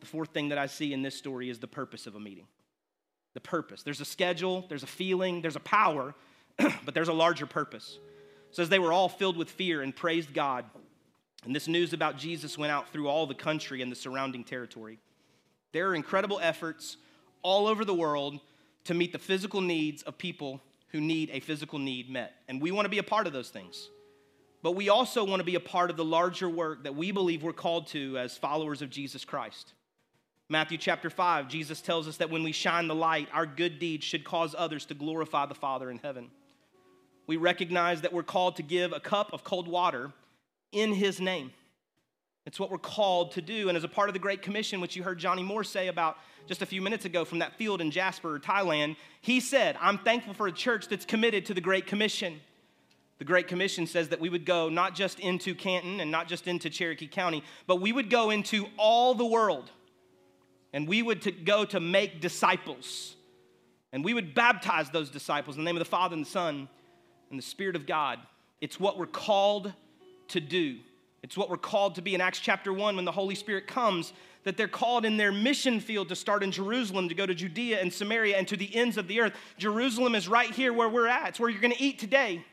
The 0.00 0.06
fourth 0.06 0.30
thing 0.30 0.48
that 0.48 0.58
I 0.58 0.66
see 0.66 0.92
in 0.92 1.02
this 1.02 1.14
story 1.14 1.50
is 1.50 1.58
the 1.58 1.68
purpose 1.68 2.06
of 2.06 2.14
a 2.14 2.20
meeting. 2.20 2.46
The 3.34 3.40
purpose. 3.40 3.82
There's 3.82 4.00
a 4.00 4.06
schedule, 4.06 4.64
there's 4.68 4.82
a 4.82 4.88
feeling, 4.88 5.42
there's 5.42 5.56
a 5.56 5.60
power, 5.60 6.14
but 6.56 6.94
there's 6.94 7.08
a 7.08 7.12
larger 7.12 7.46
purpose 7.46 7.98
says 8.50 8.68
they 8.68 8.78
were 8.78 8.92
all 8.92 9.08
filled 9.08 9.36
with 9.36 9.50
fear 9.50 9.82
and 9.82 9.94
praised 9.94 10.32
God. 10.32 10.64
And 11.44 11.54
this 11.54 11.68
news 11.68 11.92
about 11.92 12.18
Jesus 12.18 12.58
went 12.58 12.72
out 12.72 12.88
through 12.88 13.08
all 13.08 13.26
the 13.26 13.34
country 13.34 13.82
and 13.82 13.90
the 13.90 13.96
surrounding 13.96 14.44
territory. 14.44 14.98
There 15.72 15.88
are 15.88 15.94
incredible 15.94 16.40
efforts 16.42 16.96
all 17.42 17.66
over 17.66 17.84
the 17.84 17.94
world 17.94 18.40
to 18.84 18.94
meet 18.94 19.12
the 19.12 19.18
physical 19.18 19.60
needs 19.60 20.02
of 20.02 20.18
people 20.18 20.60
who 20.88 21.00
need 21.00 21.30
a 21.32 21.40
physical 21.40 21.78
need 21.78 22.10
met. 22.10 22.32
And 22.48 22.60
we 22.60 22.70
want 22.70 22.86
to 22.86 22.90
be 22.90 22.98
a 22.98 23.04
part 23.04 23.26
of 23.26 23.32
those 23.32 23.50
things. 23.50 23.90
But 24.62 24.72
we 24.72 24.88
also 24.88 25.24
want 25.24 25.40
to 25.40 25.44
be 25.44 25.54
a 25.54 25.60
part 25.60 25.90
of 25.90 25.96
the 25.96 26.04
larger 26.04 26.48
work 26.48 26.84
that 26.84 26.96
we 26.96 27.12
believe 27.12 27.42
we're 27.42 27.52
called 27.52 27.86
to 27.88 28.18
as 28.18 28.36
followers 28.36 28.82
of 28.82 28.90
Jesus 28.90 29.24
Christ. 29.24 29.74
Matthew 30.48 30.78
chapter 30.78 31.10
5, 31.10 31.48
Jesus 31.48 31.80
tells 31.80 32.08
us 32.08 32.16
that 32.16 32.30
when 32.30 32.42
we 32.42 32.52
shine 32.52 32.88
the 32.88 32.94
light, 32.94 33.28
our 33.32 33.46
good 33.46 33.78
deeds 33.78 34.04
should 34.04 34.24
cause 34.24 34.54
others 34.56 34.86
to 34.86 34.94
glorify 34.94 35.46
the 35.46 35.54
Father 35.54 35.90
in 35.90 35.98
heaven 35.98 36.30
we 37.26 37.36
recognize 37.36 38.02
that 38.02 38.12
we're 38.12 38.22
called 38.22 38.56
to 38.56 38.62
give 38.62 38.92
a 38.92 39.00
cup 39.00 39.32
of 39.32 39.44
cold 39.44 39.68
water 39.68 40.12
in 40.72 40.92
His 40.92 41.20
name. 41.20 41.52
It's 42.44 42.60
what 42.60 42.70
we're 42.70 42.78
called 42.78 43.32
to 43.32 43.42
do. 43.42 43.68
And 43.68 43.76
as 43.76 43.82
a 43.82 43.88
part 43.88 44.08
of 44.08 44.12
the 44.12 44.20
Great 44.20 44.40
Commission, 44.40 44.80
which 44.80 44.94
you 44.94 45.02
heard 45.02 45.18
Johnny 45.18 45.42
Moore 45.42 45.64
say 45.64 45.88
about 45.88 46.16
just 46.46 46.62
a 46.62 46.66
few 46.66 46.80
minutes 46.80 47.04
ago 47.04 47.24
from 47.24 47.40
that 47.40 47.54
field 47.54 47.80
in 47.80 47.90
Jasper, 47.90 48.38
Thailand, 48.38 48.96
he 49.20 49.40
said, 49.40 49.76
I'm 49.80 49.98
thankful 49.98 50.32
for 50.32 50.46
a 50.46 50.52
church 50.52 50.86
that's 50.86 51.04
committed 51.04 51.46
to 51.46 51.54
the 51.54 51.60
Great 51.60 51.86
Commission. 51.86 52.40
The 53.18 53.24
Great 53.24 53.48
Commission 53.48 53.86
says 53.86 54.10
that 54.10 54.20
we 54.20 54.28
would 54.28 54.44
go 54.46 54.68
not 54.68 54.94
just 54.94 55.18
into 55.18 55.54
Canton 55.54 55.98
and 55.98 56.10
not 56.10 56.28
just 56.28 56.46
into 56.46 56.70
Cherokee 56.70 57.08
County, 57.08 57.42
but 57.66 57.80
we 57.80 57.92
would 57.92 58.10
go 58.10 58.30
into 58.30 58.66
all 58.76 59.14
the 59.14 59.26
world. 59.26 59.70
And 60.72 60.86
we 60.86 61.02
would 61.02 61.22
to 61.22 61.32
go 61.32 61.64
to 61.64 61.80
make 61.80 62.20
disciples 62.20 63.16
And 63.96 64.04
we 64.04 64.12
would 64.12 64.34
baptize 64.34 64.90
those 64.90 65.08
disciples 65.08 65.56
in 65.56 65.62
the 65.62 65.64
name 65.64 65.76
of 65.76 65.80
the 65.80 65.86
Father 65.86 66.14
and 66.14 66.26
the 66.26 66.30
Son 66.30 66.68
and 67.30 67.38
the 67.38 67.42
Spirit 67.42 67.76
of 67.76 67.86
God. 67.86 68.18
It's 68.60 68.80
what 68.80 68.98
we're 68.98 69.06
called 69.06 69.72
to 70.28 70.40
do. 70.40 70.78
It's 71.22 71.36
what 71.36 71.50
we're 71.50 71.56
called 71.56 71.96
to 71.96 72.02
be. 72.02 72.14
In 72.14 72.20
Acts 72.20 72.40
chapter 72.40 72.72
1, 72.72 72.96
when 72.96 73.04
the 73.04 73.12
Holy 73.12 73.34
Spirit 73.34 73.66
comes, 73.66 74.12
that 74.44 74.56
they're 74.56 74.68
called 74.68 75.04
in 75.04 75.16
their 75.16 75.32
mission 75.32 75.80
field 75.80 76.08
to 76.08 76.16
start 76.16 76.44
in 76.44 76.52
Jerusalem, 76.52 77.08
to 77.08 77.14
go 77.14 77.26
to 77.26 77.34
Judea 77.34 77.80
and 77.80 77.92
Samaria 77.92 78.36
and 78.36 78.46
to 78.46 78.56
the 78.56 78.72
ends 78.76 78.96
of 78.96 79.08
the 79.08 79.20
earth. 79.20 79.32
Jerusalem 79.58 80.14
is 80.14 80.28
right 80.28 80.50
here 80.50 80.72
where 80.72 80.88
we're 80.88 81.08
at. 81.08 81.30
It's 81.30 81.40
where 81.40 81.50
you're 81.50 81.60
going 81.60 81.74
to 81.74 81.82
eat 81.82 81.98
today. 81.98 82.44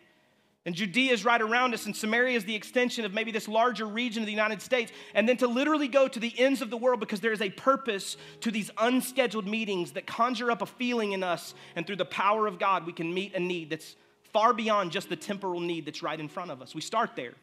And 0.66 0.74
Judea 0.74 1.12
is 1.12 1.26
right 1.26 1.42
around 1.42 1.74
us, 1.74 1.86
and 1.86 1.96
Samaria 1.96 2.38
is 2.38 2.46
the 2.46 2.56
extension 2.56 3.04
of 3.04 3.14
maybe 3.14 3.32
this 3.32 3.50
larger 3.50 3.86
region 3.86 4.24
of 4.24 4.28
the 4.28 4.32
United 4.32 4.62
States. 4.62 4.94
And 5.14 5.28
then 5.28 5.36
to 5.38 5.48
literally 5.48 5.90
go 5.90 6.08
to 6.08 6.20
the 6.20 6.34
ends 6.40 6.62
of 6.62 6.70
the 6.70 6.78
world 6.78 7.02
because 7.02 7.20
there 7.20 7.34
is 7.34 7.42
a 7.42 7.50
purpose 7.50 8.16
to 8.42 8.50
these 8.50 8.72
unscheduled 8.80 9.46
meetings 9.46 9.92
that 9.92 10.08
conjure 10.08 10.50
up 10.50 10.62
a 10.62 10.66
feeling 10.66 11.12
in 11.12 11.22
us. 11.22 11.54
And 11.76 11.86
through 11.86 11.98
the 11.98 12.06
power 12.06 12.48
of 12.48 12.60
God, 12.60 12.86
we 12.86 12.94
can 12.94 13.14
meet 13.14 13.36
a 13.36 13.40
need 13.40 13.70
that's 13.70 13.96
far 14.34 14.54
beyond 14.54 14.92
just 14.92 15.10
the 15.10 15.16
temporal 15.16 15.62
need 15.62 15.86
that's 15.86 16.04
right 16.04 16.20
in 16.20 16.28
front 16.28 16.52
of 16.52 16.62
us. 16.62 16.76
We 16.76 16.82
start 16.82 17.12
there, 17.16 17.34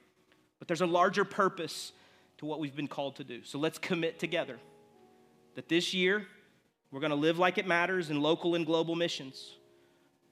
but 0.59 0.69
there's 0.69 0.83
a 0.83 0.87
larger 0.87 1.25
purpose 1.25 1.93
to 2.39 2.47
what 2.47 2.61
we've 2.61 2.77
been 2.77 2.89
called 2.89 3.17
to 3.17 3.25
do. 3.25 3.43
So 3.45 3.59
let's 3.59 3.79
commit 3.79 4.19
together 4.19 4.59
that 5.55 5.69
this 5.69 5.95
year 5.95 6.27
we're 6.91 7.01
going 7.01 7.11
to 7.11 7.17
live 7.17 7.39
like 7.39 7.57
it 7.59 7.67
matters 7.67 8.11
in 8.11 8.21
local 8.21 8.55
and 8.55 8.67
global 8.67 8.97
missions, 8.97 9.57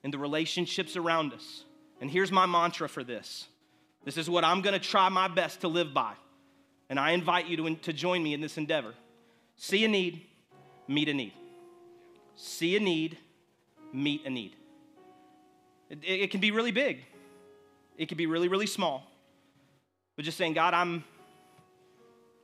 in 0.03 0.11
the 0.11 0.19
relationships 0.19 0.97
around 0.97 1.33
us 1.33 1.65
and 2.01 2.11
here's 2.11 2.31
my 2.31 2.47
mantra 2.47 2.89
for 2.89 3.05
this 3.05 3.49
this 4.05 4.17
is 4.17 4.31
what 4.31 4.45
I'm 4.45 4.63
going 4.63 4.75
to 4.75 4.81
try 4.81 5.09
my 5.09 5.29
best 5.29 5.61
to 5.63 5.69
live 5.69 5.93
by. 5.93 6.15
And 6.89 6.99
I 6.99 7.11
invite 7.11 7.49
you 7.49 7.57
to, 7.59 7.75
to 7.75 7.93
join 7.93 8.23
me 8.23 8.33
in 8.33 8.41
this 8.41 8.57
endeavor. 8.57 8.95
See 9.57 9.85
a 9.85 9.89
need, 9.89 10.25
meet 10.87 11.11
a 11.11 11.15
need. 11.15 11.35
See 12.35 12.75
a 12.77 12.81
need, 12.81 13.19
meet 13.93 14.25
a 14.25 14.31
need. 14.31 14.57
It, 15.91 15.99
it, 16.03 16.31
can 16.31 16.41
be 16.41 16.51
really 16.51 16.71
big, 16.71 17.05
it 17.97 18.09
can 18.09 18.19
be 18.19 18.27
really, 18.27 18.49
really 18.49 18.67
small. 18.67 19.05
But 20.17 20.25
just 20.25 20.37
saying, 20.37 20.55
God, 20.55 20.75
I'm, 20.75 21.05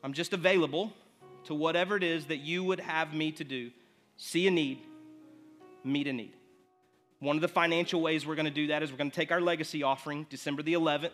I'm 0.03 0.13
just 0.13 0.33
available 0.33 0.93
to 1.45 1.55
whatever 1.55 1.97
it 1.97 2.03
is 2.03 2.27
that 2.27 2.39
you 2.39 2.63
would 2.65 2.81
have 2.81 3.13
me 3.13 3.33
to 3.33 3.45
do. 3.45 3.71
See 4.17 4.47
a 4.47 4.51
need, 4.51 4.81
meet 5.83 6.07
a 6.07 6.13
need. 6.13 6.35
One 7.19 7.37
of 7.37 7.43
the 7.43 7.49
financial 7.49 8.01
ways 8.01 8.27
we're 8.27 8.35
going 8.35 8.45
to 8.47 8.51
do 8.51 8.69
that 8.69 8.83
is 8.83 8.91
we're 8.91 8.99
going 8.99 9.11
to 9.11 9.17
take 9.17 9.33
our 9.33 9.41
legacy 9.41 9.83
offering, 9.83 10.27
December 10.31 10.63
the 10.63 10.75
11th. 10.75 11.11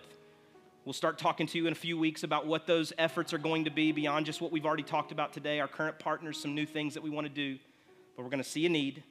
We'll 0.84 0.92
start 0.92 1.18
talking 1.18 1.46
to 1.46 1.58
you 1.58 1.66
in 1.66 1.72
a 1.72 1.76
few 1.76 1.98
weeks 1.98 2.22
about 2.22 2.46
what 2.46 2.66
those 2.66 2.92
efforts 2.98 3.32
are 3.32 3.38
going 3.38 3.64
to 3.64 3.70
be 3.70 3.92
beyond 3.92 4.26
just 4.26 4.40
what 4.40 4.50
we've 4.50 4.66
already 4.66 4.82
talked 4.82 5.12
about 5.12 5.32
today, 5.32 5.60
our 5.60 5.68
current 5.68 5.98
partners, 5.98 6.40
some 6.40 6.54
new 6.54 6.66
things 6.66 6.94
that 6.94 7.02
we 7.02 7.10
want 7.10 7.26
to 7.26 7.32
do. 7.32 7.58
But 8.16 8.24
we're 8.24 8.30
going 8.30 8.42
to 8.42 8.48
see 8.48 8.66
a 8.66 8.68
need, 8.68 9.02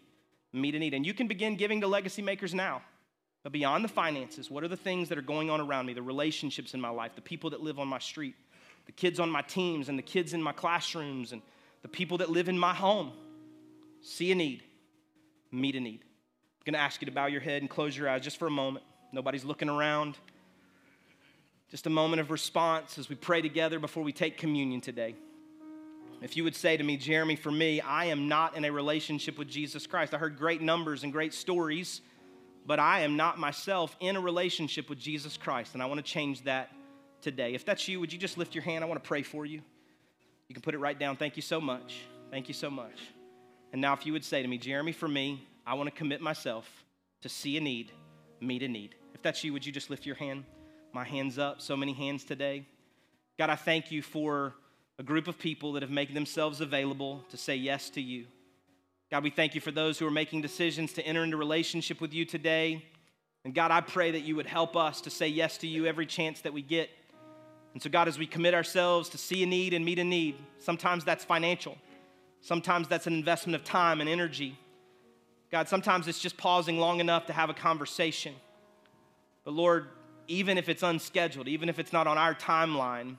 meet 0.51 0.75
a 0.75 0.79
need. 0.79 0.93
And 0.93 1.05
you 1.05 1.13
can 1.13 1.27
begin 1.27 1.55
giving 1.55 1.81
to 1.81 1.87
legacy 1.87 2.21
makers 2.21 2.53
now. 2.53 2.81
But 3.49 3.53
beyond 3.53 3.83
the 3.83 3.89
finances, 3.89 4.51
what 4.51 4.63
are 4.63 4.67
the 4.67 4.77
things 4.77 5.09
that 5.09 5.17
are 5.17 5.23
going 5.23 5.49
on 5.49 5.59
around 5.59 5.87
me, 5.87 5.93
the 5.93 6.03
relationships 6.03 6.75
in 6.75 6.79
my 6.79 6.89
life, 6.89 7.15
the 7.15 7.21
people 7.21 7.49
that 7.49 7.61
live 7.61 7.79
on 7.79 7.87
my 7.87 7.97
street, 7.97 8.35
the 8.85 8.91
kids 8.91 9.19
on 9.19 9.27
my 9.31 9.41
teams, 9.41 9.89
and 9.89 9.97
the 9.97 10.03
kids 10.03 10.35
in 10.35 10.43
my 10.43 10.51
classrooms, 10.51 11.31
and 11.31 11.41
the 11.81 11.87
people 11.87 12.19
that 12.19 12.29
live 12.29 12.47
in 12.47 12.59
my 12.59 12.75
home? 12.75 13.11
See 14.03 14.31
a 14.31 14.35
need, 14.35 14.61
meet 15.51 15.75
a 15.75 15.79
need. 15.79 16.01
I'm 16.03 16.63
going 16.63 16.73
to 16.75 16.79
ask 16.79 17.01
you 17.01 17.07
to 17.07 17.11
bow 17.11 17.25
your 17.25 17.41
head 17.41 17.63
and 17.63 17.71
close 17.71 17.97
your 17.97 18.07
eyes 18.07 18.21
just 18.21 18.37
for 18.37 18.45
a 18.45 18.51
moment. 18.51 18.85
Nobody's 19.11 19.43
looking 19.43 19.67
around. 19.67 20.15
Just 21.71 21.87
a 21.87 21.89
moment 21.89 22.19
of 22.19 22.29
response 22.29 22.99
as 22.99 23.09
we 23.09 23.15
pray 23.15 23.41
together 23.41 23.79
before 23.79 24.03
we 24.03 24.11
take 24.11 24.37
communion 24.37 24.79
today. 24.79 25.15
If 26.21 26.37
you 26.37 26.43
would 26.43 26.55
say 26.55 26.77
to 26.77 26.83
me, 26.83 26.97
Jeremy, 26.97 27.35
for 27.35 27.51
me, 27.51 27.81
I 27.81 28.05
am 28.05 28.27
not 28.27 28.55
in 28.55 28.63
a 28.63 28.71
relationship 28.71 29.39
with 29.39 29.47
Jesus 29.47 29.87
Christ. 29.87 30.13
I 30.13 30.19
heard 30.19 30.37
great 30.37 30.61
numbers 30.61 31.03
and 31.03 31.11
great 31.11 31.33
stories, 31.33 32.01
but 32.69 32.77
I 32.77 32.99
am 32.99 33.17
not 33.17 33.39
myself 33.39 33.97
in 33.99 34.15
a 34.15 34.21
relationship 34.21 34.91
with 34.91 34.99
Jesus 34.99 35.37
Christ, 35.37 35.73
and 35.73 35.81
I 35.81 35.87
want 35.87 35.97
to 35.97 36.03
change 36.03 36.43
that 36.43 36.69
today. 37.19 37.55
If 37.55 37.65
that's 37.65 37.87
you, 37.87 37.99
would 37.99 38.13
you 38.13 38.19
just 38.19 38.37
lift 38.37 38.53
your 38.53 38.63
hand? 38.63 38.83
I 38.83 38.87
want 38.87 39.03
to 39.03 39.07
pray 39.07 39.23
for 39.23 39.43
you. 39.43 39.63
You 40.47 40.53
can 40.53 40.61
put 40.61 40.75
it 40.75 40.77
right 40.77 40.97
down. 40.97 41.15
Thank 41.15 41.35
you 41.35 41.41
so 41.41 41.59
much. 41.59 42.01
Thank 42.29 42.47
you 42.47 42.53
so 42.53 42.69
much. 42.69 42.93
And 43.73 43.81
now, 43.81 43.93
if 43.93 44.05
you 44.05 44.13
would 44.13 44.23
say 44.23 44.43
to 44.43 44.47
me, 44.47 44.59
Jeremy, 44.59 44.91
for 44.91 45.07
me, 45.07 45.47
I 45.65 45.73
want 45.73 45.89
to 45.89 45.95
commit 45.95 46.21
myself 46.21 46.69
to 47.21 47.27
see 47.27 47.57
a 47.57 47.59
need, 47.59 47.91
meet 48.39 48.61
a 48.61 48.67
need. 48.67 48.93
If 49.15 49.23
that's 49.23 49.43
you, 49.43 49.51
would 49.53 49.65
you 49.65 49.71
just 49.71 49.89
lift 49.89 50.05
your 50.05 50.17
hand? 50.17 50.43
My 50.93 51.05
hand's 51.05 51.39
up. 51.39 51.61
So 51.61 51.75
many 51.75 51.93
hands 51.93 52.23
today. 52.23 52.67
God, 53.39 53.49
I 53.49 53.55
thank 53.55 53.91
you 53.91 54.03
for 54.03 54.53
a 54.99 55.03
group 55.03 55.27
of 55.27 55.39
people 55.39 55.73
that 55.73 55.81
have 55.81 55.89
made 55.89 56.13
themselves 56.13 56.61
available 56.61 57.23
to 57.31 57.37
say 57.37 57.55
yes 57.55 57.89
to 57.91 58.01
you. 58.01 58.27
God, 59.11 59.23
we 59.23 59.31
thank 59.31 59.55
you 59.55 59.61
for 59.61 59.71
those 59.71 59.97
who 59.97 60.05
are 60.05 60.11
making 60.11 60.41
decisions 60.41 60.93
to 60.93 61.05
enter 61.05 61.23
into 61.23 61.35
relationship 61.35 61.99
with 61.99 62.13
you 62.13 62.25
today. 62.25 62.85
And 63.43 63.55
God, 63.55 63.71
I 63.71 63.81
pray 63.81 64.11
that 64.11 64.19
you 64.19 64.35
would 64.35 64.45
help 64.45 64.75
us 64.75 65.01
to 65.01 65.09
say 65.09 65.27
yes 65.27 65.57
to 65.59 65.67
you 65.67 65.87
every 65.87 66.05
chance 66.05 66.41
that 66.41 66.53
we 66.53 66.61
get. 66.61 66.91
And 67.73 67.81
so, 67.81 67.89
God, 67.89 68.07
as 68.07 68.19
we 68.19 68.27
commit 68.27 68.53
ourselves 68.53 69.09
to 69.09 69.17
see 69.17 69.41
a 69.41 69.47
need 69.47 69.73
and 69.73 69.83
meet 69.83 69.97
a 69.97 70.03
need, 70.03 70.35
sometimes 70.59 71.03
that's 71.03 71.25
financial, 71.25 71.75
sometimes 72.41 72.87
that's 72.87 73.07
an 73.07 73.13
investment 73.13 73.55
of 73.55 73.63
time 73.63 73.99
and 73.99 74.07
energy. 74.07 74.57
God, 75.51 75.67
sometimes 75.67 76.07
it's 76.07 76.19
just 76.19 76.37
pausing 76.37 76.77
long 76.77 76.99
enough 76.99 77.25
to 77.27 77.33
have 77.33 77.49
a 77.49 77.55
conversation. 77.55 78.35
But 79.43 79.55
Lord, 79.55 79.87
even 80.27 80.59
if 80.59 80.69
it's 80.69 80.83
unscheduled, 80.83 81.47
even 81.47 81.69
if 81.69 81.79
it's 81.79 81.91
not 81.91 82.05
on 82.05 82.19
our 82.19 82.35
timeline, 82.35 83.15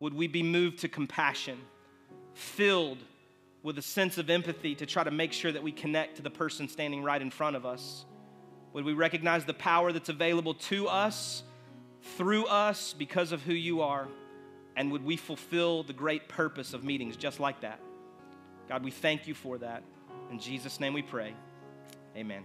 would 0.00 0.12
we 0.12 0.26
be 0.26 0.42
moved 0.42 0.80
to 0.80 0.88
compassion, 0.88 1.58
filled 2.34 2.98
with 3.64 3.78
a 3.78 3.82
sense 3.82 4.18
of 4.18 4.30
empathy 4.30 4.74
to 4.76 4.86
try 4.86 5.02
to 5.02 5.10
make 5.10 5.32
sure 5.32 5.50
that 5.50 5.62
we 5.62 5.72
connect 5.72 6.16
to 6.16 6.22
the 6.22 6.30
person 6.30 6.68
standing 6.68 7.02
right 7.02 7.20
in 7.20 7.30
front 7.30 7.56
of 7.56 7.66
us? 7.66 8.04
Would 8.74 8.84
we 8.84 8.92
recognize 8.92 9.44
the 9.44 9.54
power 9.54 9.90
that's 9.90 10.10
available 10.10 10.54
to 10.54 10.86
us, 10.86 11.42
through 12.16 12.44
us, 12.44 12.92
because 12.92 13.32
of 13.32 13.42
who 13.42 13.54
you 13.54 13.80
are? 13.80 14.06
And 14.76 14.92
would 14.92 15.04
we 15.04 15.16
fulfill 15.16 15.82
the 15.82 15.92
great 15.92 16.28
purpose 16.28 16.74
of 16.74 16.84
meetings 16.84 17.16
just 17.16 17.40
like 17.40 17.62
that? 17.62 17.80
God, 18.68 18.84
we 18.84 18.90
thank 18.90 19.26
you 19.26 19.34
for 19.34 19.56
that. 19.58 19.82
In 20.30 20.38
Jesus' 20.38 20.78
name 20.78 20.92
we 20.92 21.02
pray. 21.02 21.34
Amen. 22.16 22.44